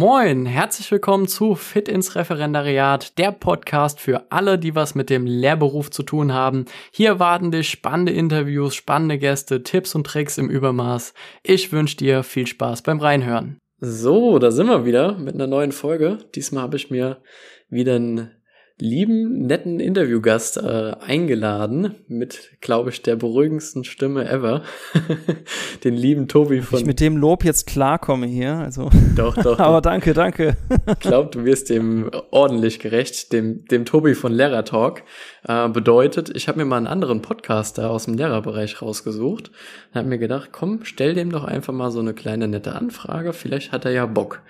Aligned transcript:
Moin, 0.00 0.46
herzlich 0.46 0.90
willkommen 0.90 1.28
zu 1.28 1.54
Fit 1.54 1.86
ins 1.86 2.16
Referendariat, 2.16 3.18
der 3.18 3.32
Podcast 3.32 4.00
für 4.00 4.32
alle, 4.32 4.58
die 4.58 4.74
was 4.74 4.94
mit 4.94 5.10
dem 5.10 5.26
Lehrberuf 5.26 5.90
zu 5.90 6.02
tun 6.02 6.32
haben. 6.32 6.64
Hier 6.90 7.18
warten 7.18 7.50
dich 7.50 7.68
spannende 7.68 8.10
Interviews, 8.10 8.74
spannende 8.74 9.18
Gäste, 9.18 9.62
Tipps 9.62 9.94
und 9.94 10.06
Tricks 10.06 10.38
im 10.38 10.48
Übermaß. 10.48 11.12
Ich 11.42 11.70
wünsche 11.70 11.98
dir 11.98 12.22
viel 12.22 12.46
Spaß 12.46 12.80
beim 12.80 12.98
Reinhören. 12.98 13.58
So, 13.78 14.38
da 14.38 14.50
sind 14.50 14.68
wir 14.68 14.86
wieder 14.86 15.18
mit 15.18 15.34
einer 15.34 15.46
neuen 15.46 15.70
Folge. 15.70 16.16
Diesmal 16.34 16.62
habe 16.62 16.76
ich 16.76 16.90
mir 16.90 17.20
wieder 17.68 17.96
einen 17.96 18.30
lieben, 18.80 19.46
netten 19.46 19.80
Interviewgast 19.80 20.56
äh, 20.56 20.92
eingeladen 21.00 21.94
mit, 22.08 22.50
glaube 22.60 22.90
ich, 22.90 23.02
der 23.02 23.16
beruhigendsten 23.16 23.84
Stimme 23.84 24.28
ever. 24.28 24.62
Den 25.84 25.94
lieben 25.94 26.28
Tobi 26.28 26.60
von. 26.60 26.78
Ich 26.78 26.86
mit 26.86 27.00
dem 27.00 27.16
Lob 27.16 27.44
jetzt 27.44 27.66
klarkomme 27.66 28.26
hier, 28.26 28.54
also. 28.54 28.90
Doch, 29.16 29.36
doch. 29.36 29.58
Aber 29.60 29.80
danke, 29.80 30.14
danke. 30.14 30.56
ich 30.86 31.00
glaube, 31.00 31.30
du 31.30 31.44
wirst 31.44 31.70
dem 31.70 32.10
ordentlich 32.30 32.78
gerecht, 32.78 33.32
dem, 33.32 33.64
dem 33.66 33.84
Tobi 33.84 34.14
von 34.14 34.32
Lehrer 34.32 34.64
Talk. 34.64 35.02
Äh, 35.46 35.68
bedeutet, 35.68 36.34
ich 36.34 36.48
habe 36.48 36.58
mir 36.58 36.64
mal 36.64 36.76
einen 36.76 36.86
anderen 36.86 37.22
Podcaster 37.22 37.90
aus 37.90 38.04
dem 38.04 38.14
Lehrerbereich 38.14 38.82
rausgesucht 38.82 39.50
und 39.90 39.98
habe 39.98 40.08
mir 40.08 40.18
gedacht, 40.18 40.50
komm, 40.52 40.80
stell 40.84 41.14
dem 41.14 41.30
doch 41.30 41.44
einfach 41.44 41.72
mal 41.72 41.90
so 41.90 42.00
eine 42.00 42.14
kleine 42.14 42.48
nette 42.48 42.74
Anfrage, 42.74 43.32
vielleicht 43.32 43.72
hat 43.72 43.84
er 43.84 43.92
ja 43.92 44.06
Bock. 44.06 44.42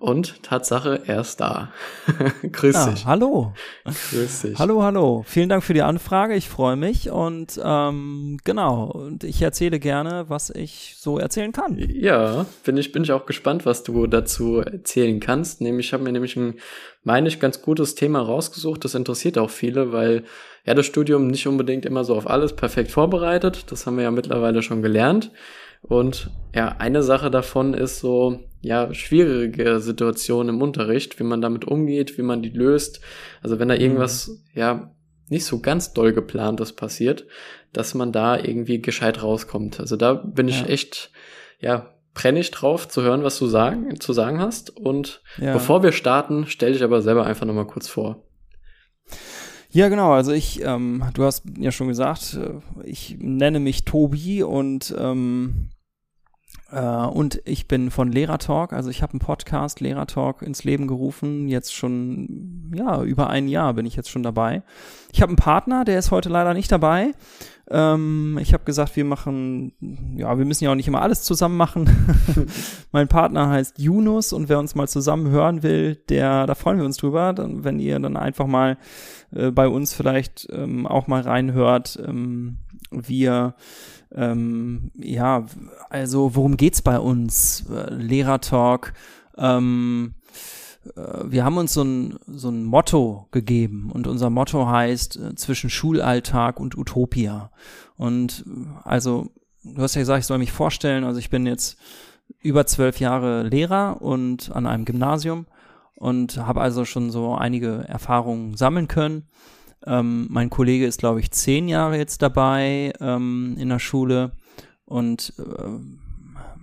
Und 0.00 0.44
Tatsache, 0.44 1.02
er 1.06 1.20
ist 1.22 1.40
da. 1.40 1.72
Grüß 2.52 2.74
ja, 2.74 2.90
dich. 2.90 3.06
Hallo. 3.06 3.52
Grüß 3.84 4.42
dich. 4.42 4.58
Hallo, 4.58 4.82
hallo. 4.82 5.24
Vielen 5.26 5.48
Dank 5.48 5.64
für 5.64 5.74
die 5.74 5.82
Anfrage. 5.82 6.34
Ich 6.34 6.48
freue 6.48 6.76
mich 6.76 7.10
und 7.10 7.60
ähm, 7.62 8.38
genau. 8.44 8.84
Und 8.84 9.24
ich 9.24 9.42
erzähle 9.42 9.80
gerne, 9.80 10.26
was 10.28 10.50
ich 10.50 10.94
so 10.98 11.18
erzählen 11.18 11.50
kann. 11.50 11.76
Ja, 11.78 12.46
bin 12.64 12.76
ich, 12.76 12.92
bin 12.92 13.02
ich 13.02 13.10
auch 13.10 13.26
gespannt, 13.26 13.66
was 13.66 13.82
du 13.82 14.06
dazu 14.06 14.58
erzählen 14.58 15.18
kannst. 15.18 15.60
Nämlich, 15.60 15.86
ich 15.86 15.92
habe 15.92 16.04
mir 16.04 16.12
nämlich 16.12 16.36
ein, 16.36 16.54
meine 17.02 17.26
ich, 17.26 17.40
ganz 17.40 17.60
gutes 17.60 17.96
Thema 17.96 18.20
rausgesucht. 18.20 18.84
Das 18.84 18.94
interessiert 18.94 19.36
auch 19.36 19.50
viele, 19.50 19.92
weil 19.92 20.22
ja 20.64 20.74
das 20.74 20.86
Studium 20.86 21.26
nicht 21.26 21.48
unbedingt 21.48 21.86
immer 21.86 22.04
so 22.04 22.14
auf 22.14 22.30
alles 22.30 22.54
perfekt 22.54 22.92
vorbereitet. 22.92 23.72
Das 23.72 23.86
haben 23.86 23.96
wir 23.96 24.04
ja 24.04 24.10
mittlerweile 24.12 24.62
schon 24.62 24.80
gelernt. 24.80 25.32
Und 25.82 26.30
ja, 26.54 26.76
eine 26.78 27.02
Sache 27.02 27.30
davon 27.30 27.74
ist 27.74 28.00
so, 28.00 28.40
ja, 28.60 28.92
schwierige 28.92 29.80
Situationen 29.80 30.56
im 30.56 30.62
Unterricht, 30.62 31.18
wie 31.18 31.24
man 31.24 31.40
damit 31.40 31.64
umgeht, 31.64 32.18
wie 32.18 32.22
man 32.22 32.42
die 32.42 32.50
löst. 32.50 33.00
Also 33.42 33.58
wenn 33.58 33.68
da 33.68 33.74
irgendwas, 33.74 34.28
mhm. 34.28 34.38
ja, 34.54 34.94
nicht 35.28 35.44
so 35.44 35.60
ganz 35.60 35.92
doll 35.92 36.12
geplantes 36.12 36.72
passiert, 36.72 37.26
dass 37.72 37.94
man 37.94 38.12
da 38.12 38.36
irgendwie 38.36 38.80
gescheit 38.80 39.22
rauskommt. 39.22 39.78
Also 39.78 39.96
da 39.96 40.14
bin 40.14 40.48
ich 40.48 40.62
ja. 40.62 40.66
echt, 40.66 41.10
ja, 41.60 41.94
brenne 42.14 42.40
ich 42.40 42.50
drauf 42.50 42.88
zu 42.88 43.02
hören, 43.02 43.22
was 43.22 43.38
du 43.38 43.46
sagen, 43.46 44.00
zu 44.00 44.12
sagen 44.12 44.40
hast. 44.40 44.74
Und 44.76 45.22
ja. 45.38 45.52
bevor 45.52 45.82
wir 45.82 45.92
starten, 45.92 46.46
stell 46.46 46.72
dich 46.72 46.82
aber 46.82 47.02
selber 47.02 47.26
einfach 47.26 47.46
nochmal 47.46 47.66
kurz 47.66 47.88
vor. 47.88 48.24
Ja, 49.70 49.88
genau. 49.88 50.12
Also 50.12 50.32
ich, 50.32 50.62
ähm, 50.64 51.04
du 51.14 51.24
hast 51.24 51.42
ja 51.58 51.70
schon 51.72 51.88
gesagt, 51.88 52.34
äh, 52.34 52.84
ich 52.84 53.16
nenne 53.18 53.60
mich 53.60 53.84
Tobi 53.84 54.42
und 54.42 54.94
ähm, 54.98 55.68
äh, 55.70 55.77
und 56.76 57.40
ich 57.46 57.66
bin 57.66 57.90
von 57.90 58.12
Lehrertalk, 58.12 58.74
also 58.74 58.90
ich 58.90 59.02
habe 59.02 59.12
einen 59.12 59.20
Podcast 59.20 59.80
Lehrertalk 59.80 60.42
ins 60.42 60.64
Leben 60.64 60.86
gerufen. 60.86 61.48
Jetzt 61.48 61.74
schon, 61.74 62.70
ja, 62.74 63.02
über 63.02 63.30
ein 63.30 63.48
Jahr 63.48 63.72
bin 63.72 63.86
ich 63.86 63.96
jetzt 63.96 64.10
schon 64.10 64.22
dabei. 64.22 64.62
Ich 65.10 65.22
habe 65.22 65.30
einen 65.30 65.36
Partner, 65.36 65.84
der 65.86 65.98
ist 65.98 66.10
heute 66.10 66.28
leider 66.28 66.52
nicht 66.52 66.70
dabei. 66.70 67.14
Ähm, 67.70 68.38
ich 68.40 68.52
habe 68.52 68.64
gesagt, 68.64 68.96
wir 68.96 69.04
machen, 69.04 69.72
ja, 70.16 70.36
wir 70.36 70.44
müssen 70.44 70.64
ja 70.64 70.70
auch 70.70 70.74
nicht 70.74 70.88
immer 70.88 71.02
alles 71.02 71.22
zusammen 71.22 71.56
machen. 71.56 71.88
mein 72.92 73.08
Partner 73.08 73.48
heißt 73.48 73.78
Yunus 73.78 74.32
und 74.34 74.48
wer 74.48 74.58
uns 74.58 74.74
mal 74.74 74.88
zusammen 74.88 75.30
hören 75.30 75.62
will, 75.62 75.96
der, 76.08 76.46
da 76.46 76.54
freuen 76.54 76.78
wir 76.78 76.84
uns 76.84 76.98
drüber, 76.98 77.32
dann, 77.32 77.64
wenn 77.64 77.78
ihr 77.78 77.98
dann 77.98 78.16
einfach 78.16 78.46
mal 78.46 78.78
äh, 79.30 79.50
bei 79.50 79.68
uns 79.68 79.94
vielleicht 79.94 80.48
ähm, 80.50 80.86
auch 80.86 81.06
mal 81.06 81.22
reinhört. 81.22 81.98
Ähm, 82.06 82.58
wir 82.90 83.54
ähm, 84.14 84.90
ja, 84.94 85.46
also 85.90 86.34
worum 86.34 86.56
geht's 86.56 86.82
bei 86.82 86.98
uns? 86.98 87.64
Äh, 87.70 87.92
Lehrertalk. 87.94 88.94
Ähm, 89.36 90.14
äh, 90.96 91.24
wir 91.24 91.44
haben 91.44 91.58
uns 91.58 91.74
so 91.74 91.82
ein, 91.82 92.18
so 92.26 92.48
ein 92.48 92.64
Motto 92.64 93.28
gegeben 93.30 93.90
und 93.92 94.06
unser 94.06 94.30
Motto 94.30 94.66
heißt 94.66 95.16
äh, 95.16 95.34
zwischen 95.34 95.70
Schulalltag 95.70 96.60
und 96.60 96.76
Utopia. 96.76 97.50
Und 97.96 98.44
äh, 98.46 98.66
also, 98.84 99.30
du 99.62 99.82
hast 99.82 99.94
ja 99.94 100.02
gesagt, 100.02 100.20
ich 100.20 100.26
soll 100.26 100.38
mich 100.38 100.52
vorstellen, 100.52 101.04
also 101.04 101.18
ich 101.18 101.30
bin 101.30 101.46
jetzt 101.46 101.78
über 102.40 102.66
zwölf 102.66 103.00
Jahre 103.00 103.42
Lehrer 103.42 104.00
und 104.00 104.50
an 104.52 104.66
einem 104.66 104.84
Gymnasium 104.84 105.46
und 105.96 106.36
habe 106.36 106.60
also 106.60 106.84
schon 106.84 107.10
so 107.10 107.34
einige 107.34 107.84
Erfahrungen 107.88 108.56
sammeln 108.56 108.88
können. 108.88 109.28
Ähm, 109.86 110.26
mein 110.30 110.50
Kollege 110.50 110.86
ist, 110.86 110.98
glaube 110.98 111.20
ich, 111.20 111.30
zehn 111.30 111.68
Jahre 111.68 111.96
jetzt 111.96 112.22
dabei 112.22 112.92
ähm, 113.00 113.56
in 113.58 113.68
der 113.68 113.78
Schule 113.78 114.32
und 114.84 115.34
äh, 115.38 115.68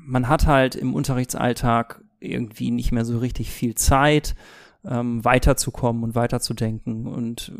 man 0.05 0.27
hat 0.27 0.45
halt 0.45 0.75
im 0.75 0.93
Unterrichtsalltag 0.93 2.03
irgendwie 2.19 2.71
nicht 2.71 2.91
mehr 2.91 3.05
so 3.05 3.17
richtig 3.17 3.51
viel 3.51 3.75
Zeit, 3.75 4.35
ähm, 4.87 5.23
weiterzukommen 5.25 6.03
und 6.03 6.15
weiterzudenken. 6.15 7.07
Und 7.07 7.51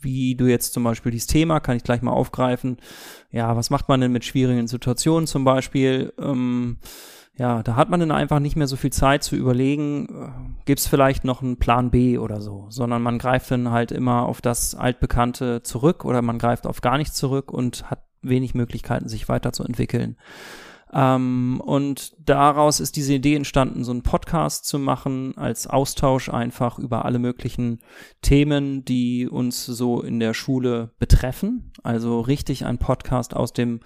wie 0.00 0.34
du 0.34 0.46
jetzt 0.46 0.72
zum 0.72 0.84
Beispiel 0.84 1.12
dieses 1.12 1.26
Thema, 1.26 1.60
kann 1.60 1.76
ich 1.76 1.84
gleich 1.84 2.02
mal 2.02 2.12
aufgreifen. 2.12 2.78
Ja, 3.30 3.56
was 3.56 3.70
macht 3.70 3.88
man 3.88 4.00
denn 4.00 4.12
mit 4.12 4.24
schwierigen 4.24 4.66
Situationen 4.66 5.26
zum 5.26 5.44
Beispiel? 5.44 6.12
Ähm, 6.18 6.78
ja, 7.36 7.62
da 7.62 7.76
hat 7.76 7.88
man 7.88 8.00
dann 8.00 8.10
einfach 8.10 8.38
nicht 8.38 8.56
mehr 8.56 8.66
so 8.66 8.76
viel 8.76 8.92
Zeit 8.92 9.22
zu 9.22 9.36
überlegen, 9.36 10.06
äh, 10.08 10.64
gibt 10.66 10.80
es 10.80 10.86
vielleicht 10.86 11.24
noch 11.24 11.42
einen 11.42 11.58
Plan 11.58 11.90
B 11.90 12.18
oder 12.18 12.40
so, 12.40 12.66
sondern 12.68 13.02
man 13.02 13.18
greift 13.18 13.50
dann 13.50 13.70
halt 13.70 13.92
immer 13.92 14.26
auf 14.26 14.40
das 14.40 14.74
Altbekannte 14.74 15.62
zurück 15.62 16.04
oder 16.04 16.22
man 16.22 16.38
greift 16.38 16.66
auf 16.66 16.80
gar 16.80 16.98
nichts 16.98 17.16
zurück 17.16 17.52
und 17.52 17.90
hat 17.90 18.04
wenig 18.22 18.54
Möglichkeiten, 18.54 19.08
sich 19.08 19.28
weiterzuentwickeln. 19.28 20.16
Ähm, 20.92 21.62
und 21.64 22.14
daraus 22.18 22.80
ist 22.80 22.96
diese 22.96 23.14
Idee 23.14 23.36
entstanden, 23.36 23.84
so 23.84 23.92
einen 23.92 24.02
Podcast 24.02 24.66
zu 24.66 24.78
machen, 24.78 25.36
als 25.36 25.66
Austausch 25.66 26.28
einfach 26.28 26.78
über 26.78 27.04
alle 27.04 27.18
möglichen 27.18 27.78
Themen, 28.22 28.84
die 28.84 29.28
uns 29.28 29.64
so 29.64 30.02
in 30.02 30.18
der 30.18 30.34
Schule 30.34 30.90
betreffen. 30.98 31.72
Also 31.82 32.20
richtig 32.20 32.64
ein 32.64 32.78
Podcast 32.78 33.36
aus 33.36 33.52
dem 33.52 33.80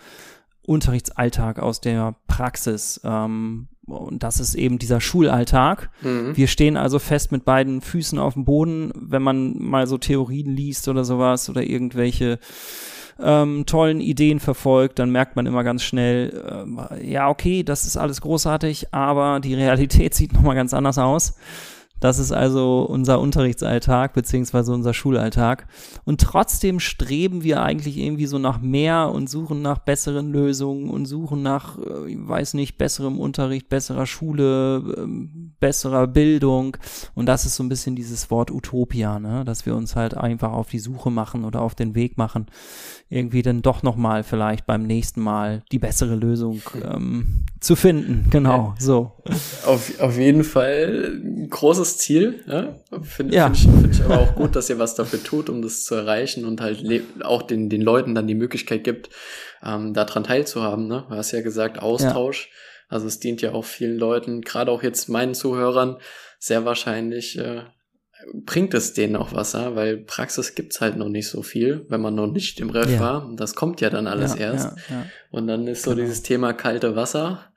Unterrichtsalltag, 0.67 1.59
aus 1.59 1.81
der 1.81 2.15
Praxis. 2.27 3.01
Ähm, 3.05 3.69
und 3.87 4.23
das 4.23 4.41
ist 4.41 4.55
eben 4.55 4.79
dieser 4.79 5.01
Schulalltag. 5.01 5.91
Mhm. 6.01 6.37
Wir 6.37 6.47
stehen 6.47 6.77
also 6.77 6.99
fest 6.99 7.33
mit 7.33 7.45
beiden 7.45 7.81
Füßen 7.81 8.19
auf 8.19 8.35
dem 8.35 8.45
Boden, 8.45 8.93
wenn 8.95 9.23
man 9.23 9.63
mal 9.63 9.87
so 9.87 9.99
Theorien 9.99 10.57
liest 10.57 10.89
oder 10.89 11.05
sowas 11.05 11.51
oder 11.51 11.63
irgendwelche 11.63 12.39
ähm, 13.21 13.65
tollen 13.67 14.01
Ideen 14.01 14.41
verfolgt, 14.41 14.99
dann 14.99 15.11
merkt 15.11 15.37
man 15.37 15.47
immer 15.47 15.65
ganz 15.65 15.83
schnell, 15.83 16.67
äh, 16.91 17.11
ja, 17.11 17.29
okay, 17.29 17.63
das 17.63 17.85
ist 17.85 17.97
alles 17.97 18.21
großartig, 18.21 18.93
aber 18.93 19.41
die 19.41 19.55
Realität 19.55 20.15
sieht 20.15 20.33
nochmal 20.33 20.57
ganz 20.57 20.75
anders 20.75 20.99
aus. 20.99 21.35
Das 22.05 22.19
ist 22.19 22.33
also 22.33 22.83
unser 22.83 23.19
Unterrichtsalltag 23.19 24.13
beziehungsweise 24.13 24.75
unser 24.75 24.93
Schulalltag. 24.93 25.67
Und 26.05 26.21
trotzdem 26.21 26.79
streben 26.79 27.43
wir 27.43 27.63
eigentlich 27.63 27.97
irgendwie 27.97 28.27
so 28.27 28.37
nach 28.39 28.61
mehr 28.61 29.11
und 29.11 29.31
suchen 29.31 29.63
nach 29.63 29.79
besseren 29.79 30.31
Lösungen 30.31 30.91
und 30.91 31.07
suchen 31.07 31.43
nach, 31.43 31.79
äh, 31.79 32.13
ich 32.13 32.19
weiß 32.21 32.53
nicht, 32.55 32.77
besserem 32.77 33.19
Unterricht, 33.19 33.71
besserer 33.71 34.05
Schule, 34.05 34.83
ähm, 34.99 35.55
besserer 35.61 36.07
Bildung. 36.07 36.77
Und 37.15 37.25
das 37.25 37.47
ist 37.47 37.57
so 37.57 37.63
ein 37.63 37.71
bisschen 37.71 37.97
dieses 37.97 38.31
Wort 38.31 38.51
Utopia, 38.51 39.19
ne? 39.19 39.43
dass 39.47 39.65
wir 39.65 39.75
uns 39.75 39.97
halt 39.97 40.15
einfach 40.15 40.53
auf 40.53 40.69
die 40.69 40.81
Suche 40.81 41.11
machen 41.11 41.43
oder 41.47 41.63
auf 41.63 41.75
den 41.75 41.95
Weg 41.95 42.19
machen, 42.19 42.49
irgendwie 43.09 43.41
dann 43.41 43.63
doch 43.63 43.83
nochmal 43.83 44.25
vielleicht 44.25 44.67
beim 44.67 44.83
nächsten 44.83 45.23
Mal 45.23 45.63
die 45.73 45.79
bessere 45.79 46.17
Lösung 46.17 46.61
ähm, 46.85 47.47
zu 47.61 47.77
finden. 47.77 48.29
Genau, 48.29 48.75
so. 48.79 49.13
Auf, 49.65 49.99
auf 50.01 50.19
jeden 50.19 50.45
Fall 50.45 51.23
ein 51.25 51.49
Ziel. 51.99 52.43
Ja? 52.47 52.75
Finde 53.03 53.35
ja. 53.35 53.53
find 53.53 53.57
ich, 53.57 53.63
find 53.63 53.95
ich 53.95 54.03
aber 54.03 54.21
auch 54.21 54.35
gut, 54.35 54.57
dass 54.57 54.71
ihr 54.71 54.79
was 54.79 54.95
dafür 54.95 55.23
tut, 55.23 55.49
um 55.49 55.63
das 55.63 55.85
zu 55.85 55.95
erreichen 55.95 56.45
und 56.45 56.61
halt 56.61 56.85
auch 57.23 57.43
den, 57.43 57.69
den 57.69 57.83
Leuten 57.83 58.15
dann 58.15 58.27
die 58.27 58.35
Möglichkeit 58.35 58.85
gibt, 58.85 59.11
ähm, 59.63 59.95
daran 59.95 60.25
teilzuhaben. 60.25 60.87
Ne? 60.87 61.05
Du 61.09 61.15
hast 61.15 61.33
ja 61.33 61.43
gesagt, 61.43 61.81
Austausch. 61.81 62.47
Ja. 62.47 62.59
Also 62.89 63.07
es 63.07 63.19
dient 63.19 63.43
ja 63.43 63.53
auch 63.53 63.65
vielen 63.65 63.99
Leuten, 63.99 64.43
gerade 64.43 64.71
auch 64.71 64.83
jetzt 64.83 65.09
meinen 65.09 65.35
Zuhörern, 65.35 65.99
sehr 66.39 66.65
wahrscheinlich 66.65 67.39
äh, 67.39 67.63
bringt 68.33 68.75
es 68.75 68.93
denen 68.93 69.17
auch 69.17 69.33
was, 69.33 69.55
ja? 69.55 69.75
weil 69.75 69.99
Praxis 69.99 70.55
gibt's 70.55 70.81
halt 70.81 70.97
noch 70.97 71.09
nicht 71.09 71.29
so 71.29 71.43
viel, 71.43 71.87
wenn 71.89 72.01
man 72.01 72.15
noch 72.15 72.27
nicht 72.27 72.61
im 72.61 72.71
Ref 72.71 72.91
ja. 72.91 73.01
war. 73.01 73.31
Das 73.37 73.55
kommt 73.55 73.81
ja 73.81 73.91
dann 73.91 74.07
alles 74.07 74.35
ja, 74.35 74.53
erst. 74.53 74.77
Und 75.31 75.47
dann 75.47 75.67
ist 75.67 75.83
so 75.83 75.91
genau. 75.91 76.03
dieses 76.03 76.23
Thema 76.23 76.53
kalte 76.53 76.97
Wasser 76.97 77.53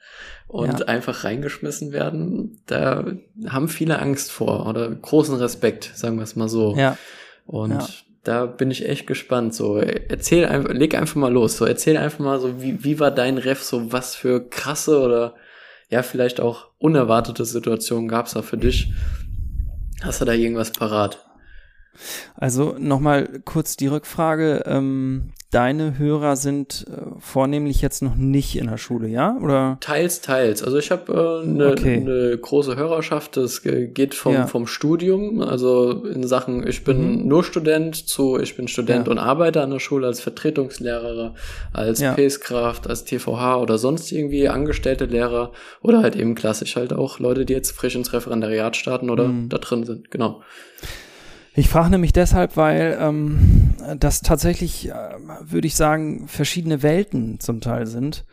und 0.47 0.79
ja. 0.79 0.85
einfach 0.85 1.23
reingeschmissen 1.23 1.91
werden, 1.91 2.61
da 2.67 3.05
haben 3.47 3.67
viele 3.67 3.99
Angst 3.99 4.31
vor 4.31 4.65
oder 4.67 4.89
großen 4.89 5.35
Respekt, 5.35 5.91
sagen 5.93 6.17
wir 6.17 6.23
es 6.23 6.35
mal 6.35 6.47
so. 6.47 6.75
Ja. 6.75 6.97
Und 7.45 7.71
ja. 7.71 7.87
da 8.23 8.45
bin 8.45 8.71
ich 8.71 8.87
echt 8.87 9.07
gespannt. 9.07 9.53
So, 9.53 9.77
erzähl 9.77 10.45
einfach, 10.45 10.73
leg 10.73 10.95
einfach 10.95 11.15
mal 11.15 11.31
los. 11.31 11.57
So, 11.57 11.65
erzähl 11.65 11.97
einfach 11.97 12.19
mal 12.19 12.39
so, 12.39 12.61
wie, 12.61 12.83
wie 12.83 12.99
war 12.99 13.11
dein 13.11 13.37
Ref? 13.37 13.61
So, 13.61 13.91
was 13.91 14.15
für 14.15 14.47
krasse 14.47 15.01
oder 15.01 15.35
ja, 15.89 16.01
vielleicht 16.01 16.39
auch 16.39 16.67
unerwartete 16.79 17.45
Situationen 17.45 18.07
gab 18.07 18.27
es 18.27 18.33
da 18.33 18.41
für 18.41 18.57
dich? 18.57 18.91
Hast 20.01 20.21
du 20.21 20.25
da 20.25 20.33
irgendwas 20.33 20.71
parat? 20.71 21.26
Also 22.35 22.75
nochmal 22.79 23.41
kurz 23.45 23.77
die 23.77 23.87
Rückfrage. 23.87 24.63
Ähm, 24.65 25.33
deine 25.51 25.97
Hörer 25.97 26.35
sind 26.35 26.85
äh, 26.89 27.19
vornehmlich 27.19 27.81
jetzt 27.81 28.01
noch 28.01 28.15
nicht 28.15 28.57
in 28.57 28.67
der 28.67 28.77
Schule, 28.77 29.07
ja? 29.07 29.37
Oder? 29.41 29.77
Teils, 29.79 30.19
teils. 30.19 30.61
Also 30.61 30.77
ich 30.77 30.91
habe 30.91 31.41
eine 31.43 31.43
äh, 31.43 31.45
ne, 31.45 31.71
okay. 31.71 31.99
ne 31.99 32.37
große 32.37 32.75
Hörerschaft, 32.75 33.37
das 33.37 33.61
geht 33.63 34.13
vom, 34.13 34.33
ja. 34.33 34.47
vom 34.47 34.67
Studium, 34.67 35.41
also 35.41 36.03
in 36.05 36.27
Sachen, 36.27 36.67
ich 36.67 36.83
bin 36.83 37.21
mhm. 37.21 37.27
nur 37.27 37.43
Student 37.45 37.95
zu, 37.95 38.37
ich 38.39 38.57
bin 38.57 38.67
Student 38.67 39.07
ja. 39.07 39.11
und 39.11 39.19
arbeite 39.19 39.61
an 39.61 39.71
der 39.71 39.79
Schule 39.79 40.07
als 40.07 40.19
Vertretungslehrer, 40.19 41.33
als 41.71 42.01
ja. 42.01 42.13
PS-Kraft, 42.13 42.89
als 42.89 43.05
TVH 43.05 43.57
oder 43.57 43.77
sonst 43.77 44.11
irgendwie 44.11 44.49
angestellte 44.49 45.05
Lehrer 45.05 45.53
oder 45.81 46.01
halt 46.03 46.17
eben 46.17 46.35
klassisch 46.35 46.75
halt 46.75 46.91
auch 46.91 47.19
Leute, 47.19 47.45
die 47.45 47.53
jetzt 47.53 47.71
frisch 47.71 47.95
ins 47.95 48.11
Referendariat 48.11 48.75
starten 48.75 49.09
oder 49.09 49.29
mhm. 49.29 49.47
da 49.47 49.59
drin 49.59 49.85
sind, 49.85 50.11
genau. 50.11 50.41
Ich 51.57 51.69
frage 51.69 51.89
nämlich 51.89 52.13
deshalb, 52.13 52.55
weil 52.55 52.99
ähm, 53.01 53.73
das 53.97 54.21
tatsächlich, 54.21 54.89
äh, 54.89 54.93
würde 55.41 55.65
ich 55.65 55.75
sagen, 55.75 56.27
verschiedene 56.27 56.83
Welten 56.83 57.39
zum 57.39 57.61
Teil 57.61 57.87
sind. 57.87 58.25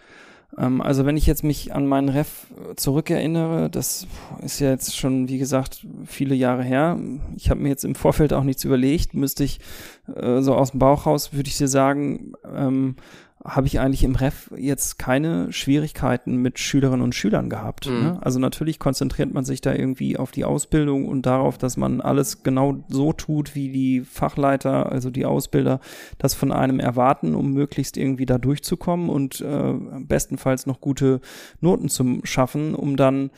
Ähm, 0.59 0.83
also 0.83 1.07
wenn 1.07 1.17
ich 1.17 1.25
jetzt 1.25 1.43
mich 1.43 1.73
an 1.73 1.87
meinen 1.87 2.11
Ref 2.11 2.47
zurückerinnere, 2.77 3.71
das 3.71 4.07
ist 4.43 4.61
ja 4.61 4.69
jetzt 4.69 4.95
schon, 4.95 5.31
wie 5.31 5.39
gesagt, 5.39 5.87
viele 6.05 6.35
Jahre 6.35 6.65
her. 6.65 6.99
Ich 7.35 7.49
habe 7.49 7.61
mir 7.61 7.71
jetzt 7.71 7.87
im 7.87 7.95
Vorfeld 7.95 8.35
auch 8.35 8.45
nichts 8.45 8.63
überlegt. 8.63 9.15
Müsste 9.15 9.43
ich 9.43 9.59
äh, 10.15 10.43
so 10.43 10.55
aus 10.55 10.73
dem 10.73 10.81
Bauch 10.81 11.07
raus, 11.07 11.33
würde 11.33 11.49
ich 11.49 11.57
dir 11.57 11.69
sagen, 11.69 12.35
ähm, 12.55 12.97
habe 13.47 13.67
ich 13.67 13.79
eigentlich 13.79 14.05
im 14.05 14.17
Ref 14.17 14.51
jetzt 14.57 14.99
keine 14.99 15.53
Schwierigkeiten 15.53 16.37
mit 16.37 16.59
Schülerinnen 16.59 17.03
und 17.03 17.15
Schülern 17.15 17.51
gehabt. 17.51 17.87
Mhm. 17.87 18.03
Ne? 18.03 18.19
Also 18.23 18.39
natürlich 18.39 18.79
konzentriert 18.79 19.35
man 19.35 19.45
sich 19.45 19.61
da 19.61 19.75
irgendwie 19.75 20.17
auf 20.17 20.31
die 20.31 20.47
Ausbildung 20.47 21.07
und 21.07 21.27
darauf, 21.27 21.59
dass 21.59 21.77
man 21.77 22.01
alles 22.01 22.43
genau 22.43 22.85
so 22.89 23.13
tut, 23.13 23.55
wie 23.55 23.69
die 23.69 24.01
Fachleiter, 24.01 24.91
also 24.91 25.11
die 25.11 25.27
Ausbilder, 25.27 25.81
das 26.17 26.33
von 26.33 26.53
einem 26.53 26.81
erwarten, 26.81 27.35
um 27.35 27.53
möglichst 27.53 27.99
irgendwie 27.99 28.25
da 28.25 28.39
durchzukommen 28.39 29.11
und 29.11 29.43
äh, 29.43 29.75
bestenfalls 29.99 30.65
noch 30.65 30.81
gute 30.81 31.21
Noten 31.61 31.91
zu 31.91 32.21
schaffen, 32.25 32.75
um 32.75 32.97
dann 32.97 33.31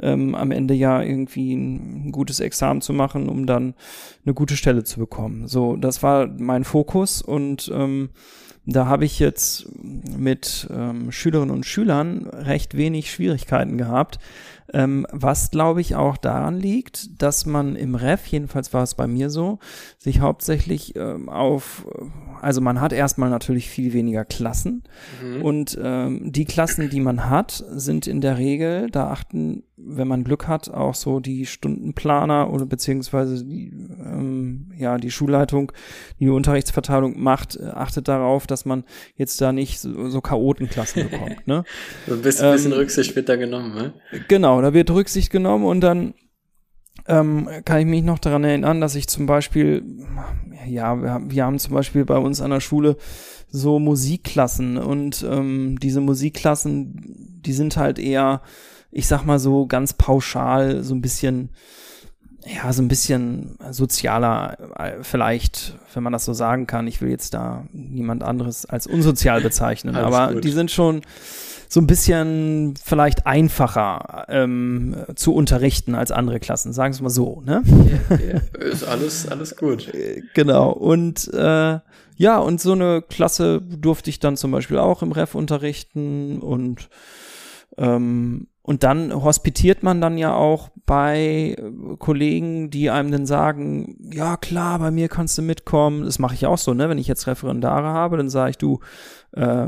ähm, 0.00 0.34
am 0.34 0.52
Ende 0.52 0.72
ja 0.72 1.02
irgendwie 1.02 1.52
ein 1.52 2.12
gutes 2.12 2.40
Examen 2.40 2.80
zu 2.80 2.94
machen, 2.94 3.28
um 3.28 3.44
dann 3.44 3.74
eine 4.24 4.32
gute 4.32 4.56
Stelle 4.56 4.84
zu 4.84 5.00
bekommen. 5.00 5.48
So, 5.48 5.76
das 5.76 6.02
war 6.02 6.28
mein 6.38 6.64
Fokus 6.64 7.20
und 7.20 7.70
ähm, 7.74 8.08
da 8.66 8.86
habe 8.86 9.04
ich 9.04 9.18
jetzt 9.18 9.66
mit 9.82 10.68
ähm, 10.70 11.10
Schülerinnen 11.10 11.54
und 11.54 11.66
Schülern 11.66 12.26
recht 12.26 12.76
wenig 12.76 13.10
Schwierigkeiten 13.10 13.78
gehabt, 13.78 14.18
ähm, 14.72 15.06
was 15.10 15.50
glaube 15.50 15.80
ich 15.80 15.96
auch 15.96 16.16
daran 16.16 16.58
liegt, 16.58 17.20
dass 17.22 17.46
man 17.46 17.76
im 17.76 17.94
Ref, 17.94 18.26
jedenfalls 18.26 18.72
war 18.72 18.82
es 18.82 18.94
bei 18.94 19.06
mir 19.06 19.30
so, 19.30 19.58
sich 19.98 20.20
hauptsächlich 20.20 20.94
ähm, 20.96 21.28
auf, 21.28 21.86
also 22.40 22.60
man 22.60 22.80
hat 22.80 22.92
erstmal 22.92 23.30
natürlich 23.30 23.68
viel 23.68 23.92
weniger 23.92 24.24
Klassen 24.24 24.84
mhm. 25.22 25.42
und 25.42 25.78
ähm, 25.82 26.32
die 26.32 26.44
Klassen, 26.44 26.90
die 26.90 27.00
man 27.00 27.28
hat, 27.28 27.64
sind 27.70 28.06
in 28.06 28.20
der 28.20 28.38
Regel, 28.38 28.90
da 28.90 29.08
achten, 29.08 29.64
wenn 29.76 30.08
man 30.08 30.24
Glück 30.24 30.46
hat, 30.46 30.68
auch 30.70 30.94
so 30.94 31.20
die 31.20 31.46
Stundenplaner 31.46 32.52
oder 32.52 32.66
beziehungsweise 32.66 33.44
die, 33.44 33.72
ähm, 34.04 34.72
ja, 34.76 34.98
die 34.98 35.10
Schulleitung, 35.10 35.72
die, 36.18 36.26
die 36.26 36.30
Unterrichtsverteilung 36.30 37.20
macht, 37.20 37.56
äh, 37.56 37.64
achtet 37.64 38.08
darauf, 38.08 38.46
dass 38.50 38.64
man 38.64 38.84
jetzt 39.16 39.40
da 39.40 39.52
nicht 39.52 39.80
so, 39.80 40.08
so 40.08 40.20
Chaotenklassen 40.20 41.10
bekommt. 41.10 41.46
Ne? 41.46 41.64
so 42.06 42.14
ein 42.14 42.22
bisschen, 42.22 42.52
bisschen 42.52 42.72
ähm, 42.72 42.78
Rücksicht 42.78 43.16
wird 43.16 43.28
da 43.28 43.36
genommen, 43.36 43.74
ne? 43.74 43.92
Genau, 44.28 44.60
da 44.60 44.74
wird 44.74 44.90
Rücksicht 44.90 45.30
genommen 45.30 45.64
und 45.64 45.80
dann 45.80 46.14
ähm, 47.06 47.48
kann 47.64 47.80
ich 47.80 47.86
mich 47.86 48.02
noch 48.02 48.18
daran 48.18 48.44
erinnern, 48.44 48.80
dass 48.80 48.94
ich 48.94 49.08
zum 49.08 49.26
Beispiel, 49.26 49.84
ja, 50.66 51.00
wir, 51.00 51.20
wir 51.26 51.44
haben 51.44 51.58
zum 51.58 51.74
Beispiel 51.74 52.04
bei 52.04 52.18
uns 52.18 52.40
an 52.40 52.50
der 52.50 52.60
Schule 52.60 52.96
so 53.48 53.78
Musikklassen 53.78 54.78
und 54.78 55.26
ähm, 55.28 55.78
diese 55.80 56.00
Musikklassen, 56.00 57.40
die 57.44 57.52
sind 57.52 57.76
halt 57.76 57.98
eher, 57.98 58.42
ich 58.90 59.06
sag 59.06 59.24
mal 59.24 59.38
so 59.38 59.66
ganz 59.66 59.94
pauschal, 59.94 60.84
so 60.84 60.94
ein 60.94 61.00
bisschen, 61.00 61.50
ja, 62.44 62.72
so 62.72 62.82
ein 62.82 62.88
bisschen 62.88 63.56
sozialer, 63.70 64.56
äh, 64.78 65.02
vielleicht, 65.02 65.76
wenn 65.94 66.02
man 66.02 66.12
das 66.12 66.24
so 66.24 66.32
sagen 66.32 66.66
kann. 66.66 66.86
Ich 66.86 67.00
will 67.00 67.10
jetzt 67.10 67.34
da 67.34 67.64
niemand 67.72 68.22
anderes 68.22 68.66
als 68.66 68.86
unsozial 68.86 69.40
bezeichnen, 69.40 69.96
aber 69.96 70.34
gut. 70.34 70.44
die 70.44 70.50
sind 70.50 70.70
schon, 70.70 71.02
so 71.72 71.80
ein 71.80 71.86
bisschen 71.86 72.74
vielleicht 72.84 73.26
einfacher 73.26 74.26
ähm, 74.28 74.96
zu 75.14 75.32
unterrichten 75.32 75.94
als 75.94 76.10
andere 76.10 76.40
Klassen, 76.40 76.72
sagen 76.72 76.96
wir 76.96 77.02
mal 77.04 77.10
so, 77.10 77.42
ne? 77.46 77.62
Ja, 78.10 78.16
ja. 78.16 78.40
Ist 78.64 78.82
alles, 78.82 79.28
alles 79.28 79.56
gut. 79.56 79.94
Äh, 79.94 80.22
genau. 80.34 80.72
Und 80.72 81.32
äh, 81.32 81.78
ja, 82.16 82.38
und 82.38 82.60
so 82.60 82.72
eine 82.72 83.02
Klasse 83.02 83.62
durfte 83.62 84.10
ich 84.10 84.18
dann 84.18 84.36
zum 84.36 84.50
Beispiel 84.50 84.78
auch 84.78 85.02
im 85.02 85.12
Ref 85.12 85.36
unterrichten 85.36 86.40
und 86.40 86.90
ähm, 87.78 88.48
und 88.62 88.82
dann 88.82 89.12
hospitiert 89.14 89.82
man 89.82 90.00
dann 90.00 90.18
ja 90.18 90.34
auch 90.34 90.68
bei 90.84 91.56
Kollegen, 91.98 92.70
die 92.70 92.90
einem 92.90 93.10
dann 93.10 93.26
sagen, 93.26 93.96
ja 94.12 94.36
klar, 94.36 94.78
bei 94.78 94.90
mir 94.90 95.08
kannst 95.08 95.38
du 95.38 95.42
mitkommen. 95.42 96.04
Das 96.04 96.18
mache 96.18 96.34
ich 96.34 96.46
auch 96.46 96.58
so, 96.58 96.74
ne? 96.74 96.88
Wenn 96.88 96.98
ich 96.98 97.08
jetzt 97.08 97.26
Referendare 97.26 97.88
habe, 97.88 98.18
dann 98.18 98.28
sage 98.28 98.50
ich, 98.50 98.58
du, 98.58 98.80
äh, 99.32 99.66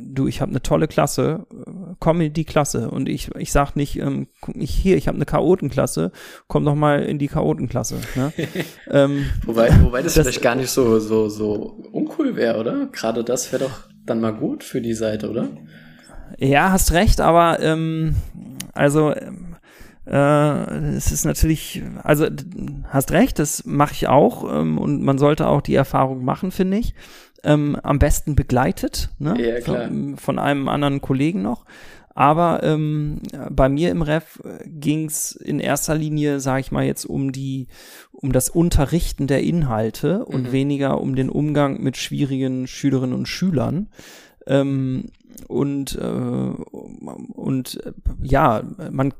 du, 0.00 0.26
ich 0.26 0.40
habe 0.40 0.50
eine 0.50 0.60
tolle 0.60 0.88
Klasse, 0.88 1.46
komm 2.00 2.20
in 2.20 2.32
die 2.32 2.44
Klasse. 2.44 2.90
Und 2.90 3.08
ich, 3.08 3.34
ich 3.36 3.52
sag 3.52 3.76
nicht, 3.76 3.96
ähm, 3.98 4.26
ich, 4.54 4.74
hier, 4.74 4.96
ich 4.96 5.06
habe 5.06 5.16
eine 5.16 5.24
Chaotenklasse, 5.24 6.10
komm 6.48 6.64
doch 6.64 6.74
mal 6.74 7.04
in 7.04 7.18
die 7.18 7.28
Chaotenklasse. 7.28 8.00
Ne? 8.16 8.32
ähm, 8.90 9.26
wobei, 9.44 9.70
wobei 9.82 10.02
das, 10.02 10.14
das 10.14 10.24
vielleicht 10.24 10.42
gar 10.42 10.56
nicht 10.56 10.70
so, 10.70 10.98
so, 10.98 11.28
so 11.28 11.80
uncool 11.92 12.34
wäre, 12.34 12.58
oder? 12.58 12.86
Gerade 12.86 13.22
das 13.22 13.52
wäre 13.52 13.64
doch 13.64 13.88
dann 14.04 14.20
mal 14.20 14.34
gut 14.34 14.64
für 14.64 14.80
die 14.80 14.94
Seite, 14.94 15.30
oder? 15.30 15.48
Ja, 16.38 16.70
hast 16.70 16.92
recht, 16.92 17.20
aber 17.20 17.60
ähm, 17.60 18.16
also 18.72 19.12
äh, 20.06 20.76
es 20.96 21.12
ist 21.12 21.24
natürlich, 21.24 21.82
also 22.02 22.26
hast 22.88 23.12
recht, 23.12 23.38
das 23.38 23.64
mache 23.64 23.92
ich 23.92 24.08
auch 24.08 24.60
ähm, 24.60 24.78
und 24.78 25.02
man 25.02 25.18
sollte 25.18 25.48
auch 25.48 25.62
die 25.62 25.74
Erfahrung 25.74 26.24
machen, 26.24 26.50
finde 26.50 26.78
ich 26.78 26.94
ähm, 27.46 27.76
am 27.82 27.98
besten 27.98 28.34
begleitet, 28.34 29.10
ne? 29.18 29.34
Ja, 29.40 29.60
klar. 29.60 29.86
Von, 29.86 30.16
von 30.16 30.38
einem 30.38 30.68
anderen 30.68 31.00
Kollegen 31.00 31.42
noch. 31.42 31.64
Aber 32.14 32.62
ähm, 32.62 33.20
bei 33.50 33.68
mir 33.68 33.90
im 33.90 34.00
Ref 34.00 34.40
ging's 34.64 35.32
in 35.32 35.60
erster 35.60 35.94
Linie, 35.94 36.40
sage 36.40 36.60
ich 36.60 36.72
mal 36.72 36.84
jetzt, 36.84 37.04
um 37.04 37.30
die, 37.30 37.68
um 38.10 38.32
das 38.32 38.48
Unterrichten 38.48 39.26
der 39.26 39.42
Inhalte 39.42 40.24
und 40.24 40.44
mhm. 40.44 40.52
weniger 40.52 41.00
um 41.00 41.14
den 41.14 41.28
Umgang 41.28 41.82
mit 41.82 41.98
schwierigen 41.98 42.66
Schülerinnen 42.66 43.14
und 43.14 43.28
Schülern. 43.28 43.90
Ähm, 44.46 45.10
und 45.48 45.96
äh, 45.96 46.06
und 46.06 47.84
äh, 47.84 47.92
ja, 48.22 48.62
man 48.90 49.12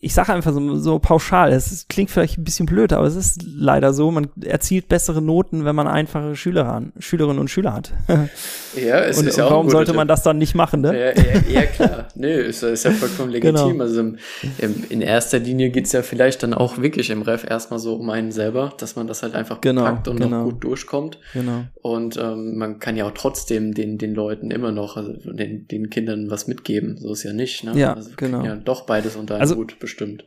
ich 0.00 0.14
sage 0.14 0.32
einfach 0.32 0.52
so, 0.52 0.76
so 0.76 0.98
pauschal, 0.98 1.52
es 1.52 1.86
klingt 1.88 2.10
vielleicht 2.10 2.38
ein 2.38 2.44
bisschen 2.44 2.66
blöd, 2.66 2.92
aber 2.92 3.06
es 3.06 3.16
ist 3.16 3.42
leider 3.44 3.92
so, 3.92 4.10
man 4.10 4.28
erzielt 4.42 4.88
bessere 4.88 5.22
Noten, 5.22 5.64
wenn 5.64 5.76
man 5.76 5.86
einfache 5.86 6.36
Schüler 6.36 6.66
an, 6.66 6.92
Schülerinnen 6.98 7.38
und 7.38 7.48
Schüler 7.48 7.72
hat. 7.72 7.92
Ja, 8.76 8.98
es 9.04 9.18
und, 9.18 9.28
ist 9.28 9.38
ja 9.38 9.46
auch 9.46 9.52
warum 9.52 9.70
sollte 9.70 9.92
man 9.92 10.08
das 10.08 10.22
dann 10.22 10.38
nicht 10.38 10.54
machen, 10.54 10.80
ne? 10.80 10.98
Ja, 10.98 11.22
ja, 11.22 11.40
ja 11.48 11.66
klar. 11.66 12.08
nee, 12.14 12.40
ist, 12.40 12.62
ist 12.62 12.84
ja 12.84 12.90
vollkommen 12.90 13.30
legitim. 13.30 13.54
Genau. 13.54 13.82
Also 13.82 14.00
im, 14.00 14.18
im, 14.58 14.84
in 14.88 15.00
erster 15.00 15.38
Linie 15.38 15.70
geht's 15.70 15.92
ja 15.92 16.02
vielleicht 16.02 16.42
dann 16.42 16.54
auch 16.54 16.78
wirklich 16.78 17.10
im 17.10 17.22
Ref 17.22 17.48
erstmal 17.48 17.78
so 17.78 17.94
um 17.94 18.10
einen 18.10 18.32
selber, 18.32 18.72
dass 18.78 18.96
man 18.96 19.06
das 19.06 19.22
halt 19.22 19.34
einfach 19.34 19.60
genau, 19.60 19.84
packt 19.84 20.08
und 20.08 20.18
genau. 20.18 20.38
noch 20.38 20.44
gut 20.50 20.64
durchkommt. 20.64 21.18
Genau. 21.32 21.64
Und 21.82 22.16
ähm, 22.16 22.56
man 22.56 22.78
kann 22.80 22.96
ja 22.96 23.06
auch 23.06 23.12
trotzdem 23.14 23.74
den, 23.74 23.98
den 23.98 24.14
Leuten 24.14 24.50
immer 24.50 24.72
noch, 24.72 24.96
also 24.96 25.12
den, 25.12 25.68
den 25.68 25.90
Kindern 25.90 26.30
was 26.30 26.48
mitgeben. 26.48 26.96
So 26.98 27.12
ist 27.12 27.22
ja 27.22 27.32
nicht, 27.32 27.64
ne? 27.64 27.72
Ja, 27.76 27.94
also 27.94 28.10
genau. 28.16 28.44
Ja, 28.44 28.56
doch 28.56 28.86
beides 28.86 29.16
und 29.16 29.23
dann 29.26 29.40
also, 29.40 29.56
gut, 29.56 29.78
bestimmt. 29.78 30.26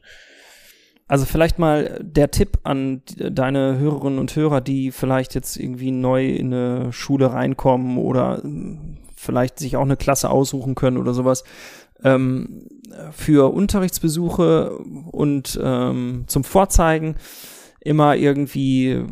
Also 1.07 1.25
vielleicht 1.25 1.57
mal 1.57 1.99
der 2.01 2.31
Tipp 2.31 2.59
an 2.63 3.01
deine 3.17 3.77
Hörerinnen 3.79 4.19
und 4.19 4.35
Hörer, 4.35 4.59
die 4.59 4.91
vielleicht 4.91 5.35
jetzt 5.35 5.55
irgendwie 5.55 5.91
neu 5.91 6.27
in 6.27 6.53
eine 6.53 6.91
Schule 6.91 7.31
reinkommen 7.31 7.97
oder 7.97 8.41
ähm, 8.43 8.97
vielleicht 9.15 9.59
sich 9.59 9.77
auch 9.77 9.83
eine 9.83 9.97
Klasse 9.97 10.29
aussuchen 10.29 10.75
können 10.75 10.97
oder 10.97 11.13
sowas. 11.13 11.43
Ähm, 12.03 12.67
für 13.11 13.53
Unterrichtsbesuche 13.53 14.77
und 14.77 15.59
ähm, 15.61 16.25
zum 16.27 16.43
Vorzeigen 16.43 17.15
immer 17.79 18.15
irgendwie 18.15 19.03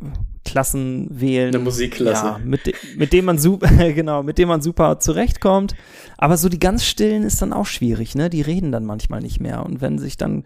Klassen 0.46 1.08
wählen. 1.10 1.54
Eine 1.54 1.64
Musikklasse. 1.64 2.26
Ja, 2.26 2.40
mit, 2.44 2.66
de 2.68 2.74
mit 2.96 3.12
dem 3.12 3.26
man 3.26 3.38
super, 3.38 3.68
genau, 3.94 4.24
mit 4.24 4.38
dem 4.38 4.48
man 4.48 4.62
super 4.62 5.00
zurechtkommt. 5.00 5.76
Aber 6.18 6.38
so 6.38 6.48
die 6.48 6.60
ganz 6.60 6.86
stillen 6.86 7.24
ist 7.24 7.42
dann 7.42 7.52
auch 7.52 7.66
schwierig, 7.66 8.16
ne? 8.16 8.30
Die 8.30 8.42
reden 8.42 8.72
dann 8.72 8.86
manchmal 8.86 9.20
nicht 9.20 9.42
mehr. 9.42 9.66
Und 9.66 9.82
wenn 9.82 9.98
sich 9.98 10.16
dann 10.16 10.44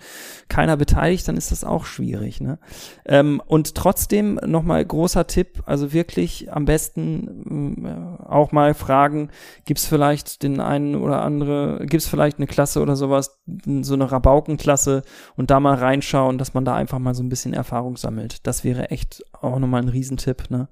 keiner 0.47 0.77
beteiligt, 0.77 1.27
dann 1.27 1.37
ist 1.37 1.51
das 1.51 1.63
auch 1.63 1.85
schwierig, 1.85 2.41
ne? 2.41 2.57
Ähm, 3.05 3.41
und 3.45 3.75
trotzdem 3.75 4.39
nochmal 4.45 4.83
großer 4.83 5.27
Tipp, 5.27 5.61
also 5.65 5.93
wirklich 5.93 6.51
am 6.51 6.65
besten 6.65 7.85
äh, 7.85 8.23
auch 8.25 8.51
mal 8.51 8.73
fragen, 8.73 9.29
gibt's 9.65 9.85
vielleicht 9.85 10.41
den 10.41 10.59
einen 10.59 10.95
oder 10.95 11.21
andere, 11.21 11.85
gibt's 11.85 12.07
vielleicht 12.07 12.37
eine 12.37 12.47
Klasse 12.47 12.81
oder 12.81 12.95
sowas, 12.95 13.39
so 13.81 13.93
eine 13.93 14.11
Rabaukenklasse 14.11 15.03
und 15.35 15.51
da 15.51 15.59
mal 15.59 15.75
reinschauen, 15.75 16.37
dass 16.37 16.53
man 16.53 16.65
da 16.65 16.75
einfach 16.75 16.99
mal 16.99 17.13
so 17.13 17.21
ein 17.21 17.29
bisschen 17.29 17.53
Erfahrung 17.53 17.97
sammelt. 17.97 18.47
Das 18.47 18.63
wäre 18.63 18.89
echt 18.89 19.23
auch 19.41 19.59
nochmal 19.59 19.81
ein 19.81 19.89
Riesentipp, 19.89 20.49
ne? 20.49 20.67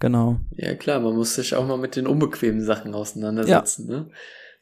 Genau. 0.00 0.38
Ja, 0.52 0.74
klar, 0.74 1.00
man 1.00 1.14
muss 1.14 1.34
sich 1.34 1.54
auch 1.54 1.66
mal 1.66 1.76
mit 1.76 1.96
den 1.96 2.06
unbequemen 2.06 2.62
Sachen 2.62 2.94
auseinandersetzen, 2.94 3.90
ja. 3.90 3.96
ne? 3.96 4.06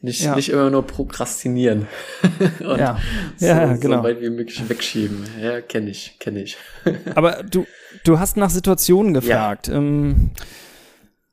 Nicht, 0.01 0.23
ja. 0.23 0.37
nicht 0.37 0.51
immer 0.51 0.69
nur 0.69 0.87
prokrastinieren. 0.87 1.87
und 2.61 2.79
ja, 2.79 2.99
so, 3.37 3.47
ja, 3.47 3.77
genau. 3.77 3.99
So 3.99 4.03
weit 4.05 4.21
wie 4.21 4.31
möglich 4.31 4.63
wegschieben. 4.69 5.25
Ja, 5.41 5.61
kenne 5.63 5.91
ich, 5.91 6.19
kenne 6.19 6.43
ich. 6.43 6.59
Aber 7.15 7.43
du, 7.43 7.67
du 8.05 8.19
hast 8.19 8.37
nach 8.37 8.51
Situationen 8.51 9.15
gefragt. 9.15 9.69
Ja. 9.69 9.75
Ähm, 9.75 10.33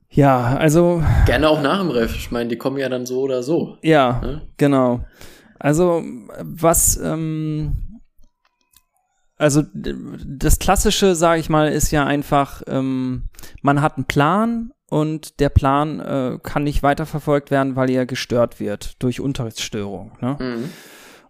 ja, 0.09 0.57
also. 0.57 1.03
Gerne 1.25 1.49
auch 1.49 1.61
nach 1.61 1.79
dem 1.79 1.89
Ref. 1.89 2.15
Ich 2.15 2.31
meine, 2.31 2.49
die 2.49 2.55
kommen 2.55 2.77
ja 2.77 2.87
dann 2.87 3.05
so 3.05 3.21
oder 3.21 3.43
so. 3.43 3.77
Ja, 3.81 4.21
ne? 4.21 4.41
genau. 4.57 5.03
Also, 5.59 6.03
was, 6.39 6.97
ähm, 7.03 7.82
also 9.43 9.61
das 9.73 10.57
Klassische, 10.57 11.15
sage 11.15 11.41
ich 11.41 11.49
mal, 11.49 11.67
ist 11.67 11.91
ja 11.91 12.05
einfach, 12.05 12.61
ähm, 12.65 13.23
man 13.61 13.81
hat 13.81 13.97
einen 13.97 14.05
Plan 14.05 14.71
und 14.89 15.41
der 15.41 15.49
Plan 15.49 15.99
äh, 15.99 16.39
kann 16.41 16.63
nicht 16.63 16.81
weiterverfolgt 16.81 17.51
werden, 17.51 17.75
weil 17.75 17.89
er 17.89 18.05
gestört 18.05 18.61
wird 18.61 19.03
durch 19.03 19.19
Unterrichtsstörung. 19.19 20.13
Ne? 20.21 20.37
Mhm. 20.39 20.69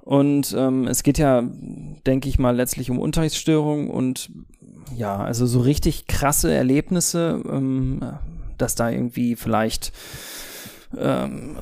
Und 0.01 0.53
ähm, 0.55 0.85
es 0.85 1.01
geht 1.01 1.17
ja, 1.17 1.41
denke 1.41 2.29
ich 2.29 2.37
mal, 2.37 2.55
letztlich 2.55 2.91
um 2.91 2.99
Unterrichtsstörung 2.99 3.89
und 3.89 4.29
ja, 4.95 5.17
also 5.17 5.47
so 5.47 5.61
richtig 5.61 6.05
krasse 6.05 6.53
Erlebnisse, 6.53 7.41
ähm, 7.49 7.99
dass 8.59 8.75
da 8.75 8.91
irgendwie 8.91 9.35
vielleicht 9.35 9.91
ähm, 10.95 11.57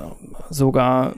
sogar 0.49 1.13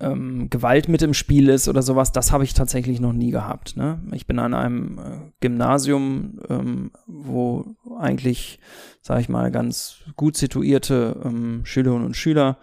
ähm, 0.00 0.48
Gewalt 0.50 0.88
mit 0.88 1.02
im 1.02 1.14
Spiel 1.14 1.48
ist 1.48 1.68
oder 1.68 1.82
sowas, 1.82 2.12
das 2.12 2.32
habe 2.32 2.44
ich 2.44 2.54
tatsächlich 2.54 3.00
noch 3.00 3.12
nie 3.12 3.30
gehabt. 3.30 3.76
Ne? 3.76 4.02
Ich 4.12 4.26
bin 4.26 4.38
an 4.38 4.54
einem 4.54 4.98
äh, 4.98 5.30
Gymnasium, 5.40 6.40
ähm, 6.48 6.90
wo 7.06 7.76
eigentlich, 7.98 8.58
sage 9.00 9.20
ich 9.20 9.28
mal, 9.28 9.50
ganz 9.50 9.98
gut 10.16 10.36
situierte 10.36 11.20
ähm, 11.24 11.60
Schülerinnen 11.64 12.06
und 12.06 12.16
Schüler 12.16 12.58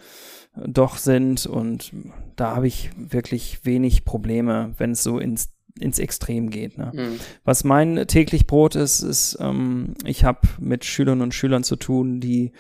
äh, 0.56 0.68
doch 0.68 0.98
sind 0.98 1.46
und 1.46 1.94
da 2.36 2.56
habe 2.56 2.68
ich 2.68 2.92
wirklich 2.98 3.66
wenig 3.66 4.04
Probleme, 4.04 4.74
wenn 4.78 4.92
es 4.92 5.04
so 5.04 5.20
ins 5.20 5.54
ins 5.80 6.00
Extrem 6.00 6.50
geht. 6.50 6.78
Ne? 6.78 6.92
Mhm. 6.94 7.20
Was 7.46 7.64
mein 7.64 8.06
täglich 8.06 8.46
Brot 8.46 8.76
ist, 8.76 9.02
ist, 9.02 9.38
ähm, 9.40 9.94
ich 10.04 10.26
habe 10.26 10.42
mit 10.60 10.84
Schülerinnen 10.84 11.24
und 11.24 11.34
Schülern 11.34 11.64
zu 11.64 11.78
tun, 11.78 12.20
die 12.20 12.52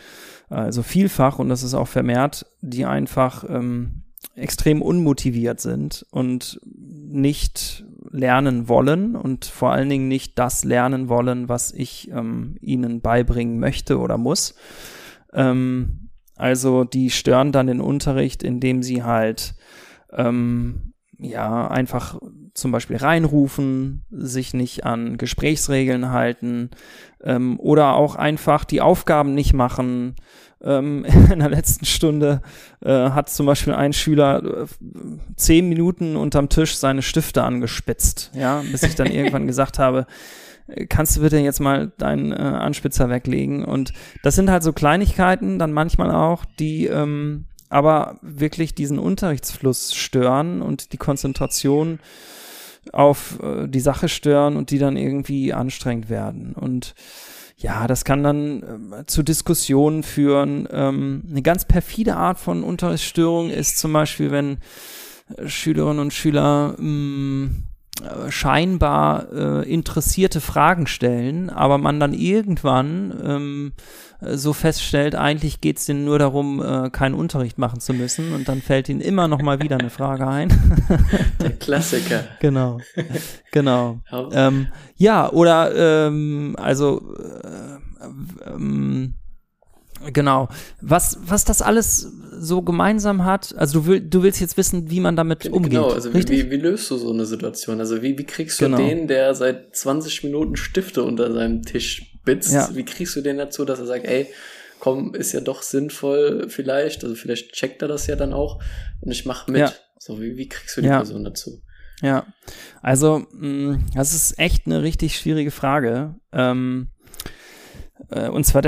also 0.48 0.82
vielfach, 0.82 1.38
und 1.38 1.50
das 1.50 1.62
ist 1.62 1.74
auch 1.74 1.88
vermehrt, 1.88 2.46
die 2.62 2.86
einfach 2.86 3.44
ähm, 3.48 4.04
extrem 4.36 4.82
unmotiviert 4.82 5.60
sind 5.60 6.06
und 6.12 6.60
nicht 6.64 7.86
lernen 8.10 8.68
wollen 8.68 9.16
und 9.16 9.46
vor 9.46 9.72
allen 9.72 9.90
Dingen 9.90 10.08
nicht 10.08 10.38
das 10.40 10.64
lernen 10.64 11.10
wollen, 11.10 11.50
was 11.50 11.72
ich 11.72 12.10
ähm, 12.12 12.56
ihnen 12.62 13.02
beibringen 13.02 13.60
möchte 13.60 14.00
oder 14.00 14.18
muss. 14.18 14.56
Ähm, 15.34 16.10
also 16.36 16.84
die 16.84 17.10
stören 17.10 17.52
dann 17.52 17.68
den 17.68 17.82
Unterricht, 17.82 18.44
indem 18.44 18.84
sie 18.84 19.04
halt 19.04 19.54
ähm, 20.12 20.94
ja 21.18 21.68
einfach 21.68 22.20
zum 22.54 22.72
Beispiel 22.72 22.98
reinrufen, 22.98 24.06
sich 24.10 24.54
nicht 24.54 24.86
an 24.86 25.18
Gesprächsregeln 25.18 26.10
halten 26.10 26.72
ähm, 27.24 27.60
oder 27.60 27.94
auch 27.94 28.16
einfach 28.16 28.66
die 28.66 28.82
Aufgaben 28.82 29.34
nicht 29.34 29.54
machen, 29.54 30.16
ähm, 30.63 31.06
in 31.32 31.39
der 31.39 31.50
letzten 31.50 31.86
Stunde 31.86 32.41
äh, 32.82 33.10
hat 33.10 33.30
zum 33.30 33.46
Beispiel 33.46 33.74
ein 33.74 33.94
Schüler 33.94 34.44
äh, 34.44 34.65
zehn 35.36 35.70
Minuten 35.70 36.15
unterm 36.15 36.50
Tisch 36.50 36.75
seine 36.75 37.01
Stifte 37.01 37.44
angespitzt, 37.44 38.32
ja, 38.34 38.63
bis 38.72 38.84
ich 38.84 38.96
dann 38.96 39.08
irgendwann 39.12 39.48
gesagt 39.48 39.80
habe, 39.80 40.06
äh, 40.68 40.86
kannst 40.86 41.18
du 41.18 41.22
bitte 41.22 41.38
jetzt 41.38 41.60
mal 41.60 41.91
deinen 41.98 42.32
äh, 42.32 42.36
Anspitzer 42.36 43.10
weglegen? 43.10 43.65
Und 43.65 43.94
das 44.24 44.36
sind 44.36 44.50
halt 44.50 44.63
so 44.63 44.74
Kleinigkeiten, 44.74 45.60
dann 45.60 45.74
manchmal 45.74 46.12
auch, 46.12 46.46
die 46.60 46.88
ähm, 46.88 47.46
aber 47.70 48.20
wirklich 48.22 48.75
diesen 48.75 49.00
Unterrichtsfluss 49.00 49.96
stören 49.96 50.62
und 50.62 50.91
die 50.91 50.98
Konzentration 50.98 52.00
auf 52.91 53.39
äh, 53.41 53.68
die 53.68 53.80
Sache 53.80 54.10
stören 54.10 54.58
und 54.58 54.72
die 54.72 54.77
dann 54.77 54.98
irgendwie 54.98 55.53
anstrengend 55.53 56.10
werden. 56.10 56.53
Und 56.53 56.96
ja, 57.62 57.88
das 57.88 58.06
kann 58.06 58.24
dann 58.24 58.91
äh, 58.91 59.06
zu 59.06 59.24
Diskussionen 59.24 60.03
führen. 60.03 60.68
Ähm, 60.72 61.24
eine 61.30 61.41
ganz 61.41 61.65
perfide 61.65 62.15
Art 62.15 62.39
von 62.39 62.63
Unterrichtsstörung 62.63 63.50
ist 63.50 63.77
zum 63.77 63.94
Beispiel, 63.94 64.32
wenn 64.32 64.58
äh, 65.38 65.48
Schülerinnen 65.48 66.00
und 66.00 66.13
Schüler 66.13 66.75
mh, 66.77 66.82
mm, 66.82 67.63
scheinbar 68.30 69.32
äh, 69.32 69.72
interessierte 69.72 70.42
Fragen 70.42 70.88
stellen, 70.88 71.50
aber 71.50 71.78
man 71.78 72.00
dann 72.00 72.14
irgendwann 72.14 73.14
ähm, 73.24 73.74
so 74.22 74.54
feststellt, 74.54 75.16
eigentlich 75.16 75.62
geht's 75.62 75.86
denen 75.86 76.06
nur 76.06 76.20
darum, 76.20 76.62
äh, 76.62 76.90
keinen 76.90 77.16
Unterricht 77.16 77.58
machen 77.58 77.80
zu 77.80 77.94
müssen 77.94 78.34
und 78.34 78.48
dann 78.48 78.62
fällt 78.62 78.90
ihnen 78.90 79.02
immer 79.02 79.28
noch 79.28 79.42
mal 79.42 79.62
wieder 79.62 79.78
eine 79.78 79.90
Frage 79.90 80.28
ein. 80.28 80.50
Der 81.42 81.52
Klassiker. 81.52 82.24
genau, 82.40 82.80
genau. 83.52 84.02
Ähm, 84.32 84.68
ja, 84.96 85.30
oder 85.30 86.08
ähm, 86.08 86.56
also 86.60 87.16
äh, 87.18 88.50
ähm, 88.50 89.16
Genau. 90.13 90.50
Was, 90.81 91.17
was 91.22 91.46
das 91.46 91.62
alles 91.62 92.12
so 92.39 92.62
gemeinsam 92.62 93.24
hat, 93.24 93.53
also 93.55 93.81
du, 93.81 93.88
will, 93.88 94.01
du 94.01 94.24
willst 94.24 94.41
jetzt 94.41 94.58
wissen, 94.58 94.89
wie 94.89 95.00
man 95.00 95.15
damit 95.15 95.48
umgeht. 95.48 95.72
Genau, 95.72 95.89
also 95.89 96.13
wie, 96.13 96.27
wie, 96.27 96.50
wie, 96.50 96.58
löst 96.58 96.89
du 96.89 96.98
so 96.98 97.12
eine 97.12 97.25
Situation? 97.25 97.79
Also 97.79 98.01
wie, 98.01 98.17
wie 98.17 98.25
kriegst 98.25 98.60
du 98.60 98.65
genau. 98.65 98.77
den, 98.77 99.08
der 99.08 99.36
seit 99.36 99.75
20 99.75 100.24
Minuten 100.24 100.55
Stifte 100.55 101.03
unter 101.03 101.31
seinem 101.31 101.62
Tisch 101.62 102.20
bitzt, 102.25 102.53
ja. 102.53 102.70
wie 102.74 102.86
kriegst 102.86 103.15
du 103.15 103.22
den 103.22 103.38
dazu, 103.38 103.65
dass 103.65 103.79
er 103.79 103.86
sagt, 103.86 104.05
ey, 104.05 104.27
komm, 104.79 105.13
ist 105.13 105.31
ja 105.31 105.41
doch 105.41 105.62
sinnvoll 105.62 106.50
vielleicht, 106.50 107.03
also 107.03 107.15
vielleicht 107.15 107.53
checkt 107.53 107.81
er 107.81 107.88
das 107.88 108.08
ja 108.08 108.15
dann 108.15 108.34
auch 108.34 108.62
und 109.01 109.12
ich 109.12 109.25
mach 109.25 109.48
mit. 109.48 109.62
Ja. 109.62 109.72
So, 110.00 110.20
wie, 110.20 110.36
wie 110.36 110.50
kriegst 110.50 110.75
du 110.77 110.81
die 110.81 110.88
ja. 110.88 110.98
Person 110.98 111.24
dazu? 111.24 111.62
Ja, 112.01 112.25
also 112.81 113.24
mh, 113.31 113.48
mm, 113.48 113.86
das 113.93 114.13
ist 114.13 114.39
echt 114.39 114.65
eine 114.65 114.81
richtig 114.81 115.15
schwierige 115.17 115.51
Frage. 115.51 116.15
Ähm, 116.34 116.88
äh, 118.10 118.29
und 118.29 118.43
zwar 118.43 118.63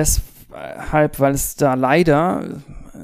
deshalb, 0.53 1.19
weil 1.19 1.33
es 1.33 1.55
da 1.55 1.73
leider 1.73 2.43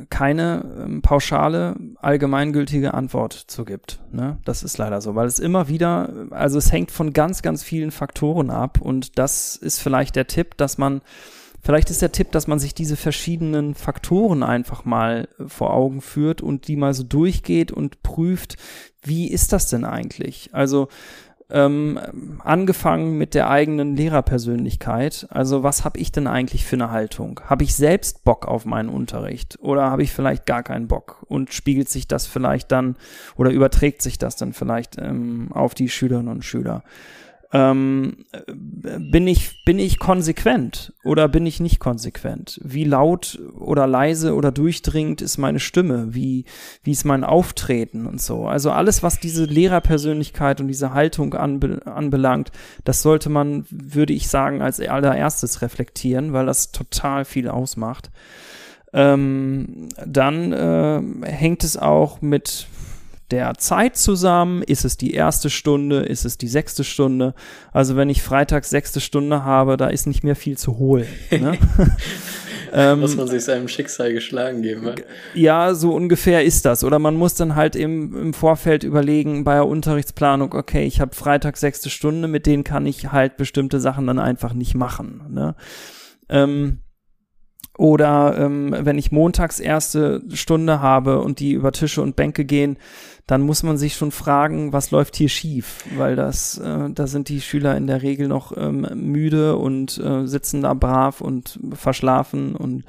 keine 0.09 0.65
ähm, 0.79 1.01
pauschale, 1.01 1.75
allgemeingültige 2.01 2.93
Antwort 2.93 3.33
zu 3.33 3.65
gibt. 3.65 3.99
Ne? 4.11 4.37
Das 4.45 4.63
ist 4.63 4.77
leider 4.77 5.01
so, 5.01 5.15
weil 5.15 5.27
es 5.27 5.39
immer 5.39 5.67
wieder, 5.67 6.27
also 6.31 6.57
es 6.57 6.71
hängt 6.71 6.91
von 6.91 7.13
ganz, 7.13 7.41
ganz 7.41 7.63
vielen 7.63 7.91
Faktoren 7.91 8.49
ab 8.49 8.79
und 8.81 9.17
das 9.17 9.55
ist 9.55 9.79
vielleicht 9.79 10.15
der 10.15 10.27
Tipp, 10.27 10.57
dass 10.57 10.77
man, 10.77 11.01
vielleicht 11.61 11.89
ist 11.89 12.01
der 12.01 12.11
Tipp, 12.11 12.31
dass 12.31 12.47
man 12.47 12.59
sich 12.59 12.73
diese 12.73 12.95
verschiedenen 12.95 13.75
Faktoren 13.75 14.43
einfach 14.43 14.85
mal 14.85 15.27
vor 15.47 15.73
Augen 15.73 16.01
führt 16.01 16.41
und 16.41 16.67
die 16.67 16.75
mal 16.75 16.93
so 16.93 17.03
durchgeht 17.03 17.71
und 17.71 18.03
prüft, 18.03 18.57
wie 19.01 19.29
ist 19.29 19.53
das 19.53 19.69
denn 19.69 19.85
eigentlich? 19.85 20.49
Also 20.53 20.89
ähm, 21.51 21.99
angefangen 22.43 23.17
mit 23.17 23.33
der 23.33 23.49
eigenen 23.49 23.95
Lehrerpersönlichkeit. 23.95 25.27
Also 25.29 25.63
was 25.63 25.83
habe 25.83 25.99
ich 25.99 26.11
denn 26.11 26.27
eigentlich 26.27 26.65
für 26.65 26.75
eine 26.75 26.91
Haltung? 26.91 27.41
Habe 27.45 27.63
ich 27.63 27.75
selbst 27.75 28.23
Bock 28.23 28.47
auf 28.47 28.65
meinen 28.65 28.89
Unterricht 28.89 29.57
oder 29.61 29.89
habe 29.89 30.03
ich 30.03 30.11
vielleicht 30.11 30.45
gar 30.45 30.63
keinen 30.63 30.87
Bock? 30.87 31.23
Und 31.27 31.53
spiegelt 31.53 31.89
sich 31.89 32.07
das 32.07 32.27
vielleicht 32.27 32.71
dann 32.71 32.95
oder 33.35 33.51
überträgt 33.51 34.01
sich 34.01 34.17
das 34.17 34.35
dann 34.35 34.53
vielleicht 34.53 34.97
ähm, 34.99 35.49
auf 35.51 35.73
die 35.73 35.89
Schülerinnen 35.89 36.31
und 36.31 36.45
Schüler? 36.45 36.83
Ähm, 37.51 38.25
bin 38.45 39.27
ich, 39.27 39.65
bin 39.65 39.79
ich 39.79 39.97
konsequent 39.97 40.93
oder 41.03 41.27
bin 41.27 41.47
ich 41.47 41.59
nicht 41.59 41.79
konsequent? 41.79 42.61
Wie 42.63 42.83
laut 42.83 43.39
oder 43.57 43.87
leise 43.87 44.35
oder 44.35 44.51
durchdringend 44.51 45.23
ist 45.23 45.39
meine 45.39 45.59
Stimme? 45.59 46.13
Wie, 46.13 46.45
wie 46.83 46.91
ist 46.91 47.05
mein 47.05 47.23
Auftreten 47.23 48.05
und 48.05 48.21
so? 48.21 48.45
Also 48.45 48.69
alles, 48.69 49.01
was 49.01 49.19
diese 49.19 49.45
Lehrerpersönlichkeit 49.45 50.61
und 50.61 50.67
diese 50.67 50.93
Haltung 50.93 51.33
anbe 51.33 51.81
anbelangt, 51.85 52.51
das 52.83 53.01
sollte 53.01 53.29
man, 53.29 53.65
würde 53.71 54.13
ich 54.13 54.27
sagen, 54.27 54.61
als 54.61 54.79
allererstes 54.79 55.63
reflektieren, 55.63 56.33
weil 56.33 56.45
das 56.45 56.71
total 56.71 57.25
viel 57.25 57.49
ausmacht. 57.49 58.11
Ähm, 58.93 59.89
dann 60.05 60.53
äh, 60.53 61.01
hängt 61.25 61.63
es 61.63 61.77
auch 61.77 62.21
mit 62.21 62.67
der 63.31 63.55
Zeit 63.55 63.97
zusammen. 63.97 64.63
Ist 64.63 64.85
es 64.85 64.97
die 64.97 65.13
erste 65.13 65.49
Stunde? 65.49 65.99
Ist 65.99 66.25
es 66.25 66.37
die 66.37 66.47
sechste 66.47 66.83
Stunde? 66.83 67.33
Also 67.71 67.95
wenn 67.95 68.09
ich 68.09 68.21
freitags 68.21 68.69
sechste 68.69 69.01
Stunde 69.01 69.43
habe, 69.43 69.77
da 69.77 69.87
ist 69.87 70.07
nicht 70.07 70.23
mehr 70.23 70.35
viel 70.35 70.57
zu 70.57 70.77
holen. 70.77 71.07
Ne? 71.31 71.57
ähm, 72.73 72.99
muss 72.99 73.15
man 73.15 73.27
sich 73.27 73.43
seinem 73.43 73.67
Schicksal 73.67 74.13
geschlagen 74.13 74.61
geben. 74.61 74.85
Ja? 74.85 74.95
ja, 75.33 75.73
so 75.73 75.93
ungefähr 75.93 76.43
ist 76.43 76.65
das. 76.65 76.83
Oder 76.83 76.99
man 76.99 77.15
muss 77.15 77.35
dann 77.35 77.55
halt 77.55 77.75
im, 77.75 78.15
im 78.15 78.33
Vorfeld 78.33 78.83
überlegen 78.83 79.43
bei 79.43 79.55
der 79.55 79.67
Unterrichtsplanung, 79.67 80.53
okay, 80.53 80.85
ich 80.85 81.01
habe 81.01 81.15
Freitag 81.15 81.57
sechste 81.57 81.89
Stunde, 81.89 82.27
mit 82.27 82.45
denen 82.45 82.63
kann 82.63 82.85
ich 82.85 83.11
halt 83.11 83.37
bestimmte 83.37 83.79
Sachen 83.79 84.07
dann 84.07 84.19
einfach 84.19 84.53
nicht 84.53 84.75
machen. 84.75 85.21
Ne? 85.29 85.55
Ähm, 86.29 86.79
oder 87.79 88.37
ähm, 88.37 88.75
wenn 88.77 88.97
ich 88.97 89.13
montags 89.13 89.61
erste 89.61 90.21
Stunde 90.33 90.81
habe 90.81 91.21
und 91.21 91.39
die 91.39 91.53
über 91.53 91.71
Tische 91.71 92.01
und 92.01 92.17
Bänke 92.17 92.43
gehen, 92.43 92.75
dann 93.25 93.41
muss 93.41 93.63
man 93.63 93.77
sich 93.77 93.95
schon 93.95 94.11
fragen, 94.11 94.73
was 94.73 94.91
läuft 94.91 95.15
hier 95.15 95.29
schief, 95.29 95.85
weil 95.95 96.17
das, 96.17 96.57
äh, 96.57 96.89
da 96.89 97.07
sind 97.07 97.29
die 97.29 97.39
Schüler 97.39 97.77
in 97.77 97.87
der 97.87 98.01
Regel 98.01 98.27
noch 98.27 98.51
ähm, 98.57 98.85
müde 98.95 99.55
und 99.55 99.97
äh, 99.97 100.27
sitzen 100.27 100.61
da 100.61 100.73
brav 100.73 101.21
und 101.21 101.57
verschlafen 101.71 102.53
und 102.53 102.83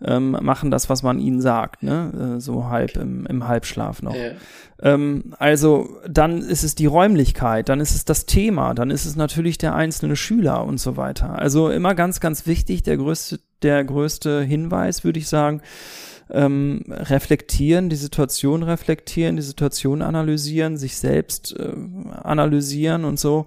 ähm, 0.00 0.38
machen 0.40 0.70
das, 0.70 0.88
was 0.88 1.02
man 1.02 1.18
ihnen 1.18 1.40
sagt, 1.40 1.82
ne? 1.82 2.36
Äh, 2.36 2.40
so 2.40 2.68
halb 2.68 2.96
im, 2.96 3.26
im 3.26 3.48
Halbschlaf 3.48 4.00
noch. 4.00 4.14
Ja. 4.14 4.30
Ähm, 4.80 5.34
also 5.40 5.98
dann 6.08 6.38
ist 6.38 6.62
es 6.62 6.76
die 6.76 6.86
Räumlichkeit, 6.86 7.68
dann 7.68 7.80
ist 7.80 7.96
es 7.96 8.04
das 8.04 8.26
Thema, 8.26 8.74
dann 8.74 8.92
ist 8.92 9.06
es 9.06 9.16
natürlich 9.16 9.58
der 9.58 9.74
einzelne 9.74 10.14
Schüler 10.14 10.64
und 10.64 10.78
so 10.78 10.96
weiter. 10.96 11.36
Also 11.36 11.68
immer 11.68 11.96
ganz, 11.96 12.20
ganz 12.20 12.46
wichtig, 12.46 12.84
der 12.84 12.96
größte, 12.96 13.40
der 13.62 13.84
größte 13.84 14.42
Hinweis, 14.42 15.04
würde 15.04 15.18
ich 15.18 15.28
sagen, 15.28 15.62
ähm, 16.30 16.84
reflektieren, 16.88 17.88
die 17.88 17.96
Situation 17.96 18.62
reflektieren, 18.62 19.36
die 19.36 19.42
Situation 19.42 20.02
analysieren, 20.02 20.76
sich 20.76 20.96
selbst 20.96 21.56
äh, 21.58 21.72
analysieren 22.22 23.04
und 23.04 23.18
so. 23.18 23.46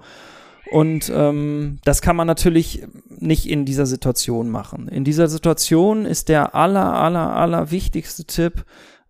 Und 0.71 1.11
ähm, 1.13 1.79
das 1.85 2.01
kann 2.01 2.15
man 2.15 2.27
natürlich 2.27 2.83
nicht 3.09 3.47
in 3.49 3.65
dieser 3.65 3.85
Situation 3.85 4.49
machen. 4.49 4.87
In 4.87 5.03
dieser 5.03 5.27
Situation 5.27 6.05
ist 6.05 6.29
der 6.29 6.55
aller, 6.55 6.93
aller, 6.93 7.35
aller 7.35 7.71
wichtigste 7.71 8.25
Tipp 8.25 8.65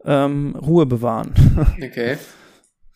ähm, 0.06 0.56
Ruhe 0.56 0.86
bewahren. 0.86 1.34
Okay. 1.82 2.18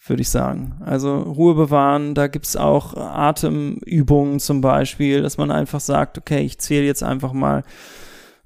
Würde 0.06 0.22
ich 0.22 0.30
sagen. 0.30 0.82
Also 0.86 1.18
Ruhe 1.18 1.54
bewahren, 1.54 2.16
da 2.16 2.28
gibt's 2.28 2.56
auch 2.56 2.96
Atemübungen 2.96 4.40
zum 4.40 4.62
Beispiel, 4.62 5.22
dass 5.22 5.38
man 5.38 5.52
einfach 5.52 5.82
sagt, 5.82 6.18
okay, 6.18 6.40
ich 6.40 6.60
zähle 6.60 6.86
jetzt 6.86 7.04
einfach 7.04 7.34
mal 7.34 7.64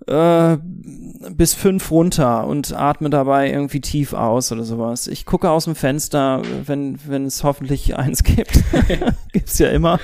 äh, 0.08 0.58
bis 1.30 1.54
fünf 1.54 1.92
runter 1.92 2.48
und 2.48 2.74
atme 2.74 3.10
dabei 3.10 3.52
irgendwie 3.52 3.82
tief 3.82 4.14
aus 4.14 4.52
oder 4.52 4.64
sowas. 4.64 5.08
Ich 5.08 5.26
gucke 5.26 5.50
aus 5.50 5.66
dem 5.66 5.76
Fenster, 5.76 6.42
wenn, 6.66 7.00
wenn 7.06 7.26
es 7.26 7.44
hoffentlich 7.44 7.96
eins 7.98 8.24
gibt. 8.24 8.64
Gibt's 9.32 9.60
ja 9.60 9.70
immer, 9.70 10.00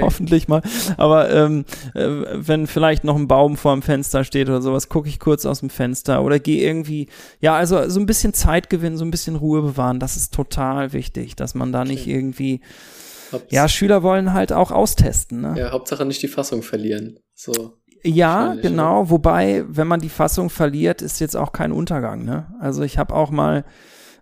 hoffentlich 0.00 0.48
mal. 0.48 0.62
Aber 0.96 1.30
ähm, 1.30 1.64
äh, 1.94 2.08
wenn 2.32 2.66
vielleicht 2.66 3.04
noch 3.04 3.16
ein 3.16 3.28
Baum 3.28 3.56
vor 3.56 3.74
dem 3.74 3.82
Fenster 3.82 4.24
steht 4.24 4.48
oder 4.48 4.62
sowas, 4.62 4.88
gucke 4.88 5.08
ich 5.08 5.20
kurz 5.20 5.44
aus 5.46 5.60
dem 5.60 5.70
Fenster 5.70 6.22
oder 6.22 6.38
gehe 6.38 6.62
irgendwie, 6.62 7.08
ja, 7.40 7.54
also 7.54 7.88
so 7.88 8.00
ein 8.00 8.06
bisschen 8.06 8.32
Zeit 8.32 8.70
gewinnen, 8.70 8.96
so 8.96 9.04
ein 9.04 9.10
bisschen 9.10 9.36
Ruhe 9.36 9.62
bewahren, 9.62 10.00
das 10.00 10.16
ist 10.16 10.32
total 10.32 10.92
wichtig, 10.92 11.36
dass 11.36 11.54
man 11.54 11.72
da 11.72 11.82
okay. 11.82 11.90
nicht 11.90 12.06
irgendwie 12.06 12.60
ja, 13.50 13.68
Schüler 13.68 14.02
wollen 14.02 14.32
halt 14.32 14.52
auch 14.52 14.70
austesten. 14.70 15.40
Ne? 15.40 15.54
Ja, 15.56 15.72
Hauptsache 15.72 16.04
nicht 16.04 16.22
die 16.22 16.28
Fassung 16.28 16.62
verlieren. 16.62 17.18
So. 17.34 17.78
Ja, 18.04 18.54
genau. 18.54 19.00
Oder? 19.00 19.10
Wobei, 19.10 19.64
wenn 19.68 19.86
man 19.86 20.00
die 20.00 20.08
Fassung 20.08 20.50
verliert, 20.50 21.02
ist 21.02 21.20
jetzt 21.20 21.36
auch 21.36 21.52
kein 21.52 21.72
Untergang. 21.72 22.24
Ne? 22.24 22.46
Also 22.60 22.82
ich 22.82 22.98
habe 22.98 23.14
auch 23.14 23.30
mal 23.30 23.64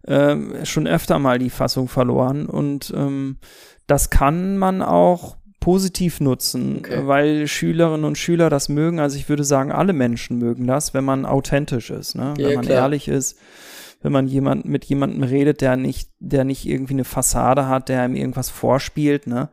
äh, 0.02 0.64
schon 0.64 0.86
öfter 0.86 1.18
mal 1.18 1.38
die 1.38 1.50
Fassung 1.50 1.88
verloren 1.88 2.46
und 2.46 2.92
ähm, 2.96 3.38
das 3.86 4.10
kann 4.10 4.58
man 4.58 4.82
auch 4.82 5.36
positiv 5.60 6.20
nutzen, 6.20 6.78
okay. 6.78 7.06
weil 7.06 7.46
Schülerinnen 7.46 8.04
und 8.04 8.18
Schüler 8.18 8.50
das 8.50 8.68
mögen. 8.68 8.98
Also 8.98 9.16
ich 9.16 9.28
würde 9.28 9.44
sagen, 9.44 9.70
alle 9.70 9.92
Menschen 9.92 10.38
mögen 10.38 10.66
das, 10.66 10.92
wenn 10.92 11.04
man 11.04 11.24
authentisch 11.24 11.90
ist, 11.90 12.16
ne? 12.16 12.34
Ja, 12.36 12.48
wenn 12.48 12.54
man 12.56 12.64
klar. 12.64 12.78
ehrlich 12.78 13.06
ist, 13.06 13.38
wenn 14.02 14.10
man 14.10 14.26
jemand 14.26 14.64
mit 14.64 14.84
jemandem 14.84 15.22
redet, 15.22 15.60
der 15.60 15.76
nicht, 15.76 16.10
der 16.18 16.42
nicht 16.44 16.66
irgendwie 16.66 16.94
eine 16.94 17.04
Fassade 17.04 17.68
hat, 17.68 17.88
der 17.88 18.04
ihm 18.04 18.16
irgendwas 18.16 18.50
vorspielt, 18.50 19.28
ne? 19.28 19.50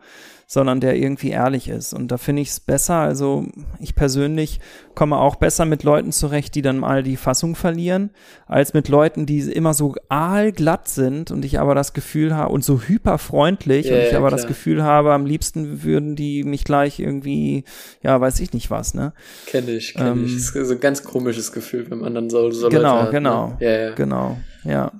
Sondern 0.51 0.79
der 0.79 0.97
irgendwie 0.97 1.29
ehrlich 1.29 1.69
ist. 1.69 1.93
Und 1.93 2.07
da 2.07 2.17
finde 2.17 2.41
ich 2.41 2.49
es 2.49 2.59
besser. 2.59 2.95
Also 2.95 3.45
ich 3.79 3.93
persönlich 3.93 4.59
komme 4.95 5.19
auch 5.19 5.35
besser 5.35 5.65
mit 5.65 5.83
Leuten 5.83 6.11
zurecht, 6.11 6.55
die 6.55 6.63
dann 6.63 6.79
mal 6.79 7.03
die 7.03 7.17
Fassung 7.17 7.55
verlieren, 7.55 8.09
als 8.47 8.73
mit 8.73 8.89
Leuten, 8.89 9.27
die 9.27 9.41
immer 9.41 9.75
so 9.75 9.93
aalglatt 10.09 10.87
sind 10.87 11.29
und 11.29 11.45
ich 11.45 11.59
aber 11.59 11.75
das 11.75 11.93
Gefühl 11.93 12.35
habe 12.35 12.51
und 12.51 12.65
so 12.65 12.81
hyperfreundlich 12.81 13.85
yeah, 13.85 13.95
und 13.95 14.01
ich 14.07 14.15
aber 14.15 14.29
klar. 14.29 14.39
das 14.39 14.47
Gefühl 14.47 14.81
habe, 14.81 15.13
am 15.13 15.27
liebsten 15.27 15.83
würden 15.83 16.15
die 16.15 16.43
mich 16.43 16.63
gleich 16.63 16.99
irgendwie, 16.99 17.63
ja, 18.01 18.19
weiß 18.19 18.39
ich 18.39 18.51
nicht 18.51 18.71
was, 18.71 18.95
ne? 18.95 19.13
Kenne 19.45 19.69
ich, 19.69 19.93
kenne 19.93 20.09
ähm, 20.09 20.25
ich. 20.25 20.33
Das 20.33 20.55
ist 20.55 20.67
so 20.67 20.73
ein 20.73 20.79
ganz 20.79 21.03
komisches 21.03 21.51
Gefühl, 21.51 21.91
wenn 21.91 21.99
man 21.99 22.15
dann 22.15 22.31
so, 22.31 22.49
so 22.49 22.69
genau, 22.69 23.03
hat. 23.03 23.11
Genau, 23.11 23.49
ne? 23.49 23.57
ja, 23.59 23.71
ja. 23.71 23.93
genau, 23.93 24.39
ja. 24.63 24.91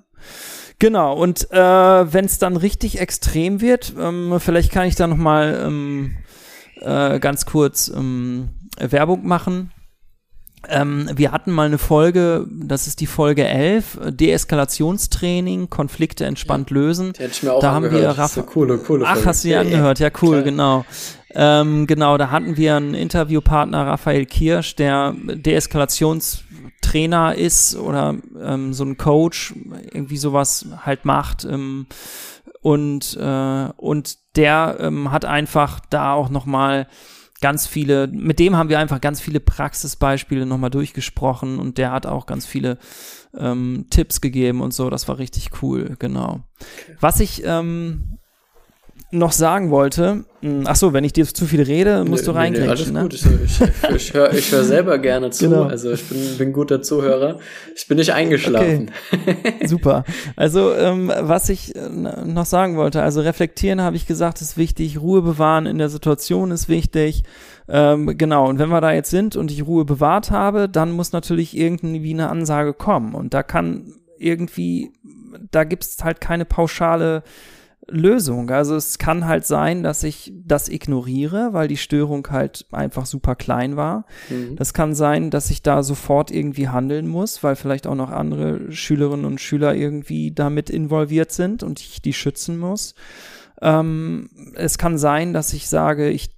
Genau, 0.79 1.13
und 1.13 1.51
äh, 1.51 1.57
wenn 1.57 2.25
es 2.25 2.39
dann 2.39 2.55
richtig 2.55 2.99
extrem 3.01 3.59
wird, 3.59 3.93
ähm, 3.99 4.39
vielleicht 4.39 4.71
kann 4.71 4.87
ich 4.87 4.95
da 4.95 5.07
noch 5.07 5.17
mal 5.17 5.61
ähm, 5.65 6.17
äh, 6.79 7.19
ganz 7.19 7.45
kurz 7.45 7.89
ähm, 7.89 8.49
Werbung 8.79 9.27
machen. 9.27 9.71
Ähm, 10.67 11.09
wir 11.15 11.31
hatten 11.31 11.51
mal 11.51 11.67
eine 11.67 11.77
Folge, 11.77 12.45
das 12.49 12.87
ist 12.87 12.99
die 12.99 13.07
Folge 13.07 13.45
11, 13.45 13.99
Deeskalationstraining, 14.09 15.69
Konflikte 15.69 16.25
entspannt 16.25 16.69
lösen. 16.69 17.13
Die 17.13 17.23
hätte 17.23 17.31
ich 17.31 17.43
mir 17.43 17.53
auch 17.53 17.61
da 17.61 17.71
haben 17.73 17.91
wir 17.91 18.09
Raff 18.09 18.33
so 18.33 18.43
coole, 18.43 18.77
coole 18.77 19.05
Ach, 19.07 19.25
hast 19.25 19.43
du 19.43 19.49
die 19.49 19.55
angehört? 19.55 19.99
Ja, 19.99 20.09
cool, 20.21 20.41
Klar. 20.41 20.43
genau. 20.43 20.85
Ähm, 21.31 21.87
genau, 21.87 22.17
da 22.17 22.31
hatten 22.31 22.57
wir 22.57 22.75
einen 22.75 22.93
Interviewpartner, 22.93 23.85
Raphael 23.85 24.25
Kirsch, 24.25 24.75
der 24.75 25.13
Deeskalations 25.17 26.43
Trainer 26.89 27.35
ist 27.35 27.75
oder 27.75 28.15
ähm, 28.41 28.73
so 28.73 28.83
ein 28.83 28.97
Coach 28.97 29.53
irgendwie 29.91 30.17
sowas 30.17 30.65
halt 30.83 31.05
macht 31.05 31.45
ähm, 31.45 31.85
und 32.61 33.15
äh, 33.15 33.69
und 33.77 34.17
der 34.35 34.77
ähm, 34.79 35.11
hat 35.11 35.23
einfach 35.25 35.79
da 35.89 36.13
auch 36.13 36.29
noch 36.29 36.45
mal 36.45 36.87
ganz 37.41 37.67
viele, 37.67 38.07
mit 38.07 38.39
dem 38.39 38.55
haben 38.57 38.69
wir 38.69 38.79
einfach 38.79 38.99
ganz 39.01 39.21
viele 39.21 39.39
Praxisbeispiele 39.39 40.45
nochmal 40.45 40.71
durchgesprochen 40.71 41.59
und 41.59 41.77
der 41.77 41.91
hat 41.91 42.05
auch 42.05 42.25
ganz 42.25 42.45
viele 42.45 42.77
ähm, 43.37 43.85
Tipps 43.89 44.19
gegeben 44.19 44.61
und 44.61 44.73
so. 44.73 44.89
Das 44.89 45.07
war 45.07 45.19
richtig 45.19 45.51
cool, 45.61 45.95
genau. 45.99 46.41
Was 46.99 47.19
ich 47.19 47.43
ähm, 47.45 48.18
noch 49.11 49.31
sagen 49.31 49.71
wollte, 49.71 50.23
hm, 50.41 50.63
ach 50.65 50.75
so, 50.75 50.93
wenn 50.93 51.03
ich 51.03 51.13
dir 51.13 51.25
zu 51.25 51.45
viel 51.45 51.63
rede, 51.63 52.05
musst 52.05 52.23
nee, 52.23 52.31
du 52.31 52.37
reingehen. 52.37 52.63
Nee, 52.65 52.69
alles 52.69 52.91
ne? 52.91 53.01
gut, 53.01 53.13
ich, 53.15 53.25
ich, 53.25 53.61
ich 53.95 54.13
höre 54.13 54.33
ich 54.33 54.51
hör 54.51 54.63
selber 54.63 54.99
gerne 54.99 55.31
zu, 55.31 55.49
genau. 55.49 55.63
also 55.63 55.91
ich 55.91 56.07
bin, 56.07 56.37
bin 56.37 56.53
guter 56.53 56.81
Zuhörer. 56.81 57.39
Ich 57.75 57.87
bin 57.87 57.97
nicht 57.97 58.13
eingeschlafen. 58.13 58.91
Okay. 59.11 59.65
Super. 59.65 60.03
Also 60.35 60.73
ähm, 60.75 61.11
was 61.21 61.49
ich 61.49 61.75
äh, 61.75 61.89
noch 61.89 62.45
sagen 62.45 62.77
wollte, 62.77 63.01
also 63.01 63.21
reflektieren 63.21 63.81
habe 63.81 63.95
ich 63.95 64.05
gesagt, 64.05 64.41
ist 64.41 64.57
wichtig, 64.57 65.01
Ruhe 65.01 65.23
bewahren 65.23 65.65
in 65.65 65.79
der 65.79 65.89
Situation 65.89 66.51
ist 66.51 66.69
wichtig. 66.69 67.23
Ähm, 67.67 68.15
genau, 68.17 68.47
und 68.47 68.59
wenn 68.59 68.69
wir 68.69 68.81
da 68.81 68.93
jetzt 68.93 69.09
sind 69.09 69.35
und 69.35 69.51
ich 69.51 69.65
Ruhe 69.65 69.85
bewahrt 69.85 70.29
habe, 70.29 70.69
dann 70.69 70.91
muss 70.91 71.13
natürlich 71.13 71.57
irgendwie 71.57 72.13
eine 72.13 72.29
Ansage 72.29 72.73
kommen. 72.73 73.15
Und 73.15 73.33
da 73.33 73.41
kann 73.41 73.93
irgendwie, 74.19 74.91
da 75.51 75.63
gibt's 75.63 76.03
halt 76.03 76.21
keine 76.21 76.45
pauschale 76.45 77.23
Lösung. 77.91 78.49
Also 78.49 78.75
es 78.75 78.97
kann 78.97 79.25
halt 79.25 79.45
sein, 79.45 79.83
dass 79.83 80.03
ich 80.03 80.33
das 80.35 80.69
ignoriere, 80.69 81.53
weil 81.53 81.67
die 81.67 81.77
Störung 81.77 82.27
halt 82.29 82.65
einfach 82.71 83.05
super 83.05 83.35
klein 83.35 83.75
war. 83.75 84.05
Mhm. 84.29 84.55
Das 84.55 84.73
kann 84.73 84.93
sein, 84.93 85.29
dass 85.29 85.49
ich 85.49 85.61
da 85.61 85.83
sofort 85.83 86.31
irgendwie 86.31 86.69
handeln 86.69 87.07
muss, 87.07 87.43
weil 87.43 87.55
vielleicht 87.55 87.87
auch 87.87 87.95
noch 87.95 88.11
andere 88.11 88.71
Schülerinnen 88.71 89.25
und 89.25 89.41
Schüler 89.41 89.75
irgendwie 89.75 90.31
damit 90.31 90.69
involviert 90.69 91.31
sind 91.31 91.63
und 91.63 91.79
ich 91.79 92.01
die 92.01 92.13
schützen 92.13 92.57
muss. 92.57 92.95
Ähm, 93.61 94.29
es 94.55 94.77
kann 94.77 94.97
sein, 94.97 95.33
dass 95.33 95.53
ich 95.53 95.67
sage, 95.67 96.09
ich, 96.09 96.29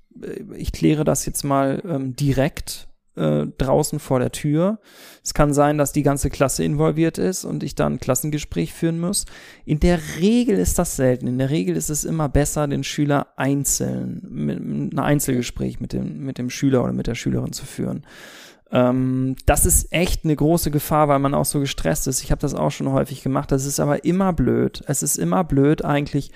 ich 0.56 0.72
kläre 0.72 1.04
das 1.04 1.26
jetzt 1.26 1.44
mal 1.44 1.82
ähm, 1.86 2.16
direkt 2.16 2.88
äh, 3.16 3.48
draußen 3.58 4.00
vor 4.00 4.20
der 4.20 4.32
Tür. 4.32 4.80
Es 5.24 5.34
kann 5.34 5.54
sein, 5.54 5.78
dass 5.78 5.92
die 5.92 6.04
ganze 6.04 6.30
Klasse 6.30 6.64
involviert 6.64 7.18
ist 7.18 7.44
und 7.46 7.64
ich 7.64 7.76
dann 7.76 7.94
ein 7.94 8.00
Klassengespräch 8.00 8.74
führen 8.74 9.00
muss. 9.00 9.26
In 9.66 9.80
der 9.80 10.00
Regel 10.20 10.58
ist 10.58 10.80
das 10.80 10.96
selten. 10.96 11.28
In 11.28 11.38
der 11.38 11.50
Regel 11.50 11.76
ist 11.76 11.90
es 11.90 12.06
immer 12.06 12.30
besser, 12.30 12.68
den 12.68 12.84
Schüler 12.84 13.28
einzeln, 13.36 14.26
mit, 14.30 14.60
ein 14.60 15.00
Einzelgespräch 15.00 15.80
mit 15.80 15.94
dem, 15.94 16.24
mit 16.24 16.38
dem 16.38 16.50
Schüler 16.50 16.84
oder 16.84 16.94
mit 16.94 17.08
der 17.08 17.16
Schülerin 17.16 17.54
zu 17.54 17.66
führen. 17.66 18.06
Ähm, 18.72 19.36
das 19.46 19.66
ist 19.66 19.92
echt 19.92 20.24
eine 20.24 20.36
große 20.36 20.72
Gefahr, 20.72 21.08
weil 21.10 21.20
man 21.20 21.34
auch 21.34 21.46
so 21.46 21.60
gestresst 21.60 22.08
ist. 22.08 22.24
Ich 22.24 22.32
habe 22.32 22.42
das 22.42 22.54
auch 22.54 22.72
schon 22.72 22.92
häufig 22.92 23.22
gemacht. 23.22 23.52
Das 23.52 23.66
ist 23.66 23.80
aber 23.80 24.06
immer 24.06 24.32
blöd. 24.34 24.82
Es 24.88 25.04
ist 25.04 25.18
immer 25.18 25.44
blöd 25.44 25.84
eigentlich 25.84 26.32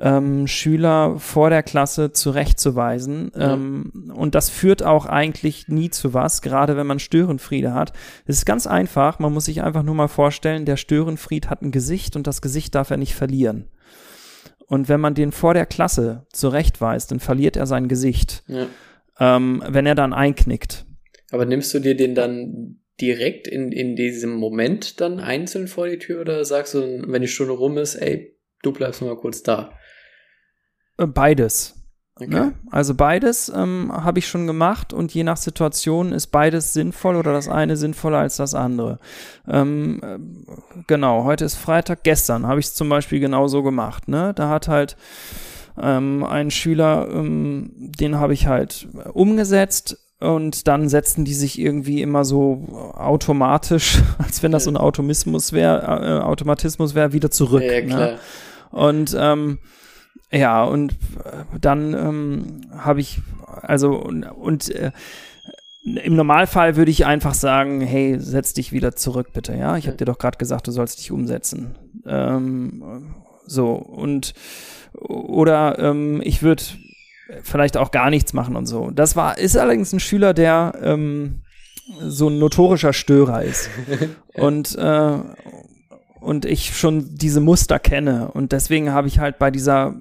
ähm, 0.00 0.46
Schüler 0.46 1.18
vor 1.18 1.50
der 1.50 1.62
Klasse 1.62 2.12
zurechtzuweisen. 2.12 3.30
Ja. 3.36 3.54
Ähm, 3.54 4.12
und 4.14 4.34
das 4.34 4.50
führt 4.50 4.82
auch 4.82 5.06
eigentlich 5.06 5.68
nie 5.68 5.90
zu 5.90 6.14
was, 6.14 6.42
gerade 6.42 6.76
wenn 6.76 6.86
man 6.86 6.98
Störenfriede 6.98 7.74
hat. 7.74 7.92
Es 8.26 8.38
ist 8.38 8.46
ganz 8.46 8.66
einfach, 8.66 9.18
man 9.18 9.32
muss 9.32 9.44
sich 9.44 9.62
einfach 9.62 9.82
nur 9.82 9.94
mal 9.94 10.08
vorstellen, 10.08 10.64
der 10.64 10.76
Störenfried 10.76 11.48
hat 11.50 11.62
ein 11.62 11.70
Gesicht 11.70 12.16
und 12.16 12.26
das 12.26 12.42
Gesicht 12.42 12.74
darf 12.74 12.90
er 12.90 12.96
nicht 12.96 13.14
verlieren. 13.14 13.68
Und 14.66 14.88
wenn 14.88 15.00
man 15.00 15.14
den 15.14 15.32
vor 15.32 15.54
der 15.54 15.66
Klasse 15.66 16.26
zurechtweist, 16.32 17.10
dann 17.10 17.20
verliert 17.20 17.56
er 17.56 17.66
sein 17.66 17.88
Gesicht. 17.88 18.42
Ja. 18.46 18.66
Ähm, 19.20 19.62
wenn 19.68 19.86
er 19.86 19.94
dann 19.94 20.14
einknickt. 20.14 20.86
Aber 21.30 21.44
nimmst 21.44 21.72
du 21.74 21.78
dir 21.78 21.94
den 21.94 22.14
dann 22.14 22.80
direkt 23.00 23.46
in, 23.46 23.72
in 23.72 23.96
diesem 23.96 24.34
Moment 24.34 25.00
dann 25.00 25.20
einzeln 25.20 25.68
vor 25.68 25.88
die 25.88 25.98
Tür 25.98 26.22
oder 26.22 26.44
sagst 26.44 26.74
du, 26.74 27.02
wenn 27.06 27.22
die 27.22 27.28
Stunde 27.28 27.52
rum 27.52 27.76
ist, 27.78 27.96
ey, 27.96 28.38
du 28.62 28.72
bleibst 28.72 29.02
mal 29.02 29.16
kurz 29.16 29.42
da? 29.42 29.78
Äh, 31.02 31.06
beides. 31.06 31.74
Okay. 32.16 32.28
Ne? 32.28 32.52
Also 32.70 32.94
beides 32.94 33.50
ähm, 33.54 33.90
habe 33.92 34.18
ich 34.18 34.28
schon 34.28 34.46
gemacht 34.46 34.92
und 34.92 35.14
je 35.14 35.24
nach 35.24 35.38
Situation 35.38 36.12
ist 36.12 36.26
beides 36.28 36.72
sinnvoll 36.72 37.16
oder 37.16 37.32
das 37.32 37.48
eine 37.48 37.76
sinnvoller 37.76 38.18
als 38.18 38.36
das 38.36 38.54
andere. 38.54 38.98
Ähm, 39.48 40.00
äh, 40.02 40.18
genau, 40.86 41.24
heute 41.24 41.44
ist 41.46 41.56
Freitag, 41.56 42.04
gestern 42.04 42.46
habe 42.46 42.60
ich 42.60 42.66
es 42.66 42.74
zum 42.74 42.88
Beispiel 42.88 43.18
genauso 43.18 43.62
gemacht. 43.62 44.08
Ne? 44.08 44.32
Da 44.34 44.50
hat 44.50 44.68
halt 44.68 44.96
ähm, 45.80 46.22
ein 46.22 46.50
Schüler, 46.50 47.08
ähm, 47.10 47.72
den 47.76 48.20
habe 48.20 48.34
ich 48.34 48.46
halt 48.46 48.88
umgesetzt 49.14 49.96
und 50.20 50.68
dann 50.68 50.90
setzen 50.90 51.24
die 51.24 51.34
sich 51.34 51.58
irgendwie 51.58 52.02
immer 52.02 52.26
so 52.26 52.92
automatisch, 52.94 54.02
als 54.18 54.42
wenn 54.42 54.52
das 54.52 54.64
so 54.64 54.70
ein 54.70 54.76
Automismus 54.76 55.54
wäre, 55.54 55.80
äh, 55.80 56.22
Automatismus 56.22 56.94
wäre, 56.94 57.14
wieder 57.14 57.30
zurück. 57.30 57.62
Ja, 57.62 57.80
klar. 57.80 58.00
Ne? 58.00 58.18
Und 58.70 59.16
ähm, 59.18 59.58
ja, 60.30 60.64
und 60.64 60.92
äh, 60.92 61.44
dann 61.60 61.94
ähm, 61.94 62.60
habe 62.76 63.00
ich, 63.00 63.20
also, 63.46 63.94
und, 63.94 64.24
und 64.24 64.70
äh, 64.70 64.92
im 65.84 66.14
Normalfall 66.14 66.76
würde 66.76 66.90
ich 66.90 67.06
einfach 67.06 67.34
sagen, 67.34 67.80
hey, 67.80 68.16
setz 68.18 68.54
dich 68.54 68.72
wieder 68.72 68.94
zurück, 68.94 69.32
bitte, 69.32 69.54
ja. 69.54 69.76
Ich 69.76 69.86
habe 69.88 69.96
dir 69.96 70.04
doch 70.04 70.18
gerade 70.18 70.38
gesagt, 70.38 70.68
du 70.68 70.72
sollst 70.72 71.00
dich 71.00 71.10
umsetzen. 71.10 71.74
Ähm, 72.06 73.14
so, 73.46 73.72
und 73.72 74.34
oder 74.94 75.78
ähm, 75.78 76.20
ich 76.24 76.42
würde 76.42 76.62
vielleicht 77.42 77.76
auch 77.76 77.90
gar 77.90 78.10
nichts 78.10 78.32
machen 78.32 78.56
und 78.56 78.66
so. 78.66 78.90
Das 78.90 79.16
war, 79.16 79.38
ist 79.38 79.56
allerdings 79.56 79.92
ein 79.92 80.00
Schüler, 80.00 80.34
der 80.34 80.74
ähm, 80.82 81.42
so 82.00 82.28
ein 82.28 82.38
notorischer 82.38 82.92
Störer 82.92 83.42
ist. 83.42 83.68
und 84.34 84.76
äh, 84.76 85.18
und 86.22 86.44
ich 86.44 86.76
schon 86.76 87.14
diese 87.14 87.40
Muster 87.40 87.78
kenne. 87.78 88.30
Und 88.32 88.52
deswegen 88.52 88.92
habe 88.92 89.08
ich 89.08 89.18
halt 89.18 89.38
bei 89.38 89.50
dieser 89.50 89.94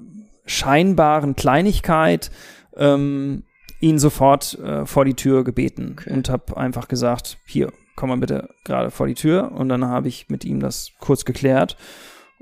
scheinbaren 0.45 1.36
Kleinigkeit 1.36 2.31
ähm, 2.75 3.43
ihn 3.79 3.99
sofort 3.99 4.57
äh, 4.60 4.86
vor 4.86 5.05
die 5.05 5.15
Tür 5.15 5.43
gebeten 5.43 5.95
okay. 5.99 6.13
und 6.13 6.29
habe 6.29 6.55
einfach 6.57 6.88
gesagt, 6.88 7.38
hier, 7.45 7.71
komm 7.95 8.10
mal 8.10 8.17
bitte 8.17 8.49
gerade 8.63 8.91
vor 8.91 9.07
die 9.07 9.15
Tür. 9.15 9.51
Und 9.51 9.69
dann 9.69 9.86
habe 9.86 10.07
ich 10.07 10.29
mit 10.29 10.45
ihm 10.45 10.60
das 10.60 10.91
kurz 10.99 11.25
geklärt. 11.25 11.77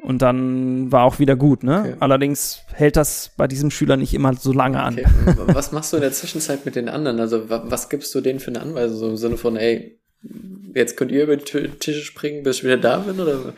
Und 0.02 0.22
dann 0.22 0.92
war 0.94 1.04
auch 1.04 1.20
wieder 1.20 1.36
gut, 1.36 1.63
ne? 1.63 1.80
Okay. 1.80 1.96
Allerdings 2.00 2.62
hält 2.74 2.96
das 2.96 3.32
bei 3.36 3.48
diesem 3.48 3.70
Schüler 3.70 3.98
nicht 3.98 4.13
immer 4.13 4.34
so 4.34 4.54
lange 4.54 4.82
an. 4.82 4.98
Okay. 4.98 5.36
Was 5.48 5.74
machst 5.74 5.92
du 5.92 5.98
in 5.98 6.02
der 6.02 6.13
Zwischenzeit 6.13 6.65
mit 6.65 6.78
den 6.78 6.88
anderen? 6.88 7.20
Also, 7.20 7.50
was 7.50 7.89
gibst 7.89 8.15
du 8.15 8.22
denen 8.22 8.39
für 8.39 8.52
eine 8.52 8.62
Anweisung? 8.62 8.98
So 8.98 9.10
im 9.10 9.18
Sinne 9.18 9.36
von, 9.36 9.58
ey, 9.58 10.00
jetzt 10.74 10.98
könnt 10.98 11.12
ihr 11.12 11.24
über 11.24 11.38
die 11.38 11.44
Tische 11.44 12.02
springen, 12.02 12.44
bis 12.44 12.58
ich 12.58 12.64
wieder 12.64 12.78
da 12.78 12.98
bin? 12.98 13.20
Oder 13.20 13.54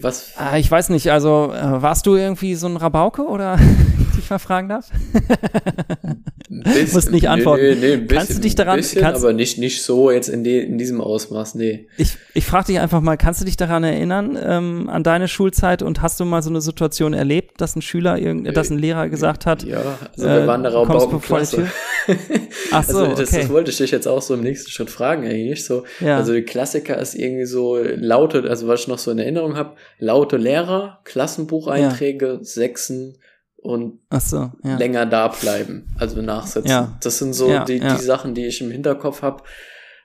was? 0.00 0.32
Ah, 0.36 0.56
ich 0.58 0.70
weiß 0.70 0.90
nicht, 0.90 1.10
also 1.10 1.52
äh, 1.52 1.82
warst 1.82 2.06
du 2.06 2.16
irgendwie 2.16 2.54
so 2.54 2.66
ein 2.66 2.76
Rabauke 2.76 3.22
oder 3.22 3.58
ich 4.18 4.30
mal 4.30 4.38
fragen 4.38 4.68
darf? 4.68 4.90
Bisschen, 6.62 6.92
Musst 6.92 7.10
nicht 7.10 7.28
antworten. 7.28 7.62
Nee, 7.62 7.74
nee, 7.74 7.80
nee, 7.80 7.96
bisschen, 7.96 8.08
kannst 8.08 8.36
du 8.36 8.40
dich 8.40 8.54
daran 8.54 8.76
bisschen, 8.76 9.02
kannst, 9.02 9.22
aber 9.22 9.32
nicht 9.32 9.58
nicht 9.58 9.82
so 9.82 10.10
jetzt 10.10 10.28
in, 10.28 10.44
de, 10.44 10.64
in 10.64 10.78
diesem 10.78 11.00
Ausmaß, 11.00 11.54
nee. 11.54 11.86
Ich, 11.96 12.16
ich 12.34 12.44
frage 12.44 12.66
dich 12.66 12.80
einfach 12.80 13.00
mal, 13.00 13.16
kannst 13.16 13.40
du 13.40 13.44
dich 13.44 13.56
daran 13.56 13.84
erinnern 13.84 14.38
ähm, 14.42 14.88
an 14.88 15.02
deine 15.02 15.28
Schulzeit 15.28 15.82
und 15.82 16.02
hast 16.02 16.20
du 16.20 16.24
mal 16.24 16.42
so 16.42 16.50
eine 16.50 16.60
Situation 16.60 17.12
erlebt, 17.12 17.60
dass 17.60 17.76
ein 17.76 17.82
Schüler 17.82 18.18
irgend, 18.18 18.56
dass 18.56 18.70
ein 18.70 18.78
Lehrer 18.78 19.08
gesagt 19.08 19.46
hat, 19.46 19.62
ja, 19.64 19.98
also 20.16 20.28
wir 20.28 20.46
waren 20.46 20.62
da 20.62 20.70
Raubaukenklasse. 20.70 21.68
Ach 22.70 22.84
so, 22.84 22.98
also 22.98 23.14
das, 23.14 23.28
okay. 23.28 23.42
das 23.42 23.50
wollte 23.50 23.70
ich 23.70 23.76
dich 23.76 23.90
jetzt 23.90 24.06
auch 24.06 24.22
so 24.22 24.34
im 24.34 24.42
nächsten 24.42 24.70
Schritt 24.70 24.90
fragen 24.90 25.24
eigentlich 25.24 25.64
so. 25.64 25.84
Ja. 26.00 26.16
Also 26.16 26.32
die 26.32 26.42
Klassiker 26.42 26.98
ist 26.98 27.14
irgendwie 27.14 27.46
so 27.46 27.78
laute, 27.78 28.44
also 28.48 28.68
was 28.68 28.80
ich 28.80 28.88
noch 28.88 28.98
so 28.98 29.10
in 29.10 29.18
Erinnerung 29.18 29.56
habe, 29.56 29.76
laute 29.98 30.36
Lehrer, 30.36 31.00
Klassenbucheinträge, 31.04 32.26
ja. 32.26 32.44
Sechsen 32.44 33.18
und 33.60 33.98
so, 34.20 34.52
ja. 34.64 34.76
länger 34.76 35.04
da 35.06 35.28
bleiben, 35.28 35.88
also 35.98 36.22
nachsitzen. 36.22 36.70
Ja. 36.70 36.96
Das 37.02 37.18
sind 37.18 37.32
so 37.34 37.50
ja, 37.50 37.64
die, 37.64 37.80
die 37.80 37.96
Sachen, 37.96 38.34
die 38.34 38.46
ich 38.46 38.60
im 38.60 38.70
Hinterkopf 38.70 39.22
habe. 39.22 39.42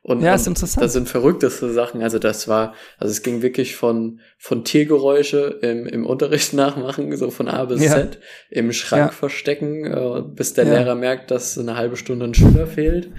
Und, 0.01 0.21
ja, 0.21 0.35
ist 0.35 0.47
interessant. 0.47 0.83
das 0.83 0.91
sind 0.91 1.07
verrückteste 1.07 1.71
Sachen. 1.71 2.03
Also 2.03 2.19
das 2.19 2.49
war, 2.49 2.73
also 2.97 3.11
es 3.11 3.23
ging 3.23 3.41
wirklich 3.41 3.77
von, 3.77 4.19
von 4.37 4.65
Tiergeräusche 4.65 5.59
im, 5.61 5.85
im 5.87 6.05
Unterricht 6.05 6.53
nachmachen, 6.53 7.15
so 7.15 7.31
von 7.31 7.47
A 7.47 7.63
bis 7.65 7.81
Z, 7.81 8.19
im 8.49 8.73
Schrank 8.73 9.13
verstecken, 9.13 9.85
äh, 9.85 10.21
bis 10.25 10.53
der 10.53 10.65
Lehrer 10.65 10.95
merkt, 10.95 11.31
dass 11.31 11.57
eine 11.57 11.77
halbe 11.77 11.95
Stunde 11.95 12.25
ein 12.25 12.33
Schüler 12.33 12.67
fehlt 12.67 13.09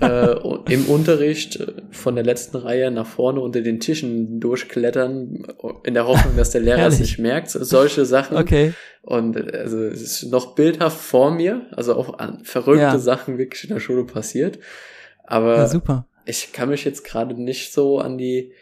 äh, 0.00 0.36
im 0.72 0.86
Unterricht 0.86 1.60
äh, 1.60 1.72
von 1.90 2.14
der 2.14 2.24
letzten 2.24 2.56
Reihe 2.56 2.90
nach 2.90 3.06
vorne 3.06 3.40
unter 3.40 3.60
den 3.60 3.80
Tischen 3.80 4.40
durchklettern, 4.40 5.44
in 5.84 5.94
der 5.94 6.06
Hoffnung, 6.06 6.36
dass 6.36 6.50
der 6.50 6.60
Lehrer 6.60 6.86
es 6.86 6.98
nicht 6.98 7.18
merkt. 7.18 7.50
Solche 7.50 8.04
Sachen. 8.04 8.36
Okay. 8.36 8.72
Und 9.02 9.36
also 9.54 9.78
es 9.78 10.02
ist 10.02 10.30
noch 10.30 10.54
bildhaft 10.54 10.98
vor 10.98 11.30
mir, 11.30 11.66
also 11.72 11.94
auch 11.96 12.18
an 12.18 12.44
verrückte 12.44 12.82
ja. 12.82 12.98
Sachen 12.98 13.38
wirklich 13.38 13.64
in 13.64 13.70
der 13.70 13.80
Schule 13.80 14.04
passiert. 14.04 14.58
Aber 15.24 15.56
ja, 15.56 15.68
super. 15.68 16.06
ich 16.24 16.52
kann 16.52 16.68
mich 16.68 16.84
jetzt 16.84 17.04
gerade 17.04 17.40
nicht 17.40 17.72
so 17.72 17.98
an 17.98 18.18
die, 18.18 18.52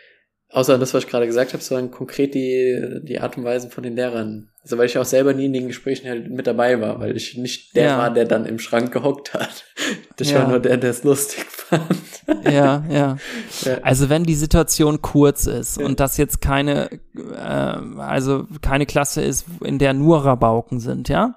außer 0.48 0.74
an 0.74 0.80
das, 0.80 0.94
was 0.94 1.04
ich 1.04 1.10
gerade 1.10 1.26
gesagt 1.26 1.52
habe, 1.52 1.62
sondern 1.62 1.90
konkret 1.90 2.34
die, 2.34 3.00
die 3.02 3.20
Art 3.20 3.36
und 3.36 3.44
Weise 3.44 3.70
von 3.70 3.82
den 3.82 3.96
Lehrern 3.96 4.49
also 4.62 4.76
weil 4.76 4.86
ich 4.86 4.98
auch 4.98 5.04
selber 5.04 5.32
nie 5.32 5.46
in 5.46 5.52
den 5.52 5.68
Gesprächen 5.68 6.08
halt 6.08 6.30
mit 6.30 6.46
dabei 6.46 6.80
war, 6.80 7.00
weil 7.00 7.16
ich 7.16 7.36
nicht 7.36 7.74
der 7.74 7.84
ja. 7.84 7.98
war, 7.98 8.12
der 8.12 8.26
dann 8.26 8.44
im 8.44 8.58
Schrank 8.58 8.92
gehockt 8.92 9.34
hat. 9.34 9.64
Das 10.16 10.30
ja. 10.30 10.40
war 10.40 10.48
nur 10.48 10.60
der, 10.60 10.76
der 10.76 10.90
es 10.90 11.02
lustig 11.02 11.44
fand. 11.48 12.44
Ja, 12.44 12.84
ja, 12.90 13.16
ja. 13.64 13.78
Also 13.80 14.10
wenn 14.10 14.24
die 14.24 14.34
Situation 14.34 15.00
kurz 15.00 15.46
ist 15.46 15.78
und 15.78 15.98
das 15.98 16.18
jetzt 16.18 16.42
keine, 16.42 16.90
äh, 17.16 17.98
also 17.98 18.46
keine 18.60 18.84
Klasse 18.84 19.22
ist, 19.22 19.46
in 19.64 19.78
der 19.78 19.94
nur 19.94 20.26
Rabauken 20.26 20.78
sind, 20.78 21.08
ja, 21.08 21.36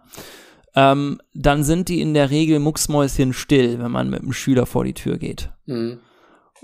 ähm, 0.75 1.21
dann 1.33 1.63
sind 1.63 1.88
die 1.88 2.01
in 2.01 2.13
der 2.13 2.29
Regel 2.29 2.59
mucksmäuschen 2.59 3.31
still, 3.31 3.79
wenn 3.79 3.91
man 3.91 4.09
mit 4.09 4.21
dem 4.21 4.33
Schüler 4.33 4.65
vor 4.65 4.83
die 4.83 4.93
Tür 4.93 5.17
geht. 5.17 5.49
Mhm. 5.65 5.99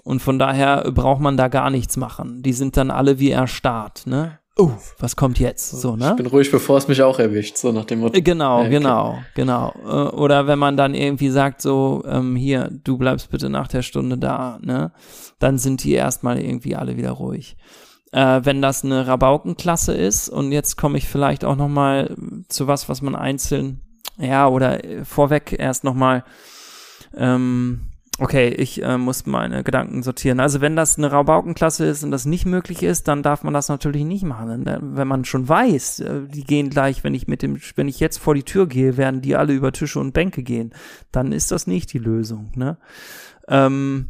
Und 0.04 0.22
von 0.22 0.40
daher 0.40 0.92
braucht 0.92 1.22
man 1.22 1.38
da 1.38 1.48
gar 1.48 1.70
nichts 1.70 1.96
machen. 1.96 2.42
Die 2.42 2.54
sind 2.54 2.76
dann 2.76 2.92
alle 2.92 3.20
wie 3.20 3.32
erstarrt, 3.32 4.08
ne? 4.08 4.39
Oh, 4.60 4.72
was 5.00 5.16
kommt 5.16 5.40
jetzt? 5.40 5.72
So, 5.72 5.96
ne? 5.96 6.10
Ich 6.12 6.16
bin 6.18 6.26
ruhig, 6.26 6.52
bevor 6.52 6.78
es 6.78 6.88
mich 6.88 7.02
auch 7.02 7.18
erwischt, 7.20 7.58
so 7.58 7.72
nach 7.72 7.86
dem 7.86 8.00
Motto. 8.00 8.18
Äh, 8.18 8.22
genau, 8.22 8.60
okay. 8.60 8.70
genau, 8.70 9.20
genau. 9.36 9.74
Äh, 9.86 10.16
oder 10.16 10.48
wenn 10.48 10.60
man 10.60 10.78
dann 10.78 10.94
irgendwie 10.94 11.30
sagt, 11.30 11.62
so, 11.62 12.04
ähm, 12.06 12.36
hier, 12.36 12.70
du 12.84 12.98
bleibst 12.98 13.32
bitte 13.32 13.50
nach 13.50 13.68
der 13.68 13.82
Stunde 13.82 14.18
da, 14.18 14.60
ne? 14.62 14.92
Dann 15.40 15.58
sind 15.58 15.84
die 15.84 15.94
erstmal 15.94 16.40
irgendwie 16.40 16.76
alle 16.76 16.98
wieder 16.98 17.12
ruhig. 17.12 17.56
Äh, 18.12 18.42
wenn 18.44 18.62
das 18.62 18.84
eine 18.84 19.08
Rabaukenklasse 19.08 19.94
ist, 19.94 20.30
und 20.30 20.52
jetzt 20.52 20.76
komme 20.76 20.98
ich 20.98 21.08
vielleicht 21.08 21.46
auch 21.46 21.56
noch 21.56 21.70
mal 21.70 22.16
zu 22.50 22.68
was, 22.68 22.90
was 22.90 23.02
man 23.02 23.16
einzeln, 23.16 23.82
ja, 24.18 24.48
oder 24.48 24.84
äh, 24.84 25.06
vorweg 25.06 25.56
erst 25.58 25.84
noch 25.84 25.94
mal 25.94 26.24
ähm, 27.16 27.89
Okay, 28.22 28.50
ich 28.50 28.84
äh, 28.84 28.98
muss 28.98 29.26
meine 29.26 29.64
Gedanken 29.64 30.04
sortieren. 30.04 30.42
Also 30.42 30.60
wenn 30.60 30.76
das 30.76 30.98
eine 30.98 31.10
Raubaukenklasse 31.10 31.86
ist 31.86 32.04
und 32.04 32.12
das 32.12 32.26
nicht 32.26 32.46
möglich 32.46 32.84
ist, 32.84 33.08
dann 33.08 33.24
darf 33.24 33.44
man 33.44 33.54
das 33.54 33.70
natürlich 33.70 34.04
nicht 34.04 34.24
machen. 34.24 34.66
Wenn 34.66 35.08
man 35.08 35.24
schon 35.24 35.48
weiß, 35.48 36.02
äh, 36.02 36.22
die 36.28 36.44
gehen 36.44 36.70
gleich, 36.70 37.04
wenn 37.06 37.14
ich 37.14 37.28
mit 37.28 37.42
dem, 37.42 37.60
wenn 37.76 37.88
ich 37.88 38.02
jetzt 38.02 38.18
vor 38.18 38.36
die 38.36 38.44
Tür 38.44 38.68
gehe, 38.68 38.98
werden 38.98 39.22
die 39.22 39.38
alle 39.38 39.54
über 39.54 39.72
Tische 39.72 40.00
und 40.00 40.12
Bänke 40.14 40.44
gehen, 40.44 40.74
dann 41.14 41.32
ist 41.32 41.52
das 41.52 41.66
nicht 41.66 41.94
die 41.94 42.00
Lösung. 42.00 42.52
Ne? 42.56 42.78
Ähm, 43.48 44.10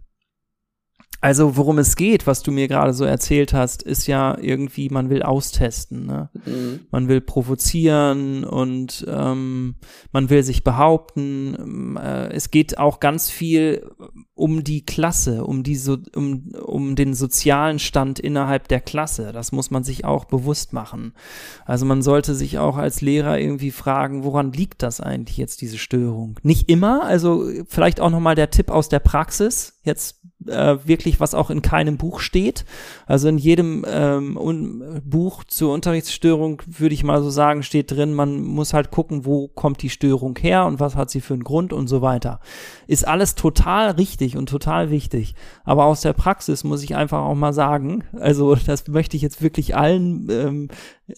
also 1.21 1.57
worum 1.57 1.79
es 1.79 1.95
geht, 1.97 2.27
was 2.27 2.43
du 2.43 2.51
mir 2.51 2.67
gerade 2.67 2.93
so 2.93 3.03
erzählt 3.03 3.53
hast, 3.53 3.83
ist 3.83 4.07
ja 4.07 4.37
irgendwie, 4.39 4.89
man 4.89 5.09
will 5.09 5.21
austesten. 5.21 6.05
Ne? 6.05 6.29
Mhm. 6.45 6.81
Man 6.91 7.07
will 7.09 7.19
provozieren 7.19 8.45
und 8.45 9.05
ähm, 9.07 9.75
man 10.13 10.29
will 10.29 10.43
sich 10.43 10.63
behaupten. 10.63 11.55
Ähm, 11.59 11.97
äh, 11.97 12.29
es 12.29 12.51
geht 12.51 12.77
auch 12.77 13.01
ganz 13.01 13.29
viel 13.29 13.89
um 14.33 14.63
die 14.63 14.85
Klasse, 14.85 15.43
um, 15.43 15.63
die 15.63 15.75
so, 15.75 15.97
um, 16.15 16.51
um 16.63 16.95
den 16.95 17.13
sozialen 17.13 17.79
Stand 17.79 18.19
innerhalb 18.19 18.69
der 18.69 18.79
Klasse. 18.79 19.33
Das 19.33 19.51
muss 19.51 19.71
man 19.71 19.83
sich 19.83 20.05
auch 20.05 20.23
bewusst 20.23 20.71
machen. 20.71 21.13
Also 21.65 21.85
man 21.85 22.01
sollte 22.01 22.33
sich 22.33 22.57
auch 22.59 22.77
als 22.77 23.01
Lehrer 23.01 23.37
irgendwie 23.37 23.71
fragen, 23.71 24.23
woran 24.23 24.53
liegt 24.53 24.83
das 24.83 25.01
eigentlich 25.01 25.35
jetzt, 25.35 25.59
diese 25.59 25.77
Störung? 25.77 26.39
Nicht 26.43 26.69
immer, 26.69 27.03
also 27.03 27.49
vielleicht 27.67 27.99
auch 27.99 28.09
nochmal 28.09 28.35
der 28.35 28.49
Tipp 28.49 28.71
aus 28.71 28.87
der 28.87 28.99
Praxis, 28.99 29.79
jetzt 29.83 30.21
äh, 30.47 30.77
wirklich, 30.85 31.19
was 31.19 31.33
auch 31.33 31.49
in 31.49 31.61
keinem 31.61 31.97
Buch 31.97 32.19
steht. 32.19 32.65
Also 33.05 33.27
in 33.27 33.37
jedem 33.37 33.85
ähm, 33.87 35.01
Buch 35.03 35.43
zur 35.43 35.73
Unterrichtsstörung 35.73 36.61
würde 36.65 36.95
ich 36.95 37.03
mal 37.03 37.21
so 37.21 37.29
sagen, 37.29 37.63
steht 37.63 37.91
drin, 37.91 38.13
man 38.13 38.41
muss 38.41 38.73
halt 38.73 38.91
gucken, 38.91 39.25
wo 39.25 39.47
kommt 39.47 39.81
die 39.81 39.89
Störung 39.89 40.37
her 40.39 40.65
und 40.65 40.79
was 40.79 40.95
hat 40.95 41.09
sie 41.09 41.21
für 41.21 41.33
einen 41.33 41.43
Grund 41.43 41.73
und 41.73 41.87
so 41.87 42.01
weiter. 42.01 42.39
Ist 42.87 43.07
alles 43.07 43.35
total 43.35 43.91
richtig 43.91 44.37
und 44.37 44.47
total 44.47 44.89
wichtig. 44.91 45.35
Aber 45.63 45.85
aus 45.85 46.01
der 46.01 46.13
Praxis 46.13 46.63
muss 46.63 46.83
ich 46.83 46.95
einfach 46.95 47.19
auch 47.19 47.35
mal 47.35 47.53
sagen, 47.53 48.03
also 48.19 48.55
das 48.55 48.87
möchte 48.87 49.17
ich 49.17 49.23
jetzt 49.23 49.41
wirklich 49.41 49.75
allen 49.75 50.27
ähm, 50.29 50.67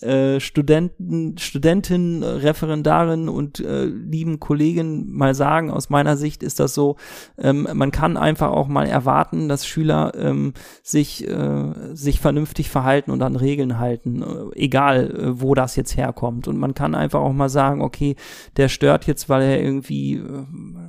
äh, 0.01 0.39
Studenten, 0.39 1.37
Studentinnen, 1.37 2.23
Referendarinnen 2.23 3.29
und 3.29 3.59
äh, 3.59 3.85
lieben 3.85 4.39
Kollegen 4.39 5.11
mal 5.11 5.35
sagen, 5.35 5.69
aus 5.69 5.89
meiner 5.89 6.17
Sicht 6.17 6.43
ist 6.43 6.59
das 6.59 6.73
so, 6.73 6.95
ähm, 7.37 7.67
man 7.73 7.91
kann 7.91 8.17
einfach 8.17 8.51
auch 8.51 8.67
mal 8.67 8.87
erwarten, 8.87 9.10
dass 9.49 9.65
Schüler 9.65 10.13
ähm, 10.15 10.53
sich, 10.83 11.27
äh, 11.27 11.73
sich 11.93 12.19
vernünftig 12.19 12.69
verhalten 12.69 13.11
und 13.11 13.21
an 13.21 13.35
Regeln 13.35 13.79
halten, 13.79 14.23
äh, 14.23 14.59
egal 14.59 15.11
äh, 15.11 15.41
wo 15.41 15.55
das 15.55 15.75
jetzt 15.75 15.97
herkommt. 15.97 16.47
Und 16.47 16.57
man 16.57 16.73
kann 16.73 16.95
einfach 16.95 17.19
auch 17.19 17.33
mal 17.33 17.49
sagen, 17.49 17.81
okay, 17.81 18.15
der 18.57 18.69
stört 18.69 19.05
jetzt, 19.07 19.29
weil 19.29 19.41
er 19.41 19.61
irgendwie, 19.61 20.15
äh, 20.15 20.45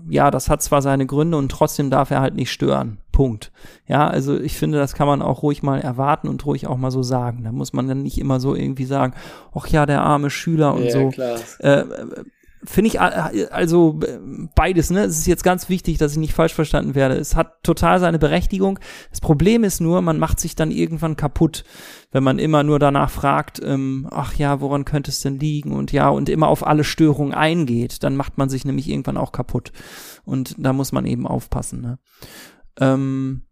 ja, 0.08 0.30
das 0.30 0.48
hat 0.48 0.62
zwar 0.62 0.82
seine 0.82 1.06
Gründe 1.06 1.36
und 1.36 1.50
trotzdem 1.50 1.90
darf 1.90 2.10
er 2.10 2.20
halt 2.20 2.34
nicht 2.34 2.50
stören. 2.50 2.98
Punkt. 3.12 3.52
Ja, 3.86 4.06
also 4.08 4.38
ich 4.38 4.56
finde, 4.56 4.78
das 4.78 4.94
kann 4.94 5.06
man 5.06 5.22
auch 5.22 5.42
ruhig 5.42 5.62
mal 5.62 5.80
erwarten 5.80 6.28
und 6.28 6.44
ruhig 6.46 6.66
auch 6.66 6.78
mal 6.78 6.90
so 6.90 7.02
sagen. 7.02 7.44
Da 7.44 7.52
muss 7.52 7.72
man 7.72 7.86
dann 7.86 8.02
nicht 8.02 8.18
immer 8.18 8.40
so 8.40 8.54
irgendwie 8.54 8.86
sagen, 8.86 9.12
ach 9.54 9.66
ja, 9.66 9.84
der 9.86 10.02
arme 10.02 10.30
Schüler 10.30 10.74
und 10.74 10.84
ja, 10.84 10.90
so. 10.90 11.08
Klar. 11.10 11.38
Äh, 11.58 11.84
finde 12.64 12.88
ich 12.88 13.00
also 13.00 13.98
beides, 14.54 14.90
ne? 14.90 15.04
Es 15.04 15.18
ist 15.18 15.26
jetzt 15.26 15.44
ganz 15.44 15.68
wichtig, 15.68 15.98
dass 15.98 16.12
ich 16.12 16.18
nicht 16.18 16.32
falsch 16.32 16.54
verstanden 16.54 16.94
werde. 16.94 17.16
Es 17.16 17.34
hat 17.34 17.62
total 17.62 17.98
seine 18.00 18.18
Berechtigung. 18.18 18.78
Das 19.10 19.20
Problem 19.20 19.64
ist 19.64 19.80
nur, 19.80 20.00
man 20.02 20.18
macht 20.18 20.38
sich 20.38 20.54
dann 20.54 20.70
irgendwann 20.70 21.16
kaputt, 21.16 21.64
wenn 22.12 22.22
man 22.22 22.38
immer 22.38 22.62
nur 22.62 22.78
danach 22.78 23.10
fragt, 23.10 23.60
ähm, 23.64 24.06
ach 24.10 24.34
ja, 24.34 24.60
woran 24.60 24.84
könnte 24.84 25.10
es 25.10 25.20
denn 25.20 25.38
liegen 25.38 25.72
und 25.72 25.92
ja, 25.92 26.08
und 26.08 26.28
immer 26.28 26.48
auf 26.48 26.66
alle 26.66 26.84
Störungen 26.84 27.34
eingeht, 27.34 28.02
dann 28.02 28.16
macht 28.16 28.38
man 28.38 28.48
sich 28.48 28.64
nämlich 28.64 28.88
irgendwann 28.88 29.16
auch 29.16 29.32
kaputt. 29.32 29.72
Und 30.24 30.54
da 30.58 30.72
muss 30.72 30.92
man 30.92 31.06
eben 31.06 31.26
aufpassen, 31.26 31.80
ne? 31.80 31.98
Ähm, 32.78 33.42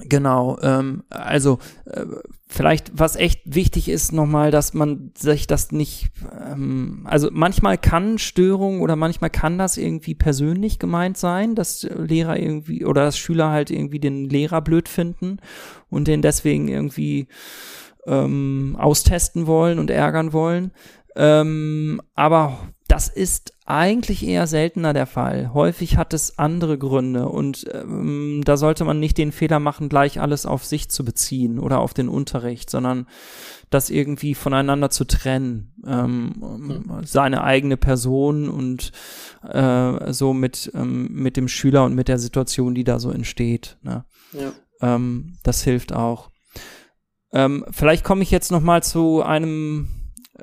Genau, 0.00 0.58
ähm, 0.60 1.04
also 1.08 1.60
äh, 1.86 2.04
vielleicht 2.48 2.98
was 2.98 3.14
echt 3.14 3.42
wichtig 3.44 3.88
ist 3.88 4.12
nochmal, 4.12 4.50
dass 4.50 4.74
man 4.74 5.12
sich 5.16 5.46
das 5.46 5.70
nicht, 5.70 6.10
ähm, 6.40 7.02
also 7.04 7.28
manchmal 7.30 7.78
kann 7.78 8.18
Störung 8.18 8.80
oder 8.80 8.96
manchmal 8.96 9.30
kann 9.30 9.56
das 9.56 9.76
irgendwie 9.76 10.16
persönlich 10.16 10.80
gemeint 10.80 11.16
sein, 11.16 11.54
dass 11.54 11.84
Lehrer 11.84 12.38
irgendwie 12.38 12.84
oder 12.84 13.04
dass 13.04 13.18
Schüler 13.18 13.50
halt 13.50 13.70
irgendwie 13.70 14.00
den 14.00 14.28
Lehrer 14.28 14.62
blöd 14.62 14.88
finden 14.88 15.38
und 15.90 16.08
den 16.08 16.22
deswegen 16.22 16.66
irgendwie 16.66 17.28
ähm, 18.06 18.76
austesten 18.78 19.46
wollen 19.46 19.78
und 19.78 19.90
ärgern 19.90 20.32
wollen. 20.32 20.72
Ähm, 21.16 22.00
aber 22.14 22.58
das 22.88 23.08
ist 23.08 23.53
eigentlich 23.66 24.26
eher 24.26 24.46
seltener 24.46 24.92
der 24.92 25.06
Fall. 25.06 25.54
Häufig 25.54 25.96
hat 25.96 26.12
es 26.12 26.38
andere 26.38 26.76
Gründe 26.76 27.28
und 27.28 27.64
ähm, 27.72 28.42
da 28.44 28.58
sollte 28.58 28.84
man 28.84 29.00
nicht 29.00 29.16
den 29.16 29.32
Fehler 29.32 29.58
machen, 29.58 29.88
gleich 29.88 30.20
alles 30.20 30.44
auf 30.44 30.64
sich 30.66 30.90
zu 30.90 31.02
beziehen 31.02 31.58
oder 31.58 31.80
auf 31.80 31.94
den 31.94 32.10
Unterricht, 32.10 32.68
sondern 32.68 33.06
das 33.70 33.88
irgendwie 33.88 34.34
voneinander 34.34 34.90
zu 34.90 35.06
trennen, 35.06 35.72
ähm, 35.86 36.34
mhm. 36.38 37.04
seine 37.04 37.42
eigene 37.42 37.78
Person 37.78 38.50
und 38.50 38.92
äh, 39.42 40.12
so 40.12 40.34
mit 40.34 40.70
ähm, 40.74 41.08
mit 41.10 41.38
dem 41.38 41.48
Schüler 41.48 41.84
und 41.84 41.94
mit 41.94 42.08
der 42.08 42.18
Situation, 42.18 42.74
die 42.74 42.84
da 42.84 42.98
so 42.98 43.10
entsteht. 43.10 43.78
Ne? 43.82 44.04
Ja. 44.32 44.52
Ähm, 44.82 45.38
das 45.42 45.62
hilft 45.62 45.94
auch. 45.94 46.30
Ähm, 47.32 47.64
vielleicht 47.70 48.04
komme 48.04 48.22
ich 48.22 48.30
jetzt 48.30 48.52
noch 48.52 48.60
mal 48.60 48.82
zu 48.82 49.22
einem 49.22 49.88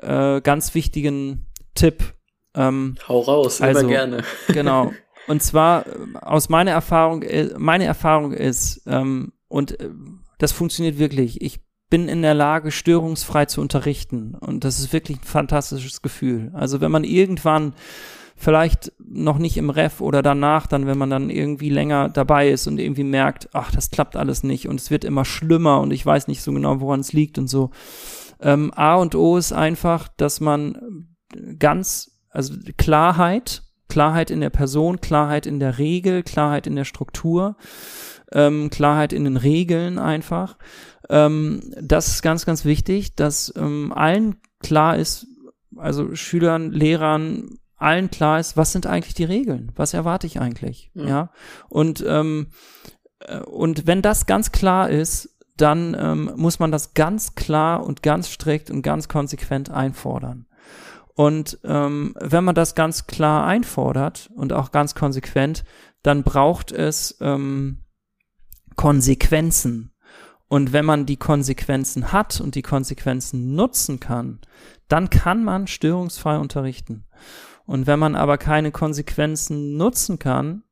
äh, 0.00 0.40
ganz 0.40 0.74
wichtigen 0.74 1.46
Tipp 1.74 2.14
ähm, 2.54 2.96
Hau 3.08 3.20
raus, 3.20 3.60
also, 3.60 3.80
immer 3.80 3.88
gerne. 3.88 4.24
genau. 4.48 4.92
Und 5.28 5.42
zwar 5.42 5.86
äh, 5.86 5.90
aus 6.20 6.48
meiner 6.48 6.72
Erfahrung, 6.72 7.22
äh, 7.22 7.50
meine 7.58 7.84
Erfahrung 7.84 8.32
ist, 8.32 8.82
ähm, 8.86 9.32
und 9.48 9.80
äh, 9.80 9.90
das 10.38 10.52
funktioniert 10.52 10.98
wirklich, 10.98 11.40
ich 11.40 11.60
bin 11.88 12.08
in 12.08 12.22
der 12.22 12.34
Lage, 12.34 12.70
störungsfrei 12.70 13.44
zu 13.44 13.60
unterrichten. 13.60 14.34
Und 14.34 14.64
das 14.64 14.78
ist 14.78 14.94
wirklich 14.94 15.18
ein 15.18 15.24
fantastisches 15.24 16.00
Gefühl. 16.00 16.50
Also 16.54 16.80
wenn 16.80 16.90
man 16.90 17.04
irgendwann 17.04 17.74
vielleicht 18.34 18.92
noch 18.98 19.36
nicht 19.36 19.58
im 19.58 19.68
Ref 19.68 20.00
oder 20.00 20.22
danach, 20.22 20.66
dann, 20.66 20.86
wenn 20.86 20.96
man 20.96 21.10
dann 21.10 21.28
irgendwie 21.28 21.68
länger 21.68 22.08
dabei 22.08 22.48
ist 22.48 22.66
und 22.66 22.80
irgendwie 22.80 23.04
merkt, 23.04 23.50
ach, 23.52 23.70
das 23.70 23.90
klappt 23.90 24.16
alles 24.16 24.42
nicht 24.42 24.68
und 24.68 24.80
es 24.80 24.90
wird 24.90 25.04
immer 25.04 25.26
schlimmer 25.26 25.80
und 25.80 25.92
ich 25.92 26.04
weiß 26.04 26.28
nicht 26.28 26.42
so 26.42 26.50
genau, 26.52 26.80
woran 26.80 27.00
es 27.00 27.12
liegt 27.12 27.36
und 27.36 27.48
so. 27.48 27.70
Ähm, 28.40 28.72
A 28.74 28.94
und 28.94 29.14
O 29.14 29.36
ist 29.36 29.52
einfach, 29.52 30.08
dass 30.16 30.40
man 30.40 31.06
ganz 31.58 32.11
also 32.32 32.54
Klarheit, 32.76 33.62
Klarheit 33.88 34.30
in 34.30 34.40
der 34.40 34.50
Person, 34.50 35.00
Klarheit 35.00 35.46
in 35.46 35.60
der 35.60 35.78
Regel, 35.78 36.22
Klarheit 36.22 36.66
in 36.66 36.76
der 36.76 36.84
Struktur, 36.84 37.56
ähm, 38.32 38.70
Klarheit 38.70 39.12
in 39.12 39.24
den 39.24 39.36
Regeln 39.36 39.98
einfach. 39.98 40.56
Ähm, 41.10 41.60
das 41.80 42.08
ist 42.08 42.22
ganz, 42.22 42.46
ganz 42.46 42.64
wichtig, 42.64 43.14
dass 43.14 43.52
ähm, 43.56 43.92
allen 43.92 44.36
klar 44.60 44.96
ist, 44.96 45.26
also 45.76 46.14
Schülern, 46.14 46.72
Lehrern, 46.72 47.58
allen 47.76 48.10
klar 48.10 48.40
ist, 48.40 48.56
was 48.56 48.72
sind 48.72 48.86
eigentlich 48.86 49.14
die 49.14 49.24
Regeln? 49.24 49.72
Was 49.76 49.92
erwarte 49.92 50.26
ich 50.26 50.40
eigentlich? 50.40 50.90
Ja. 50.94 51.06
ja? 51.06 51.30
Und, 51.68 52.02
ähm, 52.06 52.48
äh, 53.20 53.40
und 53.40 53.86
wenn 53.86 54.00
das 54.00 54.26
ganz 54.26 54.52
klar 54.52 54.88
ist, 54.88 55.28
dann 55.56 55.94
ähm, 55.98 56.32
muss 56.36 56.58
man 56.58 56.72
das 56.72 56.94
ganz 56.94 57.34
klar 57.34 57.84
und 57.84 58.02
ganz 58.02 58.30
strikt 58.30 58.70
und 58.70 58.82
ganz 58.82 59.08
konsequent 59.08 59.70
einfordern. 59.70 60.46
Und 61.14 61.58
ähm, 61.64 62.14
wenn 62.18 62.44
man 62.44 62.54
das 62.54 62.74
ganz 62.74 63.06
klar 63.06 63.46
einfordert 63.46 64.30
und 64.34 64.52
auch 64.52 64.70
ganz 64.70 64.94
konsequent, 64.94 65.64
dann 66.02 66.22
braucht 66.22 66.72
es 66.72 67.16
ähm, 67.20 67.84
Konsequenzen. 68.76 69.92
Und 70.48 70.72
wenn 70.72 70.84
man 70.84 71.06
die 71.06 71.16
Konsequenzen 71.16 72.12
hat 72.12 72.40
und 72.40 72.54
die 72.54 72.62
Konsequenzen 72.62 73.54
nutzen 73.54 74.00
kann, 74.00 74.40
dann 74.88 75.08
kann 75.08 75.44
man 75.44 75.66
störungsfrei 75.66 76.36
unterrichten. 76.38 77.06
Und 77.64 77.86
wenn 77.86 77.98
man 77.98 78.16
aber 78.16 78.36
keine 78.38 78.70
Konsequenzen 78.70 79.76
nutzen 79.76 80.18
kann, 80.18 80.64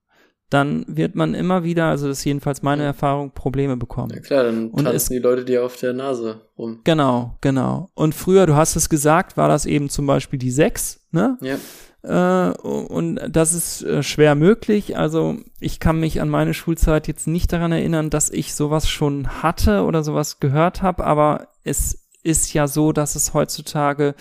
dann 0.50 0.84
wird 0.88 1.14
man 1.14 1.34
immer 1.34 1.62
wieder, 1.62 1.86
also 1.86 2.08
das 2.08 2.18
ist 2.18 2.24
jedenfalls 2.24 2.62
meine 2.62 2.82
Erfahrung, 2.82 3.30
Probleme 3.30 3.76
bekommen. 3.76 4.12
Ja 4.12 4.20
klar, 4.20 4.44
dann 4.44 4.70
und 4.70 4.84
tanzen 4.84 5.12
die 5.14 5.20
Leute 5.20 5.44
dir 5.44 5.64
auf 5.64 5.76
der 5.76 5.92
Nase 5.92 6.42
rum. 6.58 6.80
Genau, 6.84 7.36
genau. 7.40 7.90
Und 7.94 8.14
früher, 8.14 8.46
du 8.46 8.56
hast 8.56 8.74
es 8.74 8.88
gesagt, 8.88 9.36
war 9.36 9.48
das 9.48 9.64
eben 9.64 9.88
zum 9.88 10.06
Beispiel 10.06 10.38
die 10.38 10.50
6, 10.50 11.06
ne? 11.12 11.38
Ja. 11.40 11.56
Äh, 12.02 12.52
und 12.58 13.20
das 13.28 13.52
ist 13.52 13.82
äh, 13.82 14.02
schwer 14.02 14.34
möglich. 14.34 14.96
Also 14.96 15.36
ich 15.60 15.80
kann 15.80 16.00
mich 16.00 16.20
an 16.20 16.28
meine 16.28 16.54
Schulzeit 16.54 17.06
jetzt 17.08 17.26
nicht 17.26 17.52
daran 17.52 17.72
erinnern, 17.72 18.10
dass 18.10 18.30
ich 18.30 18.54
sowas 18.54 18.88
schon 18.88 19.42
hatte 19.42 19.84
oder 19.84 20.02
sowas 20.02 20.40
gehört 20.40 20.82
habe, 20.82 21.04
aber 21.04 21.48
es 21.62 21.99
ist 22.22 22.52
ja 22.52 22.66
so, 22.68 22.92
dass 22.92 23.16
es 23.16 23.34
heutzutage 23.34 24.14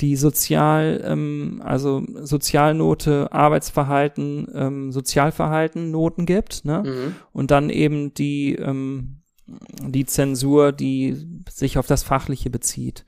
die 0.00 0.16
Sozial, 0.16 1.02
ähm, 1.04 1.62
also 1.64 2.02
Sozialnote, 2.14 3.32
Arbeitsverhalten, 3.32 4.48
ähm, 4.54 4.92
Sozialverhalten 4.92 5.90
Noten 5.90 6.26
gibt, 6.26 6.64
ne? 6.64 6.82
Mhm. 6.84 7.16
Und 7.32 7.50
dann 7.50 7.70
eben 7.70 8.14
die, 8.14 8.54
ähm, 8.54 9.22
die 9.46 10.06
Zensur, 10.06 10.72
die 10.72 11.42
sich 11.50 11.78
auf 11.78 11.86
das 11.86 12.02
Fachliche 12.02 12.50
bezieht. 12.50 13.04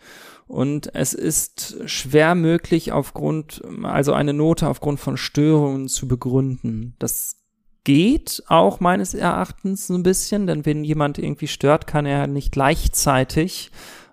Und 0.46 0.94
es 0.94 1.14
ist 1.14 1.76
schwer 1.86 2.34
möglich, 2.34 2.92
aufgrund, 2.92 3.62
also 3.84 4.12
eine 4.12 4.32
Note 4.32 4.68
aufgrund 4.68 5.00
von 5.00 5.16
Störungen 5.16 5.88
zu 5.88 6.08
begründen. 6.08 6.94
Das 6.98 7.36
geht 7.84 8.42
auch 8.48 8.80
meines 8.80 9.14
Erachtens 9.14 9.88
ein 9.88 10.02
bisschen, 10.02 10.46
denn 10.46 10.66
wenn 10.66 10.84
jemand 10.84 11.18
irgendwie 11.18 11.48
stört, 11.48 11.86
kann 11.86 12.06
er 12.06 12.26
nicht 12.26 12.52
gleichzeitig 12.52 13.70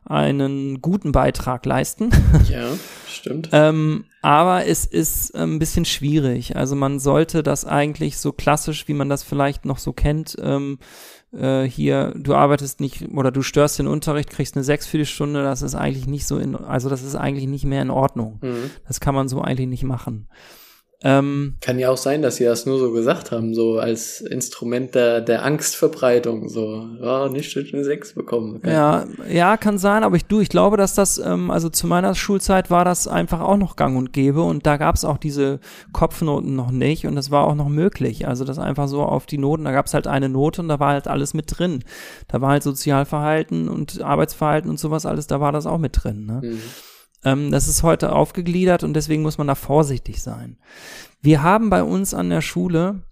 einen 0.10 0.82
guten 0.82 1.12
Beitrag 1.12 1.65
leisten. 1.65 2.10
Ja, 2.50 2.67
stimmt. 3.08 3.50
ähm, 3.52 4.06
aber 4.22 4.65
es 4.65 4.86
ist 4.86 5.36
ein 5.36 5.60
bisschen 5.60 5.86
schwierig. 5.86 6.56
Also 6.56 6.76
man 6.76 7.00
sollte 7.00 7.43
das 7.43 7.63
eigentlich 7.63 8.17
so 8.17 8.32
klassisch, 8.32 8.88
wie 8.88 8.93
man 8.93 9.08
das 9.08 9.24
vielleicht 9.24 9.65
noch 9.65 9.78
so 9.78 9.93
kennt, 9.93 10.36
ähm, 10.41 10.80
äh, 11.32 11.63
hier, 11.63 12.13
du 12.15 12.34
arbeitest 12.34 12.80
nicht 12.80 13.08
oder 13.13 13.32
du 13.32 13.43
störst 13.43 13.78
den 13.78 13.88
Unterricht, 13.88 14.32
kriegst 14.32 14.56
eine 14.56 14.63
sechs 14.63 14.88
für 14.88 14.98
die 14.98 15.06
Stunde, 15.06 15.43
das 15.43 15.62
ist 15.62 15.76
eigentlich 15.76 16.08
nicht 16.08 16.26
so 16.26 16.39
in, 16.39 16.56
also 16.56 16.89
das 16.89 17.04
ist 17.04 17.15
eigentlich 17.15 17.48
nicht 17.48 17.65
mehr 17.65 17.84
in 17.84 17.91
Ordnung. 17.91 18.39
Mhm. 18.41 18.72
Das 18.88 19.00
kann 19.00 19.13
man 19.13 19.28
so 19.28 19.41
eigentlich 19.41 19.67
nicht 19.69 19.84
machen. 19.84 20.28
Ähm, 21.02 21.56
Kann 21.62 21.80
ja 21.80 21.90
auch 21.90 21.98
sein, 21.98 22.22
dass 22.22 22.36
sie 22.36 22.44
das 22.44 22.66
nur 22.66 22.78
so 22.78 22.92
gesagt 22.92 23.32
haben, 23.32 23.54
so 23.54 23.80
als 23.80 24.20
Instrument 24.20 24.96
der, 24.96 25.22
der 25.22 25.46
Angstverbreitung, 25.46 26.50
so, 26.50 26.90
ja, 27.02 27.30
nicht 27.30 27.56
eine 27.56 27.86
6 27.86 28.16
bekommen. 28.16 28.58
Okay. 28.58 28.74
Ja, 28.74 29.06
ja, 29.32 29.56
kann 29.56 29.78
sein, 29.78 30.04
aber 30.04 30.18
ich, 30.18 30.26
du, 30.26 30.42
ich 30.42 30.50
glaube, 30.50 30.76
dass 30.76 30.96
das, 30.96 31.18
ähm, 31.18 31.52
also 31.52 31.70
zu 31.70 31.88
meiner 31.88 32.16
Schulzeit 32.16 32.70
war 32.70 32.84
das 32.84 33.08
einfach 33.08 33.40
auch 33.40 33.56
noch 33.56 33.78
gang 33.78 33.98
und 33.98 34.12
gäbe 34.12 34.42
und 34.42 34.66
da 34.66 34.76
gab 34.76 34.96
es 34.96 35.06
auch 35.06 35.18
diese 35.18 35.62
Kopfnoten 35.94 36.56
noch 36.58 36.72
nicht 36.72 37.08
und 37.08 37.16
das 37.16 37.32
war 37.32 37.48
auch 37.48 37.56
noch 37.56 37.70
möglich. 37.70 38.28
Also 38.28 38.44
das 38.44 38.60
einfach 38.60 38.90
so 38.90 39.02
auf 39.02 39.26
die 39.26 39.38
Noten, 39.38 39.64
da 39.64 39.72
gab 39.72 39.86
es 39.86 39.94
halt 39.94 40.06
eine 40.06 40.28
Note 40.28 40.62
und 40.62 40.68
da 40.68 40.82
war 40.82 40.92
halt 40.92 41.08
alles 41.08 41.34
mit 41.34 41.46
drin. 41.58 41.86
Da 42.28 42.42
war 42.42 42.50
halt 42.50 42.64
Sozialverhalten 42.64 43.70
und 43.70 44.02
Arbeitsverhalten 44.02 44.70
und 44.70 44.80
sowas 44.80 45.06
alles, 45.06 45.28
da 45.28 45.40
war 45.40 45.54
das 45.54 45.66
auch 45.66 45.78
mit 45.78 46.04
drin. 46.04 46.26
Ne? 46.26 46.42
Mhm. 46.44 46.62
Ähm, 47.23 47.51
das 47.51 47.67
ist 47.67 47.84
heute 47.84 48.13
aufgegliedert 48.13 48.84
und 48.84 48.93
deswegen 48.93 49.21
muss 49.21 49.38
man 49.38 49.47
da 49.47 49.55
vorsichtig 49.55 50.21
sein. 50.21 50.58
Wir 51.21 51.43
haben 51.43 51.69
bei 51.69 51.84
uns 51.84 52.13
an 52.13 52.29
der 52.29 52.41
Schule, 52.41 53.03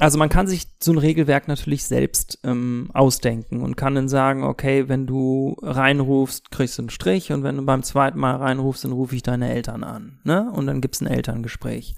also 0.00 0.18
man 0.18 0.28
kann 0.28 0.48
sich 0.48 0.66
so 0.82 0.92
ein 0.92 0.98
Regelwerk 0.98 1.46
natürlich 1.46 1.84
selbst 1.84 2.40
ähm, 2.42 2.90
ausdenken 2.94 3.62
und 3.62 3.76
kann 3.76 3.94
dann 3.94 4.08
sagen, 4.08 4.42
okay, 4.42 4.88
wenn 4.88 5.06
du 5.06 5.56
reinrufst, 5.62 6.50
kriegst 6.50 6.78
du 6.78 6.82
einen 6.82 6.90
Strich 6.90 7.30
und 7.30 7.44
wenn 7.44 7.56
du 7.56 7.62
beim 7.62 7.84
zweiten 7.84 8.18
Mal 8.18 8.36
reinrufst, 8.36 8.84
dann 8.84 8.92
rufe 8.92 9.14
ich 9.14 9.22
deine 9.22 9.50
Eltern 9.52 9.84
an, 9.84 10.18
ne? 10.24 10.50
Und 10.50 10.66
dann 10.66 10.80
gibt's 10.80 11.00
ein 11.00 11.06
Elterngespräch. 11.06 11.94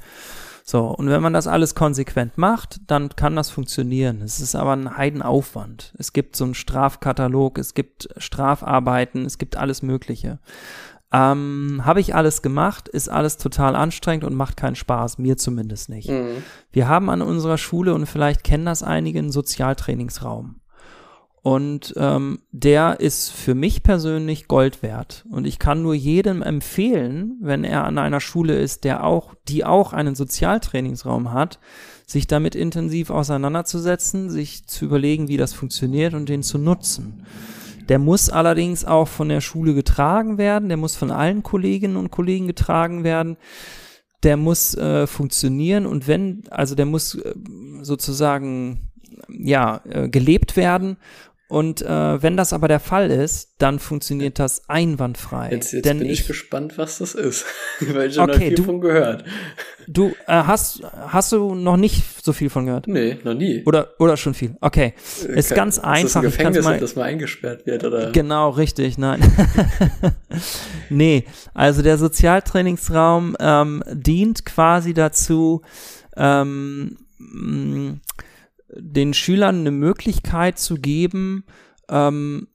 So, 0.69 0.89
und 0.89 1.09
wenn 1.09 1.23
man 1.23 1.33
das 1.33 1.47
alles 1.47 1.77
konsequent 1.77 2.39
macht, 2.39 2.81
dann 2.89 3.11
kann 3.11 3.37
das 3.37 3.51
funktionieren. 3.51 4.21
Es 4.21 4.41
ist 4.41 4.57
aber 4.57 4.73
ein 4.73 4.97
Heidenaufwand. 4.97 5.95
Es 5.97 6.13
gibt 6.13 6.35
so 6.35 6.43
einen 6.45 6.55
Strafkatalog, 6.55 7.57
es 7.59 7.73
gibt 7.73 8.09
Strafarbeiten, 8.17 9.25
es 9.25 9.39
gibt 9.39 9.57
alles 9.57 9.83
Mögliche. 9.83 10.41
Ähm, 11.17 11.83
Habe 11.85 12.01
ich 12.01 12.15
alles 12.15 12.43
gemacht, 12.43 12.89
ist 12.89 13.09
alles 13.09 13.39
total 13.39 13.75
anstrengend 13.75 14.25
und 14.25 14.35
macht 14.35 14.57
keinen 14.57 14.77
Spaß, 14.77 15.19
mir 15.19 15.37
zumindest 15.39 15.89
nicht. 15.89 16.11
Mhm. 16.11 16.43
Wir 16.73 16.89
haben 16.89 17.09
an 17.09 17.23
unserer 17.23 17.57
Schule, 17.59 17.95
und 17.95 18.07
vielleicht 18.07 18.45
kennen 18.45 18.67
das 18.67 18.83
einige, 18.83 19.21
einen 19.21 19.33
Sozialtrainingsraum. 19.33 20.57
Und 21.41 21.95
ähm, 21.97 22.41
der 22.51 22.99
ist 22.99 23.31
für 23.31 23.55
mich 23.55 23.85
persönlich 23.85 24.49
Gold 24.49 24.83
wert. 24.83 25.25
Und 25.31 25.47
ich 25.47 25.61
kann 25.61 25.81
nur 25.81 25.95
jedem 25.95 26.43
empfehlen, 26.43 27.39
wenn 27.41 27.63
er 27.63 27.85
an 27.85 27.99
einer 27.99 28.21
Schule 28.21 28.59
ist, 28.59 28.83
der 28.83 29.05
auch, 29.05 29.33
die 29.47 29.65
auch 29.65 29.93
einen 29.93 30.17
Sozialtrainingsraum 30.17 31.33
hat, 31.33 31.61
sich 32.05 32.27
damit 32.27 32.57
intensiv 32.57 33.11
auseinanderzusetzen, 33.11 34.29
sich 34.29 34.67
zu 34.67 34.85
überlegen, 34.87 35.29
wie 35.29 35.37
das 35.37 35.55
funktioniert 35.55 36.15
und 36.15 36.29
den 36.29 36.43
zu 36.43 36.59
nutzen. 36.59 37.25
Der 37.89 37.99
muss 37.99 38.31
allerdings 38.31 38.85
auch 38.85 39.09
von 39.09 39.29
der 39.29 39.41
Schule 39.41 39.75
getragen 39.75 40.39
werden, 40.39 40.69
der 40.69 40.77
muss 40.77 40.97
von 40.97 41.11
allen 41.11 41.43
Kolleginnen 41.43 41.97
und 41.97 42.11
Kollegen 42.11 42.47
getragen 42.47 43.05
werden. 43.05 43.37
Der 44.23 44.37
muss 44.37 44.75
äh, 44.75 45.07
funktionieren 45.07 45.87
und 45.87 46.09
wenn, 46.09 46.45
also 46.51 46.75
der 46.75 46.87
muss 46.87 47.15
äh, 47.15 47.35
sozusagen 47.83 48.91
ja 49.29 49.83
äh, 49.89 50.09
gelebt 50.09 50.57
werden 50.57 50.97
und 51.49 51.81
äh, 51.81 52.23
wenn 52.23 52.37
das 52.37 52.53
aber 52.53 52.67
der 52.67 52.81
Fall 52.81 53.09
ist, 53.11 53.55
dann 53.59 53.79
funktioniert 53.79 54.41
das 54.41 54.69
einwandfrei. 54.69 55.51
Jetzt, 55.53 55.73
jetzt 55.73 55.85
bin 55.85 56.03
ich, 56.03 56.21
ich, 56.21 56.27
gespannt, 56.27 56.77
was 56.77 56.99
das 56.99 57.15
ist, 57.15 57.45
weil 57.81 58.11
ich 58.11 58.19
okay, 58.19 58.33
noch 58.33 58.39
viel 58.39 58.55
du, 58.55 58.63
von 58.65 58.81
gehört. 58.81 59.25
Du 59.87 60.09
äh, 60.27 60.33
hast 60.33 60.83
hast 61.07 61.31
du 61.31 61.55
noch 61.55 61.77
nicht 61.77 62.03
so 62.25 62.33
viel 62.33 62.51
von 62.51 62.67
gehört? 62.67 62.89
Nee, 62.89 63.19
noch 63.23 63.35
nie. 63.35 63.63
Oder 63.65 63.91
oder 64.01 64.17
schon 64.17 64.35
viel. 64.35 64.57
Okay, 64.61 64.95
äh, 65.23 65.39
ist 65.39 65.51
Kann, 65.51 65.57
ganz 65.57 65.79
einfach. 65.79 66.05
Ist 66.05 66.05
das 66.05 66.17
ein 66.17 66.23
Gefängnis, 66.23 66.65
mal, 66.65 66.81
dass 66.81 66.97
man 66.97 67.05
eingesperrt 67.05 67.65
wird 67.65 67.85
oder? 67.85 68.11
Genau, 68.11 68.51
richtig. 68.51 68.99
Nein. 68.99 69.21
nee, 70.91 71.27
also 71.55 71.83
der 71.83 71.97
Sozialtrainingsraum 71.97 73.37
ähm, 73.39 73.85
dient 73.93 74.45
quasi 74.45 74.95
dazu. 74.95 75.63
Ähm, 76.17 76.97
den 78.75 79.15
Schülern 79.15 79.61
eine 79.61 79.71
Möglichkeit 79.71 80.59
zu 80.59 80.77
geben, 80.77 81.45
ähm, 81.89 82.49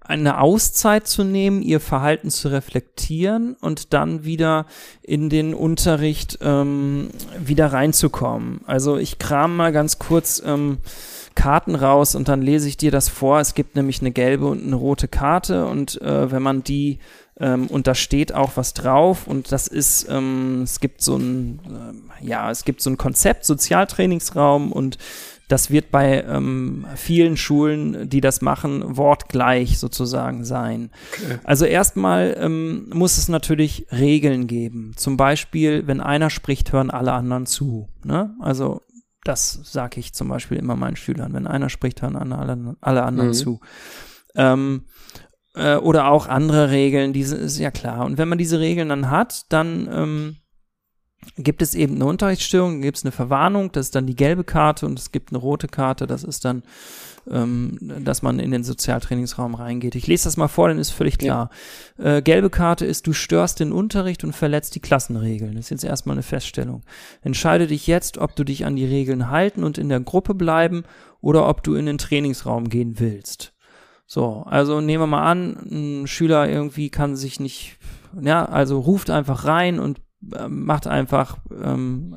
eine 0.00 0.40
Auszeit 0.40 1.06
zu 1.06 1.22
nehmen, 1.22 1.62
ihr 1.62 1.78
Verhalten 1.78 2.30
zu 2.30 2.48
reflektieren 2.48 3.54
und 3.60 3.92
dann 3.92 4.24
wieder 4.24 4.66
in 5.02 5.28
den 5.28 5.54
Unterricht 5.54 6.38
ähm, 6.40 7.10
wieder 7.38 7.72
reinzukommen. 7.72 8.62
Also 8.66 8.96
ich 8.96 9.18
kram 9.18 9.56
mal 9.56 9.72
ganz 9.72 9.98
kurz 9.98 10.42
ähm, 10.44 10.78
Karten 11.36 11.76
raus 11.76 12.14
und 12.14 12.28
dann 12.28 12.42
lese 12.42 12.66
ich 12.66 12.76
dir 12.76 12.90
das 12.90 13.08
vor. 13.08 13.38
Es 13.38 13.54
gibt 13.54 13.76
nämlich 13.76 14.00
eine 14.00 14.10
gelbe 14.10 14.46
und 14.46 14.64
eine 14.64 14.74
rote 14.74 15.06
Karte 15.06 15.66
und 15.66 16.00
äh, 16.02 16.32
wenn 16.32 16.42
man 16.42 16.64
die 16.64 16.98
ähm, 17.38 17.68
und 17.68 17.86
da 17.86 17.94
steht 17.94 18.34
auch 18.34 18.52
was 18.56 18.74
drauf 18.74 19.26
und 19.26 19.52
das 19.52 19.68
ist, 19.68 20.08
ähm, 20.10 20.62
es 20.62 20.80
gibt 20.80 21.02
so 21.02 21.16
ein, 21.16 22.02
äh, 22.22 22.26
ja, 22.26 22.50
es 22.50 22.64
gibt 22.64 22.82
so 22.82 22.90
ein 22.90 22.98
Konzept, 22.98 23.44
Sozialtrainingsraum 23.44 24.72
und 24.72 24.98
das 25.50 25.70
wird 25.70 25.90
bei 25.90 26.22
ähm, 26.22 26.86
vielen 26.94 27.36
Schulen, 27.36 28.08
die 28.08 28.20
das 28.20 28.40
machen, 28.40 28.96
wortgleich 28.96 29.80
sozusagen 29.80 30.44
sein. 30.44 30.90
Okay. 31.12 31.38
Also 31.42 31.64
erstmal 31.64 32.36
ähm, 32.38 32.88
muss 32.94 33.18
es 33.18 33.28
natürlich 33.28 33.86
Regeln 33.90 34.46
geben. 34.46 34.92
Zum 34.94 35.16
Beispiel, 35.16 35.88
wenn 35.88 36.00
einer 36.00 36.30
spricht, 36.30 36.72
hören 36.72 36.90
alle 36.90 37.12
anderen 37.12 37.46
zu. 37.46 37.88
Ne? 38.04 38.34
Also 38.38 38.82
das 39.24 39.60
sage 39.64 39.98
ich 39.98 40.12
zum 40.12 40.28
Beispiel 40.28 40.56
immer 40.56 40.76
meinen 40.76 40.96
Schülern. 40.96 41.34
Wenn 41.34 41.48
einer 41.48 41.68
spricht, 41.68 42.00
hören 42.00 42.16
alle, 42.16 42.76
alle 42.80 43.02
anderen 43.02 43.30
mhm. 43.30 43.34
zu. 43.34 43.60
Ähm, 44.36 44.84
äh, 45.56 45.76
oder 45.76 46.08
auch 46.10 46.28
andere 46.28 46.70
Regeln, 46.70 47.12
diese 47.12 47.36
ist 47.36 47.58
ja 47.58 47.72
klar. 47.72 48.04
Und 48.04 48.18
wenn 48.18 48.28
man 48.28 48.38
diese 48.38 48.60
Regeln 48.60 48.88
dann 48.88 49.10
hat, 49.10 49.46
dann 49.48 49.88
ähm, 49.92 50.36
gibt 51.36 51.62
es 51.62 51.74
eben 51.74 51.96
eine 51.96 52.06
Unterrichtsstörung, 52.06 52.80
gibt 52.80 52.96
es 52.96 53.04
eine 53.04 53.12
Verwarnung, 53.12 53.72
das 53.72 53.86
ist 53.86 53.94
dann 53.94 54.06
die 54.06 54.16
gelbe 54.16 54.44
Karte 54.44 54.86
und 54.86 54.98
es 54.98 55.12
gibt 55.12 55.30
eine 55.30 55.38
rote 55.38 55.68
Karte, 55.68 56.06
das 56.06 56.24
ist 56.24 56.44
dann, 56.44 56.62
ähm, 57.30 57.76
dass 57.80 58.22
man 58.22 58.38
in 58.38 58.50
den 58.50 58.64
Sozialtrainingsraum 58.64 59.54
reingeht. 59.54 59.94
Ich 59.94 60.06
lese 60.06 60.24
das 60.24 60.36
mal 60.36 60.48
vor, 60.48 60.68
dann 60.68 60.78
ist 60.78 60.90
völlig 60.90 61.18
klar. 61.18 61.50
Ja. 61.98 62.16
Äh, 62.16 62.22
gelbe 62.22 62.48
Karte 62.48 62.86
ist, 62.86 63.06
du 63.06 63.12
störst 63.12 63.60
den 63.60 63.72
Unterricht 63.72 64.24
und 64.24 64.34
verletzt 64.34 64.74
die 64.74 64.80
Klassenregeln. 64.80 65.54
Das 65.54 65.66
ist 65.66 65.70
jetzt 65.70 65.84
erstmal 65.84 66.14
eine 66.14 66.22
Feststellung. 66.22 66.82
Entscheide 67.22 67.66
dich 67.66 67.86
jetzt, 67.86 68.16
ob 68.18 68.34
du 68.34 68.44
dich 68.44 68.64
an 68.64 68.76
die 68.76 68.86
Regeln 68.86 69.30
halten 69.30 69.62
und 69.62 69.76
in 69.76 69.90
der 69.90 70.00
Gruppe 70.00 70.34
bleiben 70.34 70.84
oder 71.20 71.48
ob 71.48 71.62
du 71.62 71.74
in 71.74 71.86
den 71.86 71.98
Trainingsraum 71.98 72.68
gehen 72.70 72.98
willst. 72.98 73.52
So, 74.06 74.42
also 74.46 74.80
nehmen 74.80 75.02
wir 75.02 75.06
mal 75.06 75.30
an, 75.30 76.00
ein 76.02 76.06
Schüler 76.06 76.48
irgendwie 76.48 76.88
kann 76.88 77.14
sich 77.14 77.38
nicht, 77.38 77.78
ja, 78.20 78.44
also 78.44 78.80
ruft 78.80 79.10
einfach 79.10 79.44
rein 79.44 79.78
und 79.78 80.00
macht 80.20 80.86
einfach 80.86 81.38
ähm, 81.62 82.16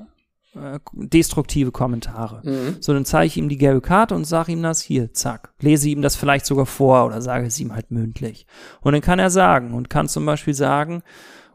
äh, 0.56 0.80
destruktive 0.94 1.72
Kommentare. 1.72 2.42
Mhm. 2.44 2.78
So, 2.80 2.94
dann 2.94 3.06
zeige 3.06 3.28
ich 3.28 3.38
ihm 3.38 3.50
die 3.50 3.58
gelbe 3.58 3.82
Karte 3.82 4.14
und 4.14 4.26
sage 4.26 4.52
ihm 4.52 4.62
das 4.62 4.82
hier, 4.82 5.14
zack. 5.14 5.54
Lese 5.60 5.90
ihm 5.90 6.02
das 6.02 6.16
vielleicht 6.16 6.46
sogar 6.46 6.66
vor 6.66 7.06
oder 7.06 7.22
sage 7.22 7.48
es 7.48 7.60
ihm 7.60 7.74
halt 7.74 7.92
mündlich. 7.92 8.46
Und 8.82 8.94
dann 8.94 9.02
kann 9.02 9.20
er 9.20 9.30
sagen 9.30 9.74
und 9.74 9.90
kann 9.90 10.08
zum 10.08 10.26
Beispiel 10.26 10.54
sagen, 10.54 11.02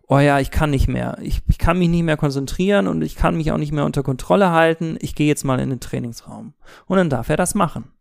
oh 0.09 0.19
ja, 0.19 0.41
ich 0.41 0.51
kann 0.51 0.71
nicht 0.71 0.89
mehr. 0.89 1.19
Ich, 1.21 1.43
ich 1.49 1.59
kann 1.59 1.79
mich 1.79 1.89
nicht 1.89 2.03
mehr 2.03 2.17
konzentrieren 2.17 2.89
und 2.89 3.03
ich 3.03 3.15
kann 3.15 3.37
mich 3.37 3.53
auch 3.53 3.59
nicht 3.59 3.73
mehr 3.73 3.85
unter 3.85 4.03
Kontrolle 4.03 4.51
halten. 4.51 4.97
Ich 5.01 5.15
gehe 5.15 5.29
jetzt 5.29 5.45
mal 5.45 5.61
in 5.61 5.71
den 5.71 5.81
Trainingsraum. 5.81 6.55
Und 6.87 6.97
dann 6.97 7.11
darf 7.11 7.29
er 7.29 7.37
das 7.37 7.55
machen. 7.55 7.93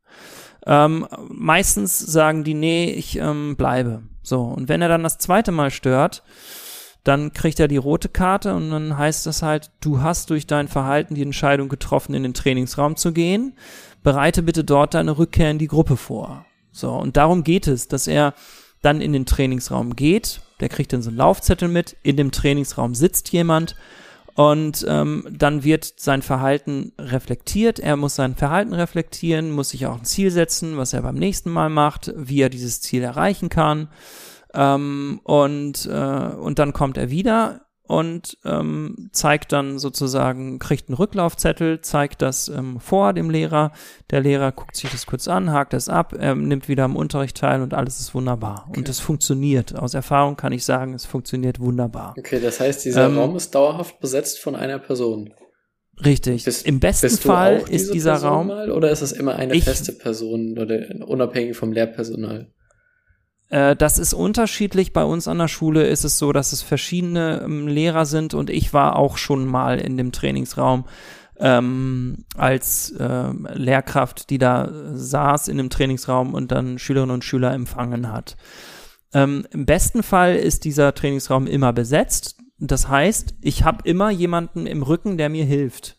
Ähm, 0.65 1.07
meistens 1.29 1.99
sagen 1.99 2.43
die, 2.43 2.53
nee, 2.53 2.89
ich 2.91 3.17
ähm, 3.17 3.55
bleibe. 3.55 4.03
So, 4.23 4.41
und 4.41 4.67
wenn 4.67 4.81
er 4.81 4.89
dann 4.89 5.03
das 5.03 5.17
zweite 5.17 5.51
Mal 5.51 5.69
stört, 5.69 6.23
dann 7.08 7.32
kriegt 7.32 7.60
er 7.60 7.67
die 7.67 7.78
rote 7.78 8.10
Karte 8.10 8.54
und 8.54 8.70
dann 8.70 8.98
heißt 8.98 9.26
das 9.26 9.41
halt, 9.41 9.72
du 9.80 10.02
hast 10.02 10.30
durch 10.30 10.46
dein 10.46 10.67
Verhalten 10.67 11.15
die 11.15 11.22
Entscheidung 11.22 11.70
getroffen, 11.70 12.13
in 12.13 12.24
den 12.24 12.34
Trainingsraum 12.34 12.98
zu 12.98 13.13
gehen. 13.13 13.54
Bereite 14.04 14.43
bitte 14.43 14.63
dort 14.63 14.93
deine 14.93 15.17
Rückkehr 15.17 15.50
in 15.50 15.58
die 15.58 15.67
Gruppe 15.67 15.96
vor. 15.96 16.46
So, 16.72 16.91
und 16.91 17.15
darum 17.17 17.43
geht 17.43 17.67
es, 17.67 17.88
dass 17.88 18.08
er 18.08 18.34
dann 18.82 19.02
in 19.02 19.13
den 19.13 19.26
Trainingsraum 19.26 19.96
geht. 19.96 20.41
Der 20.60 20.70
kriegt 20.70 20.91
dann 20.91 21.02
so 21.02 21.10
einen 21.10 21.17
Laufzettel 21.17 21.70
mit. 21.70 21.96
In 22.04 22.17
dem 22.17 22.32
Trainingsraum 22.32 22.93
sitzt 22.93 23.32
jemand 23.32 23.76
und 24.36 24.86
ähm, 24.88 25.26
dann 25.32 25.63
wird 25.63 25.93
sein 25.98 26.22
Verhalten 26.22 26.91
reflektiert. 27.00 27.80
Er 27.80 27.96
muss 27.96 28.15
sein 28.15 28.36
Verhalten 28.36 28.74
reflektieren, 28.74 29.52
muss 29.52 29.70
sich 29.70 29.88
auch 29.88 29.98
ein 29.98 30.06
Ziel 30.06 30.30
setzen, 30.30 30.78
was 30.78 30.93
er 30.93 31.02
beim 31.02 31.15
nächsten 31.15 31.50
Mal 31.50 31.70
macht, 31.70 32.13
wie 32.15 32.41
er 32.41 32.50
dieses 32.50 32.82
Ziel 32.82 33.02
erreichen 33.02 33.50
kann. 33.50 33.88
Ähm, 34.53 35.19
und, 35.23 35.86
äh, 35.86 36.36
und 36.36 36.60
dann 36.60 36.73
kommt 36.73 36.97
er 36.97 37.10
wieder 37.10 37.67
und 37.88 38.38
ähm, 38.43 39.10
zeigt 39.13 39.53
dann 39.53 39.79
sozusagen, 39.79 40.60
kriegt 40.60 40.89
einen 40.89 40.95
Rücklaufzettel, 40.95 41.81
zeigt 41.81 42.21
das 42.21 42.49
ähm, 42.49 42.79
vor 42.79 43.13
dem 43.13 43.29
Lehrer. 43.29 43.71
Der 44.12 44.19
Lehrer 44.19 44.51
guckt 44.51 44.75
sich 44.75 44.91
das 44.91 45.05
kurz 45.05 45.27
an, 45.27 45.51
hakt 45.51 45.73
es 45.73 45.88
ab, 45.88 46.13
er 46.17 46.36
nimmt 46.36 46.67
wieder 46.67 46.83
am 46.83 46.95
Unterricht 46.95 47.38
teil 47.38 47.62
und 47.62 47.73
alles 47.73 47.99
ist 47.99 48.13
wunderbar. 48.13 48.65
Okay. 48.69 48.79
Und 48.79 48.89
es 48.89 48.99
funktioniert. 48.99 49.75
Aus 49.75 49.93
Erfahrung 49.93 50.36
kann 50.36 50.51
ich 50.51 50.65
sagen, 50.65 50.93
es 50.93 51.05
funktioniert 51.05 51.60
wunderbar. 51.60 52.13
Okay, 52.17 52.41
das 52.41 52.60
heißt, 52.60 52.83
dieser 52.83 53.05
ähm, 53.05 53.17
Raum 53.17 53.36
ist 53.38 53.55
dauerhaft 53.55 53.99
besetzt 53.99 54.39
von 54.39 54.55
einer 54.55 54.79
Person. 54.79 55.33
Richtig. 56.03 56.43
Bist, 56.45 56.67
Im 56.67 56.79
besten 56.79 57.10
Fall 57.10 57.63
ist 57.69 57.93
dieser 57.93 58.12
Person 58.12 58.29
Raum. 58.29 58.47
Mal, 58.47 58.71
oder 58.71 58.91
ist 58.91 59.01
es 59.01 59.13
immer 59.13 59.36
eine 59.36 59.55
ich, 59.55 59.63
feste 59.63 59.93
Person 59.93 60.60
oder 60.60 60.86
unabhängig 61.07 61.57
vom 61.57 61.71
Lehrpersonal? 61.71 62.51
Äh, 63.49 63.75
das 63.75 63.97
ist 63.97 64.13
unterschiedlich. 64.13 64.93
Bei 64.93 65.03
uns 65.03 65.27
an 65.27 65.38
der 65.38 65.47
Schule 65.47 65.88
ist 65.88 66.03
es 66.03 66.17
so, 66.17 66.31
dass 66.31 66.53
es 66.53 66.62
verschiedene 66.62 67.41
ähm, 67.43 67.67
Lehrer 67.67 68.05
sind 68.05 68.33
und 68.33 68.49
ich 68.49 68.73
war 68.73 68.95
auch 68.95 69.17
schon 69.17 69.45
mal 69.45 69.79
in 69.79 69.97
dem 69.97 70.12
Trainingsraum 70.12 70.86
ähm, 71.39 72.25
als 72.36 72.91
äh, 72.91 73.29
Lehrkraft, 73.53 74.29
die 74.29 74.38
da 74.38 74.69
saß 74.93 75.47
in 75.47 75.57
dem 75.57 75.69
Trainingsraum 75.69 76.33
und 76.33 76.51
dann 76.51 76.79
Schülerinnen 76.79 77.13
und 77.13 77.23
Schüler 77.23 77.53
empfangen 77.53 78.12
hat. 78.12 78.38
Ähm, 79.13 79.47
Im 79.51 79.65
besten 79.65 80.03
Fall 80.03 80.36
ist 80.36 80.65
dieser 80.65 80.93
Trainingsraum 80.93 81.47
immer 81.47 81.73
besetzt. 81.73 82.38
Das 82.60 82.88
heißt, 82.88 83.36
ich 83.41 83.63
habe 83.63 83.88
immer 83.88 84.10
jemanden 84.10 84.65
im 84.65 84.81
Rücken, 84.81 85.17
der 85.17 85.29
mir 85.29 85.45
hilft. 85.45 85.97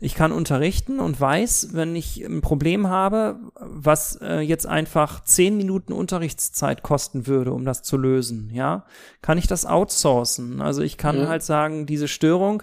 Ich 0.00 0.14
kann 0.14 0.30
unterrichten 0.30 1.00
und 1.00 1.20
weiß, 1.20 1.70
wenn 1.72 1.96
ich 1.96 2.24
ein 2.24 2.40
Problem 2.40 2.88
habe, 2.88 3.40
was 3.58 4.16
äh, 4.22 4.38
jetzt 4.38 4.64
einfach 4.64 5.24
zehn 5.24 5.56
Minuten 5.56 5.92
Unterrichtszeit 5.92 6.84
kosten 6.84 7.26
würde, 7.26 7.52
um 7.52 7.64
das 7.64 7.82
zu 7.82 7.96
lösen, 7.96 8.50
ja, 8.52 8.84
kann 9.22 9.38
ich 9.38 9.48
das 9.48 9.66
outsourcen. 9.66 10.60
Also 10.60 10.82
ich 10.82 10.98
kann 10.98 11.18
ja. 11.18 11.26
halt 11.26 11.42
sagen, 11.42 11.86
diese 11.86 12.06
Störung, 12.06 12.62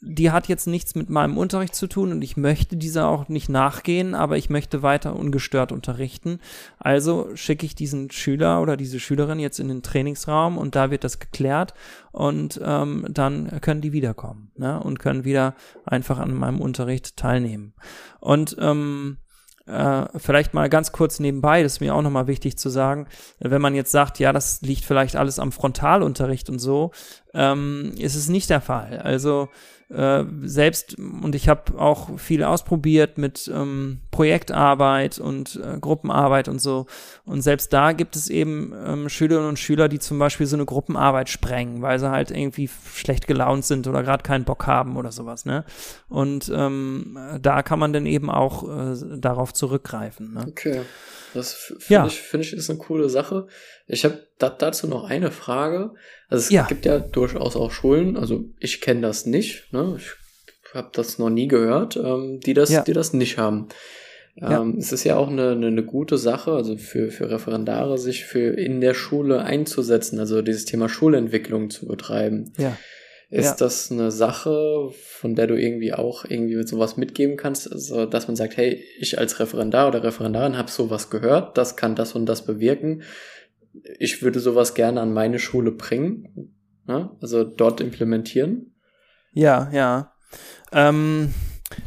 die 0.00 0.30
hat 0.30 0.46
jetzt 0.46 0.66
nichts 0.66 0.94
mit 0.94 1.08
meinem 1.08 1.38
Unterricht 1.38 1.74
zu 1.74 1.86
tun 1.86 2.12
und 2.12 2.22
ich 2.22 2.36
möchte 2.36 2.76
dieser 2.76 3.08
auch 3.08 3.28
nicht 3.28 3.48
nachgehen, 3.48 4.14
aber 4.14 4.36
ich 4.36 4.50
möchte 4.50 4.82
weiter 4.82 5.16
ungestört 5.16 5.72
unterrichten. 5.72 6.40
Also 6.78 7.34
schicke 7.34 7.64
ich 7.64 7.74
diesen 7.74 8.10
Schüler 8.10 8.60
oder 8.60 8.76
diese 8.76 9.00
Schülerin 9.00 9.38
jetzt 9.38 9.58
in 9.58 9.68
den 9.68 9.82
Trainingsraum 9.82 10.58
und 10.58 10.74
da 10.74 10.90
wird 10.90 11.02
das 11.02 11.18
geklärt 11.18 11.72
und 12.12 12.60
ähm, 12.62 13.06
dann 13.08 13.60
können 13.62 13.80
die 13.80 13.92
wiederkommen 13.92 14.50
ne? 14.56 14.80
und 14.80 14.98
können 14.98 15.24
wieder 15.24 15.54
einfach 15.86 16.18
an 16.18 16.34
meinem 16.34 16.60
Unterricht 16.60 17.16
teilnehmen. 17.16 17.72
Und 18.20 18.54
ähm, 18.60 19.16
äh, 19.66 20.06
vielleicht 20.16 20.54
mal 20.54 20.68
ganz 20.68 20.92
kurz 20.92 21.18
nebenbei, 21.20 21.62
das 21.62 21.74
ist 21.74 21.80
mir 21.80 21.94
auch 21.94 22.02
nochmal 22.02 22.26
wichtig 22.26 22.56
zu 22.58 22.68
sagen, 22.68 23.08
wenn 23.40 23.62
man 23.62 23.74
jetzt 23.74 23.92
sagt, 23.92 24.18
ja, 24.18 24.32
das 24.32 24.60
liegt 24.62 24.84
vielleicht 24.84 25.16
alles 25.16 25.38
am 25.38 25.52
Frontalunterricht 25.52 26.50
und 26.50 26.58
so, 26.58 26.92
ähm, 27.34 27.92
ist 27.98 28.14
es 28.14 28.28
nicht 28.28 28.50
der 28.50 28.60
Fall. 28.60 28.98
Also 28.98 29.48
äh, 29.88 30.24
selbst 30.42 30.98
und 30.98 31.34
ich 31.34 31.48
habe 31.48 31.78
auch 31.78 32.18
viel 32.18 32.42
ausprobiert 32.42 33.18
mit 33.18 33.50
ähm, 33.54 34.00
Projektarbeit 34.10 35.18
und 35.18 35.60
äh, 35.62 35.78
Gruppenarbeit 35.78 36.48
und 36.48 36.60
so. 36.60 36.86
Und 37.24 37.42
selbst 37.42 37.72
da 37.72 37.92
gibt 37.92 38.16
es 38.16 38.28
eben 38.28 38.74
ähm, 38.84 39.08
Schülerinnen 39.08 39.48
und 39.48 39.58
Schüler, 39.58 39.88
die 39.88 39.98
zum 39.98 40.18
Beispiel 40.18 40.46
so 40.46 40.56
eine 40.56 40.64
Gruppenarbeit 40.64 41.28
sprengen, 41.28 41.82
weil 41.82 41.98
sie 41.98 42.10
halt 42.10 42.32
irgendwie 42.32 42.68
schlecht 42.94 43.28
gelaunt 43.28 43.64
sind 43.64 43.86
oder 43.86 44.02
gerade 44.02 44.24
keinen 44.24 44.44
Bock 44.44 44.66
haben 44.66 44.96
oder 44.96 45.12
sowas. 45.12 45.44
Ne? 45.44 45.64
Und 46.08 46.50
ähm, 46.54 47.16
da 47.40 47.62
kann 47.62 47.78
man 47.78 47.92
dann 47.92 48.06
eben 48.06 48.28
auch 48.28 48.64
äh, 48.64 48.96
darauf 49.18 49.54
zurückgreifen. 49.54 50.34
Ne? 50.34 50.46
Okay. 50.48 50.80
Das 51.32 51.52
finde 51.54 51.84
ja. 51.88 52.06
ich, 52.06 52.20
finde 52.20 52.46
ich 52.46 52.52
ist 52.54 52.70
eine 52.70 52.78
coole 52.78 53.08
Sache. 53.08 53.46
Ich 53.86 54.04
habe 54.04 54.25
dazu 54.38 54.86
noch 54.86 55.04
eine 55.04 55.30
Frage. 55.30 55.92
Also 56.28 56.44
es 56.44 56.50
ja. 56.50 56.66
gibt 56.66 56.84
ja 56.84 56.98
durchaus 56.98 57.56
auch 57.56 57.70
Schulen, 57.70 58.16
also 58.16 58.44
ich 58.58 58.80
kenne 58.80 59.02
das 59.02 59.26
nicht, 59.26 59.72
ne? 59.72 59.96
Ich 59.98 60.74
habe 60.74 60.90
das 60.92 61.18
noch 61.18 61.30
nie 61.30 61.48
gehört, 61.48 61.96
ähm, 61.96 62.40
die 62.40 62.54
das, 62.54 62.70
ja. 62.70 62.82
die 62.82 62.92
das 62.92 63.12
nicht 63.12 63.38
haben. 63.38 63.68
Ja. 64.34 64.60
Ähm, 64.60 64.76
es 64.78 64.92
ist 64.92 65.04
ja 65.04 65.16
auch 65.16 65.28
eine, 65.28 65.52
eine, 65.52 65.68
eine 65.68 65.84
gute 65.84 66.18
Sache, 66.18 66.52
also 66.52 66.76
für, 66.76 67.10
für 67.10 67.30
Referendare, 67.30 67.96
sich 67.96 68.24
für 68.24 68.50
in 68.58 68.80
der 68.82 68.92
Schule 68.92 69.42
einzusetzen, 69.42 70.20
also 70.20 70.42
dieses 70.42 70.66
Thema 70.66 70.88
Schulentwicklung 70.88 71.70
zu 71.70 71.86
betreiben. 71.86 72.52
Ja. 72.58 72.76
Ist 73.28 73.44
ja. 73.44 73.56
das 73.58 73.90
eine 73.90 74.12
Sache, 74.12 74.90
von 74.92 75.34
der 75.34 75.48
du 75.48 75.58
irgendwie 75.58 75.92
auch 75.92 76.24
irgendwie 76.24 76.64
sowas 76.64 76.96
mitgeben 76.96 77.36
kannst? 77.36 77.72
Also, 77.72 78.06
dass 78.06 78.28
man 78.28 78.36
sagt, 78.36 78.56
hey, 78.56 78.84
ich 79.00 79.18
als 79.18 79.40
Referendar 79.40 79.88
oder 79.88 80.04
Referendarin 80.04 80.56
habe 80.56 80.70
sowas 80.70 81.10
gehört, 81.10 81.58
das 81.58 81.76
kann 81.76 81.96
das 81.96 82.14
und 82.14 82.26
das 82.26 82.46
bewirken. 82.46 83.02
Ich 83.98 84.22
würde 84.22 84.40
sowas 84.40 84.74
gerne 84.74 85.00
an 85.00 85.12
meine 85.12 85.38
Schule 85.38 85.72
bringen, 85.72 86.54
ne? 86.86 87.10
also 87.20 87.44
dort 87.44 87.80
implementieren. 87.80 88.74
Ja, 89.32 89.70
ja. 89.72 90.12
Ähm, 90.72 91.34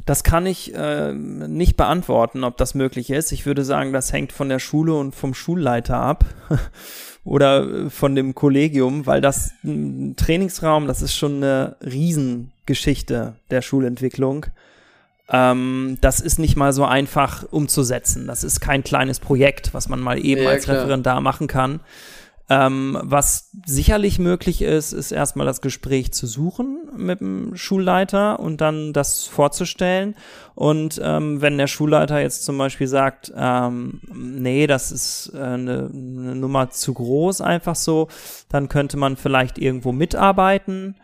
das 0.05 0.23
kann 0.23 0.45
ich 0.45 0.73
äh, 0.73 1.13
nicht 1.13 1.77
beantworten, 1.77 2.43
ob 2.43 2.57
das 2.57 2.75
möglich 2.75 3.09
ist. 3.09 3.31
Ich 3.31 3.45
würde 3.45 3.63
sagen, 3.63 3.93
das 3.93 4.13
hängt 4.13 4.31
von 4.31 4.49
der 4.49 4.59
Schule 4.59 4.93
und 4.95 5.15
vom 5.15 5.33
Schulleiter 5.33 5.97
ab. 5.97 6.25
oder 7.23 7.85
äh, 7.85 7.89
von 7.89 8.15
dem 8.15 8.35
Kollegium, 8.35 9.05
weil 9.05 9.21
das 9.21 9.51
ein 9.63 10.15
Trainingsraum, 10.15 10.87
das 10.87 11.01
ist 11.01 11.15
schon 11.15 11.37
eine 11.37 11.77
Riesengeschichte 11.81 13.35
der 13.51 13.61
Schulentwicklung. 13.61 14.47
Ähm, 15.31 15.97
das 16.01 16.19
ist 16.19 16.39
nicht 16.39 16.55
mal 16.55 16.73
so 16.73 16.85
einfach 16.85 17.43
umzusetzen. 17.51 18.27
Das 18.27 18.43
ist 18.43 18.59
kein 18.59 18.83
kleines 18.83 19.19
Projekt, 19.19 19.73
was 19.73 19.89
man 19.89 19.99
mal 19.99 20.23
eben 20.23 20.43
ja, 20.43 20.49
als 20.49 20.65
klar. 20.65 20.77
Referendar 20.77 21.21
machen 21.21 21.47
kann. 21.47 21.81
Ähm, 22.51 22.97
was 23.03 23.51
sicherlich 23.67 24.17
möglich 24.17 24.63
ist, 24.63 24.91
ist 24.91 25.11
erstmal 25.11 25.45
das 25.45 25.61
Gespräch 25.61 26.13
zu 26.13 26.25
suchen 26.25 26.89
mit 26.97 27.19
dem 27.19 27.55
Schulleiter 27.55 28.39
und 28.39 28.59
dann 28.59 28.91
das 28.91 29.25
vorzustellen. 29.25 30.15
Und 30.55 30.99
ähm, 31.03 31.41
wenn 31.41 31.59
der 31.59 31.67
Schulleiter 31.67 32.19
jetzt 32.19 32.45
zum 32.45 32.57
Beispiel 32.57 32.87
sagt, 32.87 33.31
ähm, 33.37 34.01
nee, 34.11 34.65
das 34.65 34.91
ist 34.91 35.31
äh, 35.35 35.37
eine, 35.37 35.91
eine 35.93 36.35
Nummer 36.35 36.71
zu 36.71 36.95
groß, 36.95 37.41
einfach 37.41 37.75
so, 37.75 38.07
dann 38.49 38.67
könnte 38.67 38.97
man 38.97 39.15
vielleicht 39.15 39.59
irgendwo 39.59 39.91
mitarbeiten. 39.91 40.95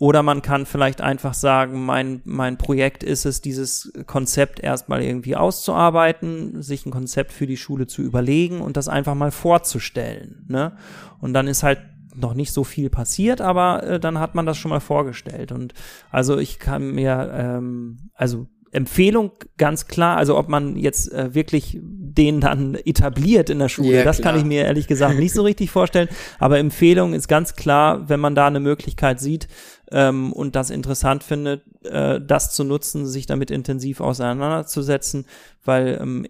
Oder 0.00 0.22
man 0.22 0.42
kann 0.42 0.64
vielleicht 0.64 1.00
einfach 1.00 1.34
sagen, 1.34 1.84
mein, 1.84 2.22
mein 2.24 2.56
Projekt 2.56 3.02
ist 3.02 3.26
es, 3.26 3.40
dieses 3.40 3.92
Konzept 4.06 4.60
erstmal 4.60 5.02
irgendwie 5.02 5.34
auszuarbeiten, 5.34 6.62
sich 6.62 6.86
ein 6.86 6.92
Konzept 6.92 7.32
für 7.32 7.48
die 7.48 7.56
Schule 7.56 7.88
zu 7.88 8.02
überlegen 8.02 8.60
und 8.60 8.76
das 8.76 8.86
einfach 8.88 9.16
mal 9.16 9.32
vorzustellen. 9.32 10.44
Ne? 10.46 10.72
Und 11.20 11.34
dann 11.34 11.48
ist 11.48 11.64
halt 11.64 11.80
noch 12.14 12.34
nicht 12.34 12.52
so 12.52 12.62
viel 12.62 12.90
passiert, 12.90 13.40
aber 13.40 13.82
äh, 13.82 14.00
dann 14.00 14.20
hat 14.20 14.36
man 14.36 14.46
das 14.46 14.56
schon 14.56 14.70
mal 14.70 14.80
vorgestellt. 14.80 15.50
Und 15.50 15.74
also 16.10 16.38
ich 16.38 16.60
kann 16.60 16.92
mir, 16.92 17.32
ähm, 17.34 18.10
also 18.14 18.46
Empfehlung 18.70 19.32
ganz 19.56 19.86
klar, 19.86 20.16
also 20.16 20.36
ob 20.36 20.48
man 20.48 20.76
jetzt 20.76 21.12
äh, 21.12 21.34
wirklich 21.34 21.78
den 21.80 22.40
dann 22.40 22.74
etabliert 22.74 23.50
in 23.50 23.58
der 23.58 23.68
Schule, 23.68 23.98
ja, 23.98 24.04
das 24.04 24.20
kann 24.20 24.36
ich 24.36 24.44
mir 24.44 24.64
ehrlich 24.64 24.86
gesagt 24.86 25.18
nicht 25.18 25.32
so 25.32 25.42
richtig 25.42 25.70
vorstellen. 25.70 26.08
Aber 26.38 26.58
Empfehlung 26.58 27.14
ist 27.14 27.28
ganz 27.28 27.56
klar, 27.56 28.08
wenn 28.08 28.20
man 28.20 28.34
da 28.34 28.46
eine 28.46 28.60
Möglichkeit 28.60 29.20
sieht 29.20 29.48
ähm, 29.90 30.32
und 30.32 30.56
das 30.56 30.70
interessant 30.70 31.24
findet, 31.24 31.62
äh, 31.84 32.20
das 32.20 32.52
zu 32.52 32.64
nutzen, 32.64 33.06
sich 33.06 33.26
damit 33.26 33.50
intensiv 33.50 34.00
auseinanderzusetzen, 34.00 35.26
weil 35.64 35.98
ähm, 36.00 36.26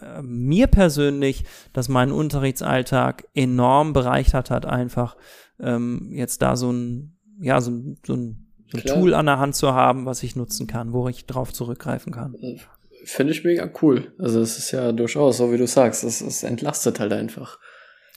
äh, 0.00 0.22
mir 0.22 0.66
persönlich, 0.66 1.44
dass 1.72 1.88
meinen 1.88 2.12
Unterrichtsalltag 2.12 3.26
enorm 3.34 3.92
bereichert 3.92 4.50
hat, 4.50 4.66
einfach 4.66 5.16
ähm, 5.60 6.10
jetzt 6.12 6.42
da 6.42 6.56
so 6.56 6.70
ein, 6.72 7.16
ja, 7.40 7.60
so, 7.60 7.72
so 8.06 8.14
ein 8.14 8.52
ein 8.74 8.80
Klar. 8.80 8.98
Tool 8.98 9.14
an 9.14 9.26
der 9.26 9.38
Hand 9.38 9.54
zu 9.54 9.74
haben, 9.74 10.06
was 10.06 10.22
ich 10.22 10.36
nutzen 10.36 10.66
kann, 10.66 10.92
wo 10.92 11.08
ich 11.08 11.26
drauf 11.26 11.52
zurückgreifen 11.52 12.12
kann. 12.12 12.34
Äh, 12.34 12.58
finde 13.04 13.32
ich 13.32 13.44
mega 13.44 13.70
cool. 13.82 14.14
Also 14.18 14.40
es 14.40 14.58
ist 14.58 14.70
ja 14.70 14.92
durchaus, 14.92 15.38
so 15.38 15.52
wie 15.52 15.58
du 15.58 15.66
sagst, 15.66 16.04
es, 16.04 16.20
es 16.20 16.42
entlastet 16.42 17.00
halt 17.00 17.12
einfach. 17.12 17.58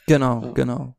Genau, 0.06 0.42
ja. 0.42 0.52
genau. 0.52 0.96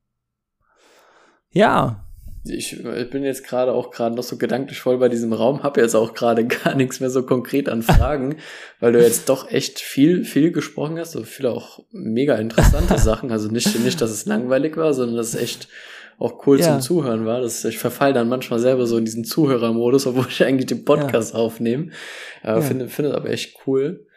Ja. 1.49 2.06
Ich, 2.49 2.83
ich 2.83 3.09
bin 3.09 3.23
jetzt 3.23 3.43
gerade 3.43 3.73
auch 3.73 3.91
gerade 3.91 4.15
noch 4.15 4.23
so 4.23 4.37
gedanklich 4.37 4.79
voll 4.79 4.97
bei 4.97 5.09
diesem 5.09 5.33
Raum, 5.33 5.63
habe 5.63 5.81
jetzt 5.81 5.95
auch 5.95 6.13
gerade 6.13 6.45
gar 6.63 6.75
nichts 6.75 6.99
mehr 6.99 7.09
so 7.09 7.23
konkret 7.23 7.69
an 7.69 7.81
Fragen, 7.81 8.37
weil 8.79 8.93
du 8.93 9.01
jetzt 9.01 9.29
doch 9.29 9.49
echt 9.51 9.79
viel, 9.79 10.23
viel 10.23 10.51
gesprochen 10.51 10.99
hast, 10.99 11.11
so 11.11 11.23
viele 11.23 11.51
auch 11.51 11.83
mega 11.91 12.35
interessante 12.35 12.97
Sachen. 12.97 13.31
Also 13.31 13.49
nicht, 13.49 13.79
nicht, 13.79 14.01
dass 14.01 14.11
es 14.11 14.25
langweilig 14.25 14.77
war, 14.77 14.93
sondern 14.93 15.17
dass 15.17 15.33
es 15.33 15.41
echt 15.41 15.67
auch 16.19 16.47
cool 16.47 16.59
ja. 16.59 16.65
zum 16.65 16.81
Zuhören 16.81 17.25
war. 17.25 17.41
Das, 17.41 17.63
ich 17.65 17.77
verfall 17.77 18.13
dann 18.13 18.29
manchmal 18.29 18.59
selber 18.59 18.87
so 18.87 18.97
in 18.97 19.05
diesen 19.05 19.23
Zuhörermodus, 19.23 20.07
obwohl 20.07 20.27
ich 20.29 20.43
eigentlich 20.43 20.65
den 20.65 20.83
Podcast 20.83 21.33
ja. 21.33 21.39
aufnehme. 21.39 21.91
Äh, 22.43 22.47
ja. 22.47 22.61
Finde 22.61 22.89
finde 22.89 23.15
aber 23.15 23.29
echt 23.29 23.57
cool. 23.67 24.07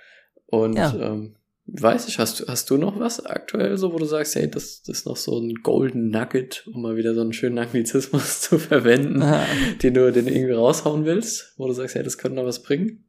Und 0.47 0.77
ja. 0.77 0.95
ähm, 0.99 1.37
weiß 1.73 2.09
ich, 2.09 2.19
hast 2.19 2.41
du, 2.41 2.47
hast 2.47 2.71
du 2.71 2.77
noch 2.77 2.99
was 2.99 3.25
aktuell 3.25 3.77
so, 3.77 3.93
wo 3.93 3.99
du 3.99 4.05
sagst, 4.05 4.35
hey, 4.35 4.51
das, 4.51 4.83
das 4.83 4.99
ist 4.99 5.07
noch 5.07 5.17
so 5.17 5.39
ein 5.39 5.55
Golden 5.63 6.11
Nugget, 6.11 6.67
um 6.73 6.83
mal 6.83 6.97
wieder 6.97 7.15
so 7.15 7.21
einen 7.21 7.33
schönen 7.33 7.59
Anglizismus 7.59 8.41
zu 8.43 8.59
verwenden, 8.59 9.23
Aha. 9.23 9.45
den 9.83 9.95
du, 9.95 10.11
den 10.13 10.27
irgendwie 10.27 10.53
raushauen 10.53 11.05
willst, 11.05 11.55
wo 11.57 11.67
du 11.67 11.73
sagst, 11.73 11.95
hey, 11.95 12.03
das 12.03 12.19
könnte 12.19 12.37
noch 12.37 12.47
was 12.47 12.63
bringen? 12.63 13.05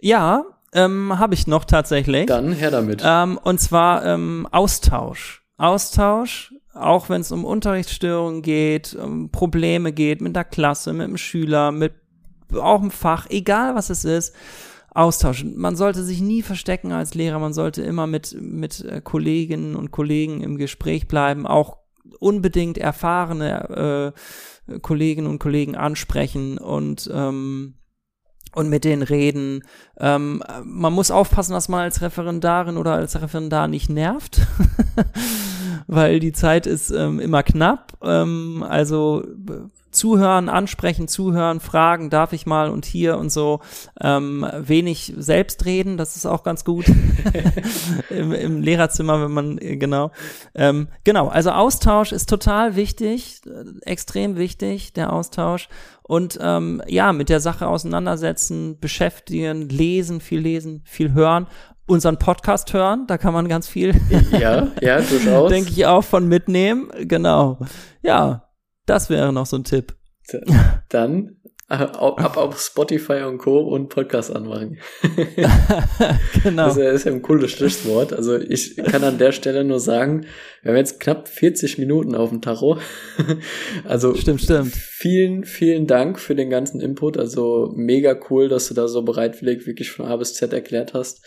Ja, 0.00 0.44
ähm, 0.72 1.18
habe 1.18 1.34
ich 1.34 1.46
noch 1.46 1.64
tatsächlich. 1.64 2.26
Dann 2.26 2.52
her 2.52 2.70
damit. 2.70 3.02
Ähm, 3.04 3.38
und 3.42 3.60
zwar 3.60 4.04
ähm, 4.04 4.48
Austausch. 4.50 5.42
Austausch 5.56 6.52
auch 6.74 7.08
wenn 7.08 7.20
es 7.20 7.32
um 7.32 7.44
Unterrichtsstörungen 7.44 8.42
geht, 8.42 8.94
um 8.94 9.30
Probleme 9.30 9.92
geht 9.92 10.20
mit 10.20 10.34
der 10.34 10.44
Klasse, 10.44 10.92
mit 10.92 11.06
dem 11.06 11.16
Schüler, 11.16 11.70
mit 11.72 11.94
auch 12.52 12.82
im 12.82 12.90
Fach, 12.90 13.26
egal 13.30 13.74
was 13.74 13.90
es 13.90 14.04
ist, 14.04 14.34
austauschen. 14.94 15.58
Man 15.58 15.76
sollte 15.76 16.02
sich 16.04 16.20
nie 16.20 16.42
verstecken 16.42 16.92
als 16.92 17.14
Lehrer, 17.14 17.38
man 17.38 17.52
sollte 17.52 17.82
immer 17.82 18.06
mit, 18.06 18.36
mit 18.40 18.84
äh, 18.84 19.00
Kolleginnen 19.02 19.76
und 19.76 19.90
Kollegen 19.90 20.40
im 20.40 20.56
Gespräch 20.56 21.08
bleiben, 21.08 21.46
auch 21.46 21.78
unbedingt 22.20 22.78
erfahrene 22.78 24.14
äh, 24.68 24.78
Kolleginnen 24.78 25.26
und 25.26 25.40
Kollegen 25.40 25.76
ansprechen 25.76 26.58
und 26.58 27.10
ähm, 27.12 27.74
und 28.54 28.68
mit 28.68 28.84
denen 28.84 29.02
reden. 29.02 29.64
Ähm, 29.98 30.42
man 30.62 30.92
muss 30.92 31.10
aufpassen, 31.10 31.54
dass 31.54 31.68
man 31.68 31.80
als 31.80 32.02
Referendarin 32.02 32.76
oder 32.76 32.92
als 32.94 33.20
Referendar 33.20 33.66
nicht 33.66 33.90
nervt, 33.90 34.46
weil 35.88 36.20
die 36.20 36.30
Zeit 36.30 36.68
ist 36.68 36.90
ähm, 36.90 37.18
immer 37.18 37.42
knapp. 37.42 37.98
Ähm, 38.00 38.64
also 38.66 39.24
zuhören, 39.94 40.48
ansprechen, 40.48 41.08
zuhören, 41.08 41.60
fragen, 41.60 42.10
darf 42.10 42.32
ich 42.32 42.46
mal 42.46 42.70
und 42.70 42.84
hier 42.84 43.16
und 43.18 43.30
so. 43.30 43.60
Ähm, 44.00 44.46
wenig 44.58 45.14
selbst 45.16 45.64
reden, 45.64 45.96
das 45.96 46.16
ist 46.16 46.26
auch 46.26 46.42
ganz 46.42 46.64
gut 46.64 46.86
Im, 48.10 48.32
Im, 48.32 48.60
Lehrerzimmer, 48.60 49.22
wenn 49.22 49.30
man, 49.30 49.58
äh, 49.58 49.76
genau. 49.76 50.10
Ähm, 50.54 50.88
genau, 51.04 51.28
also 51.28 51.50
Austausch 51.50 52.12
ist 52.12 52.28
total 52.28 52.76
wichtig, 52.76 53.40
äh, 53.46 53.88
extrem 53.88 54.36
wichtig, 54.36 54.92
der 54.92 55.12
Austausch. 55.12 55.68
Und 56.02 56.38
ähm, 56.42 56.82
ja, 56.86 57.12
mit 57.12 57.30
der 57.30 57.40
Sache 57.40 57.66
auseinandersetzen, 57.66 58.78
beschäftigen, 58.78 59.68
lesen, 59.70 60.20
viel 60.20 60.40
lesen, 60.40 60.82
viel 60.84 61.14
hören 61.14 61.46
unseren 61.86 62.18
Podcast 62.18 62.72
hören. 62.72 63.06
Da 63.06 63.18
kann 63.18 63.34
man 63.34 63.48
ganz 63.48 63.68
viel, 63.68 63.94
ja, 64.32 64.68
ja, 64.80 65.00
durchaus. 65.00 65.48
denke 65.50 65.70
ich 65.70 65.86
auch 65.86 66.02
von 66.02 66.28
mitnehmen. 66.28 66.90
Genau. 67.02 67.58
Ja, 68.02 68.44
das 68.86 69.10
wäre 69.10 69.32
noch 69.32 69.46
so 69.46 69.56
ein 69.56 69.64
Tipp. 69.64 69.94
Dann 70.88 71.36
äh, 71.70 71.74
ab 71.76 72.36
auf 72.36 72.60
Spotify 72.60 73.22
und 73.22 73.38
Co. 73.38 73.60
und 73.60 73.88
Podcast 73.88 74.34
anmachen. 74.34 74.78
genau. 76.42 76.66
Das 76.66 76.76
ist 76.76 77.04
ja 77.04 77.12
ein 77.12 77.22
cooles 77.22 77.52
Stichwort. 77.52 78.12
Also 78.12 78.36
ich 78.38 78.76
kann 78.76 79.02
an 79.02 79.16
der 79.16 79.32
Stelle 79.32 79.64
nur 79.64 79.80
sagen, 79.80 80.26
wir 80.62 80.72
haben 80.72 80.76
jetzt 80.76 81.00
knapp 81.00 81.26
40 81.26 81.78
Minuten 81.78 82.14
auf 82.14 82.30
dem 82.30 82.42
Tacho. 82.42 82.78
Also 83.84 84.14
stimmt, 84.14 84.42
stimmt. 84.42 84.74
vielen, 84.74 85.44
vielen 85.44 85.86
Dank 85.86 86.18
für 86.18 86.34
den 86.34 86.50
ganzen 86.50 86.80
Input. 86.80 87.16
Also 87.16 87.72
mega 87.74 88.18
cool, 88.28 88.48
dass 88.48 88.68
du 88.68 88.74
da 88.74 88.86
so 88.86 89.02
bereitwillig 89.02 89.66
wirklich 89.66 89.90
von 89.90 90.06
A 90.06 90.16
bis 90.16 90.34
Z 90.34 90.52
erklärt 90.52 90.94
hast, 90.94 91.24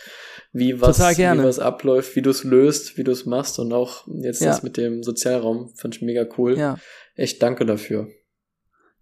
wie 0.52 0.80
was, 0.80 0.98
wie 0.98 1.42
was 1.42 1.58
abläuft, 1.58 2.16
wie 2.16 2.22
du 2.22 2.30
es 2.30 2.44
löst, 2.44 2.96
wie 2.96 3.04
du 3.04 3.12
es 3.12 3.26
machst 3.26 3.58
und 3.58 3.72
auch 3.72 4.06
jetzt 4.22 4.40
ja. 4.40 4.48
das 4.48 4.62
mit 4.62 4.76
dem 4.76 5.02
Sozialraum 5.02 5.72
fand 5.76 5.96
ich 5.96 6.02
mega 6.02 6.26
cool. 6.36 6.56
Ja. 6.56 6.78
Echt 7.18 7.42
danke 7.42 7.66
dafür. 7.66 8.08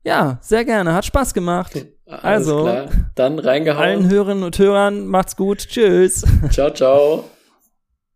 Ja, 0.03 0.39
sehr 0.41 0.65
gerne. 0.65 0.95
Hat 0.95 1.05
Spaß 1.05 1.35
gemacht. 1.35 1.87
also, 2.07 2.63
klar. 2.63 2.89
dann 3.15 3.39
reingehauen. 3.39 3.83
Allen 3.83 4.11
Hörerinnen 4.11 4.43
und 4.43 4.59
Hörern 4.59 5.07
macht's 5.07 5.37
gut. 5.37 5.59
Tschüss. 5.69 6.25
Ciao, 6.51 6.71
ciao. 6.71 7.25